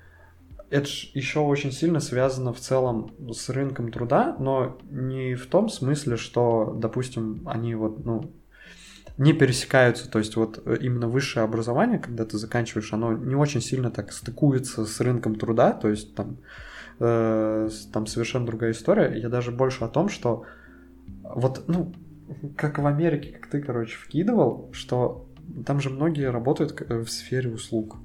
[0.69, 6.17] это еще очень сильно связано в целом с рынком труда, но не в том смысле,
[6.17, 8.31] что, допустим, они вот, ну,
[9.17, 13.61] не пересекаются, то есть вот э, именно высшее образование, когда ты заканчиваешь, оно не очень
[13.61, 16.37] сильно так стыкуется с рынком труда, то есть там,
[16.99, 19.17] э, там совершенно другая история.
[19.19, 20.43] Я даже больше о том, что
[21.23, 21.93] вот, ну,
[22.55, 25.25] как в Америке, как ты, короче, вкидывал, что
[25.65, 27.95] там же многие работают к- в сфере услуг.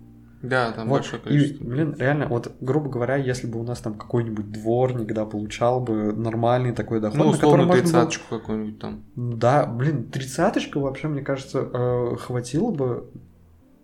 [0.42, 1.64] Да, там Вот, большое и, количество.
[1.64, 6.12] блин, реально, вот, грубо говоря, если бы у нас там какой-нибудь дворник, да, получал бы
[6.12, 9.04] нормальный такой доход, Ну, на который условно, можно было- тридцаточку какую-нибудь там.
[9.14, 13.06] Да, блин, тридцаточка вообще, мне кажется, э, хватило бы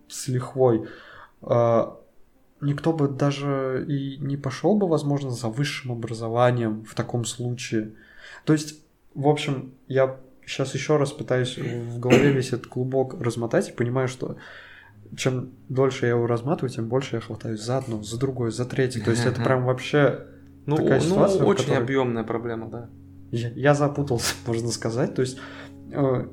[0.09, 0.85] с лихвой.
[1.41, 1.85] Э,
[2.61, 7.91] Никто бы даже и не пошел бы, возможно, за высшим образованием в таком случае.
[8.45, 8.79] То есть,
[9.15, 14.07] в общем, я сейчас еще раз пытаюсь в голове весь этот клубок размотать и понимаю,
[14.07, 14.35] что
[15.15, 19.03] чем дольше я его разматываю, тем больше я хватаюсь за одно, за другое, за третье.
[19.03, 20.25] То есть это прям вообще
[20.65, 22.89] Ну, Такая ну, ситуация, в очень которой- объемная проблема, да.
[23.31, 25.15] я, я запутался, можно сказать.
[25.15, 25.37] То есть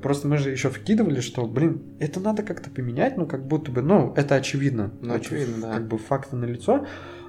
[0.01, 3.81] просто мы же еще вкидывали, что, блин, это надо как-то поменять, ну как будто бы,
[3.81, 4.91] ну это очевидно.
[5.01, 5.73] Ну, Это очевидно, да.
[5.73, 6.85] Как бы факты на лицо,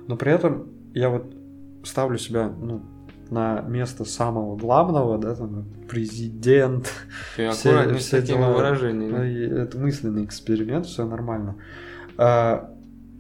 [0.07, 1.35] но при этом я вот
[1.85, 2.83] ставлю себя, ну
[3.31, 6.91] на место самого главного, да, там, президент,
[7.37, 8.53] Ты Все- все дела.
[8.57, 9.49] выражениями.
[9.49, 11.57] Ну, это мысленный эксперимент, все нормально.
[12.17, 12.75] А,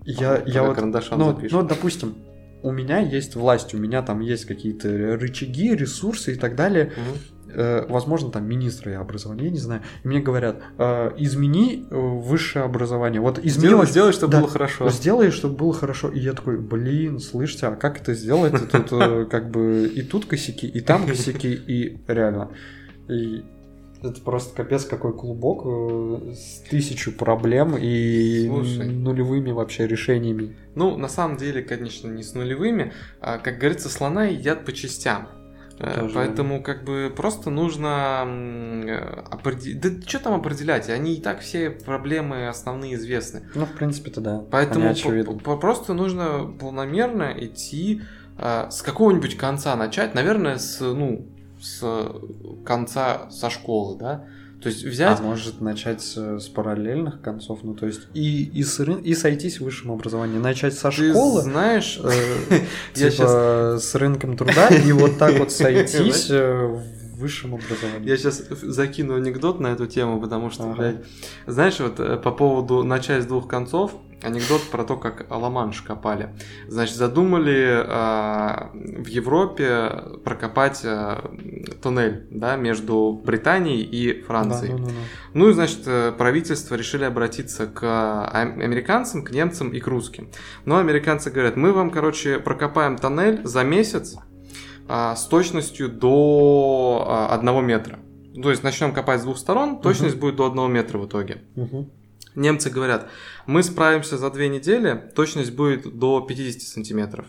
[0.04, 1.58] я, Ага, я вот, ну, запишем.
[1.60, 2.14] ну, допустим,
[2.62, 6.92] у меня есть власть, у меня там есть какие-то рычаги, ресурсы и так далее.
[6.96, 7.18] Мгм.
[7.50, 9.82] Э, возможно, там министры образования, я не знаю.
[10.04, 13.20] И мне говорят, э, измени э, высшее образование.
[13.20, 14.88] Вот измени Сделай, чтобы да, было хорошо.
[14.90, 16.08] Сделай, чтобы было хорошо.
[16.10, 18.52] И я такой, блин, слышите, а как это сделать?
[18.70, 18.90] Тут
[19.30, 22.50] как бы и тут косяки, и там косяки, и реально.
[23.08, 23.44] И
[24.02, 25.64] это просто капец какой клубок
[26.32, 28.88] с тысячу проблем и Слушай.
[28.88, 30.56] нулевыми вообще решениями.
[30.74, 32.92] Ну, на самом деле, конечно, не с нулевыми.
[33.20, 35.28] А, как говорится, слона едят по частям.
[35.78, 38.22] Э, Тоже Поэтому как бы просто нужно
[39.30, 39.80] определить...
[39.80, 40.88] Да что там определять?
[40.88, 43.42] Они и так все проблемы основные известны.
[43.54, 44.42] Ну, в принципе-то да.
[44.50, 48.02] Поэтому по- по- просто нужно планомерно идти
[48.36, 50.14] а, с какого-нибудь конца начать.
[50.14, 51.26] Наверное, с, ну,
[51.60, 51.82] с
[52.64, 54.24] конца со школы, да?
[54.62, 55.20] То есть взять...
[55.20, 59.64] А может начать с, параллельных концов, ну то есть и, и, с и сойтись в
[59.64, 62.00] высшем образовании, начать со ты школы, знаешь...
[62.02, 62.60] э,
[62.94, 66.82] типа с рынком труда, и вот так вот сойтись э, в
[67.18, 68.08] высшем образовании.
[68.08, 70.74] Я сейчас закину анекдот на эту тему, потому что, Ага.
[70.74, 70.96] блядь,
[71.46, 73.92] знаешь, вот э, по поводу начать с двух концов,
[74.22, 76.30] анекдот про то, как Ла-Манш копали.
[76.66, 81.30] Значит, задумали а, в Европе прокопать а,
[81.82, 84.72] туннель, да, между Британией и Да, Францией.
[84.72, 84.92] ну, ну, ну.
[85.34, 90.30] Ну и, значит, э, правительство решили обратиться к ам- американцам, к немцам и к русским.
[90.64, 94.16] Но американцы говорят, мы вам, короче, прокопаем тоннель за месяц
[94.88, 97.98] а, с точностью до а, одного метра.
[98.42, 101.42] То есть начнем копать с двух сторон, точность будет до одного метра в итоге.
[101.56, 101.90] Мгм.
[102.34, 103.10] Немцы говорят,
[103.46, 107.26] мы справимся за две недели, точность будет до 50 сантиметров.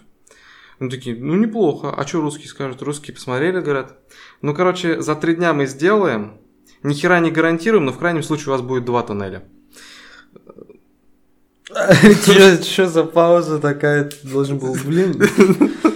[0.80, 1.91] Ну такие, ну неплохо.
[1.91, 2.81] А что русские скажут?
[2.81, 3.97] Русские посмотрели, говорят,
[4.41, 6.39] ну короче, за три дня мы сделаем,
[6.84, 9.43] ни хера не гарантируем, но в крайнем случае у вас будет два тоннеля.
[12.63, 14.09] Что за пауза такая?
[14.23, 15.21] Должен был, блин.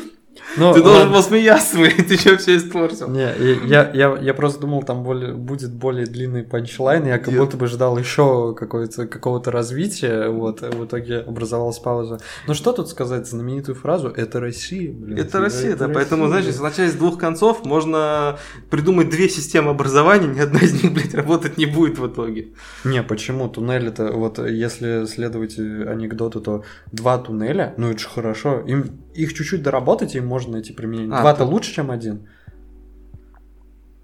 [0.58, 1.16] Ну, Ты должен ладно.
[1.16, 1.78] был смеяться,
[2.08, 3.10] ты что все испортил?
[3.10, 3.34] Не,
[3.68, 7.40] я, я, я просто думал, там более, будет более длинный панчлайн, я как Нет.
[7.40, 12.20] будто бы ждал еще какого-то, развития, вот, в итоге образовалась пауза.
[12.48, 15.18] Ну что тут сказать, знаменитую фразу «Это Россия», блин.
[15.18, 18.38] Это Россия, да, поэтому, знаешь, если начать с двух концов, можно
[18.70, 22.54] придумать две системы образования, ни одна из них, блядь, работать не будет в итоге.
[22.84, 23.50] Не, почему?
[23.50, 29.34] Туннель это, вот если следовать анекдоту, то два туннеля, ну это же хорошо, им, их
[29.34, 31.16] чуть-чуть доработать, и можно найти применение.
[31.16, 32.28] А, Два-то ты- лучше, чем один.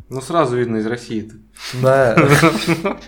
[0.09, 1.35] Ну, сразу видно из России-то.
[1.83, 2.15] Да.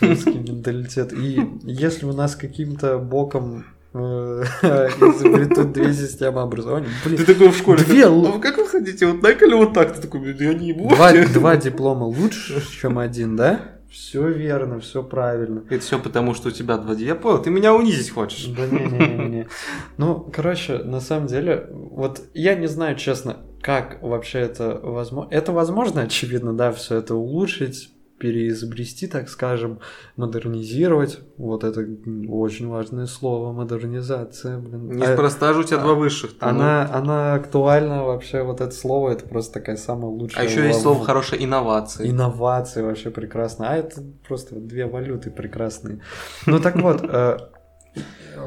[0.00, 1.12] Русский менталитет.
[1.12, 3.98] И если у нас каким-то боком э,
[5.00, 6.88] изобретут две системы образования.
[7.04, 7.82] Блин, ты такой в школе.
[7.82, 8.06] Две...
[8.06, 9.06] А как вы хотите?
[9.06, 9.94] Вот так или вот так?
[9.96, 10.88] Ты такой, я не ебу.
[10.88, 13.77] Два, два диплома лучше, чем один, да?
[13.90, 15.64] Все верно, все правильно.
[15.70, 18.46] Это все потому, что у тебя два Я понял, ты меня унизить хочешь.
[18.46, 19.48] Да не-не-не.
[19.96, 25.30] Ну, короче, на самом деле, вот я не знаю, честно, как вообще это возможно.
[25.32, 29.80] Это возможно, очевидно, да, все это улучшить, переизобрести, так скажем,
[30.16, 31.20] модернизировать.
[31.36, 31.86] Вот это
[32.28, 34.58] очень важное слово, модернизация.
[34.58, 34.96] Блин.
[34.96, 36.32] Неспроста же у тебя а, два высших.
[36.40, 36.98] Она, ну...
[36.98, 40.42] она актуальна вообще, вот это слово, это просто такая самая лучшая.
[40.42, 42.10] А еще есть слово хорошее инновации.
[42.10, 43.70] Инновации вообще прекрасно.
[43.70, 46.00] А это просто две валюты прекрасные.
[46.46, 47.38] Ну так вот, э,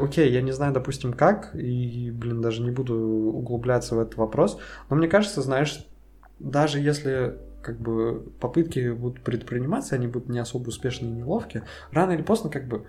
[0.01, 4.57] окей, я не знаю, допустим, как, и, блин, даже не буду углубляться в этот вопрос,
[4.89, 5.85] но мне кажется, знаешь,
[6.39, 12.11] даже если как бы попытки будут предприниматься, они будут не особо успешные и неловкие, рано
[12.11, 12.85] или поздно как бы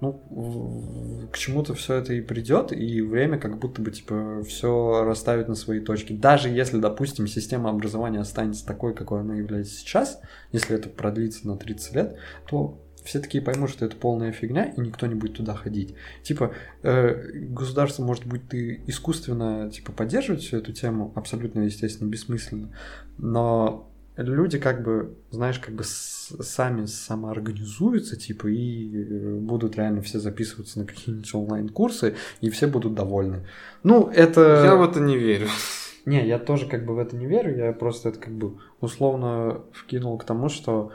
[0.00, 5.48] ну, к чему-то все это и придет, и время как будто бы, типа, все расставит
[5.48, 6.12] на свои точки.
[6.12, 10.20] Даже если, допустим, система образования останется такой, какой она является сейчас,
[10.52, 12.16] если это продлится на 30 лет,
[12.48, 15.94] то все такие поймут, что это полная фигня, и никто не будет туда ходить.
[16.22, 22.70] Типа, э, государство, может быть, ты искусственно, типа, поддерживать всю эту тему, абсолютно, естественно, бессмысленно,
[23.18, 30.18] но люди как бы, знаешь, как бы сами самоорганизуются, типа, и э, будут реально все
[30.18, 33.46] записываться на какие-нибудь онлайн-курсы, и все будут довольны.
[33.82, 34.62] Ну, это...
[34.64, 35.48] Я в это не верю.
[36.06, 39.62] Не, я тоже как бы в это не верю, я просто это как бы условно
[39.72, 40.92] вкинул к тому, что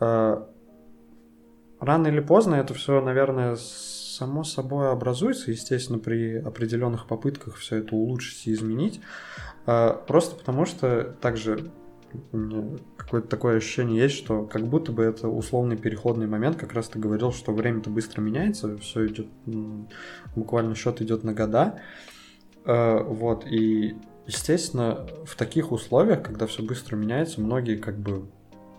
[0.00, 0.42] э,
[1.80, 7.94] рано или поздно это все, наверное, само собой образуется, естественно, при определенных попытках все это
[7.94, 9.02] улучшить и изменить.
[9.66, 11.70] Э, просто потому что также
[12.96, 16.98] какое-то такое ощущение есть, что как будто бы это условный переходный момент, как раз ты
[16.98, 19.26] говорил, что время-то быстро меняется, все идет,
[20.34, 21.80] буквально счет идет на года,
[22.64, 28.28] э, вот, и, естественно, в таких условиях, когда все быстро меняется, многие как бы,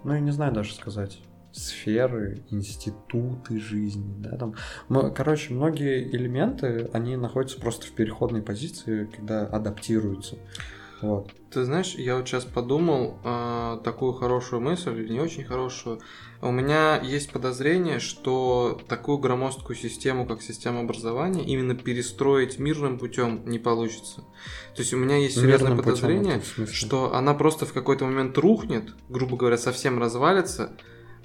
[0.03, 1.19] ну, я не знаю даже сказать,
[1.51, 4.53] сферы, институты жизни, да, там,
[5.14, 10.38] короче, многие элементы, они находятся просто в переходной позиции, когда адаптируются.
[11.01, 11.31] Вот.
[11.51, 15.99] Ты знаешь, я вот сейчас подумал э, такую хорошую мысль, или не очень хорошую.
[16.41, 23.41] У меня есть подозрение, что такую громоздкую систему, как система образования, именно перестроить мирным путем
[23.45, 24.21] не получится.
[24.76, 29.38] То есть у меня есть серьезное подозрение, что она просто в какой-то момент рухнет, грубо
[29.38, 30.77] говоря, совсем развалится,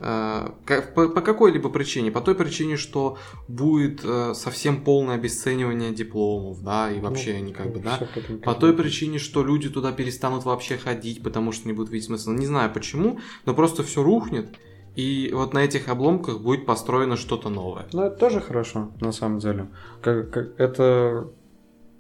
[0.05, 2.10] по, по какой-либо причине.
[2.10, 3.16] По той причине, что
[3.48, 7.98] будет э, совсем полное обесценивание дипломов, да, и вообще ну, они как бы, да.
[8.44, 12.32] По той причине, что люди туда перестанут вообще ходить, потому что не будут видеть смысла.
[12.32, 14.55] Не знаю почему, но просто все рухнет.
[14.94, 17.86] И вот на этих обломках будет построено что-то новое.
[17.93, 19.68] Ну, это тоже хорошо, на самом деле.
[20.02, 21.31] Как, как, это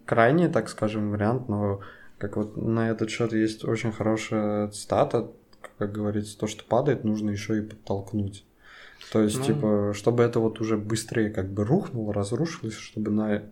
[0.04, 1.80] крайний, так скажем, вариант, но
[2.18, 5.32] как вот на этот счет есть очень хорошая цитата
[5.78, 8.44] как говорится, то, что падает, нужно еще и подтолкнуть.
[9.12, 9.44] То есть, ну...
[9.44, 13.42] типа, чтобы это вот уже быстрее как бы рухнуло, разрушилось, чтобы на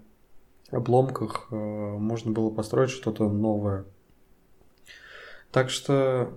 [0.70, 3.84] обломках э, можно было построить что-то новое.
[5.50, 6.32] Так что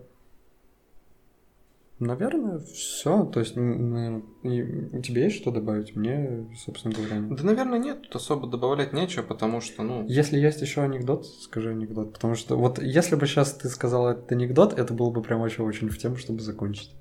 [2.00, 3.24] Наверное, все.
[3.26, 5.96] То есть, и, тебе есть что добавить?
[5.96, 7.38] Мне, собственно говоря, нет.
[7.38, 8.02] Да, наверное, нет.
[8.02, 10.06] Тут особо добавлять нечего, потому что, ну...
[10.08, 12.14] Если есть еще анекдот, скажи анекдот.
[12.14, 15.64] Потому что вот если бы сейчас ты сказал этот анекдот, это было бы прям очень
[15.64, 16.94] очень в тему, чтобы закончить.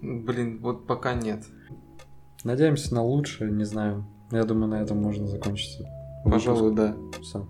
[0.00, 1.44] Блин, вот пока нет.
[2.44, 4.06] Надеемся на лучшее, не знаю.
[4.30, 5.82] Я думаю, на этом можно закончить.
[6.24, 6.96] Пожалуй, да.
[7.20, 7.48] Все.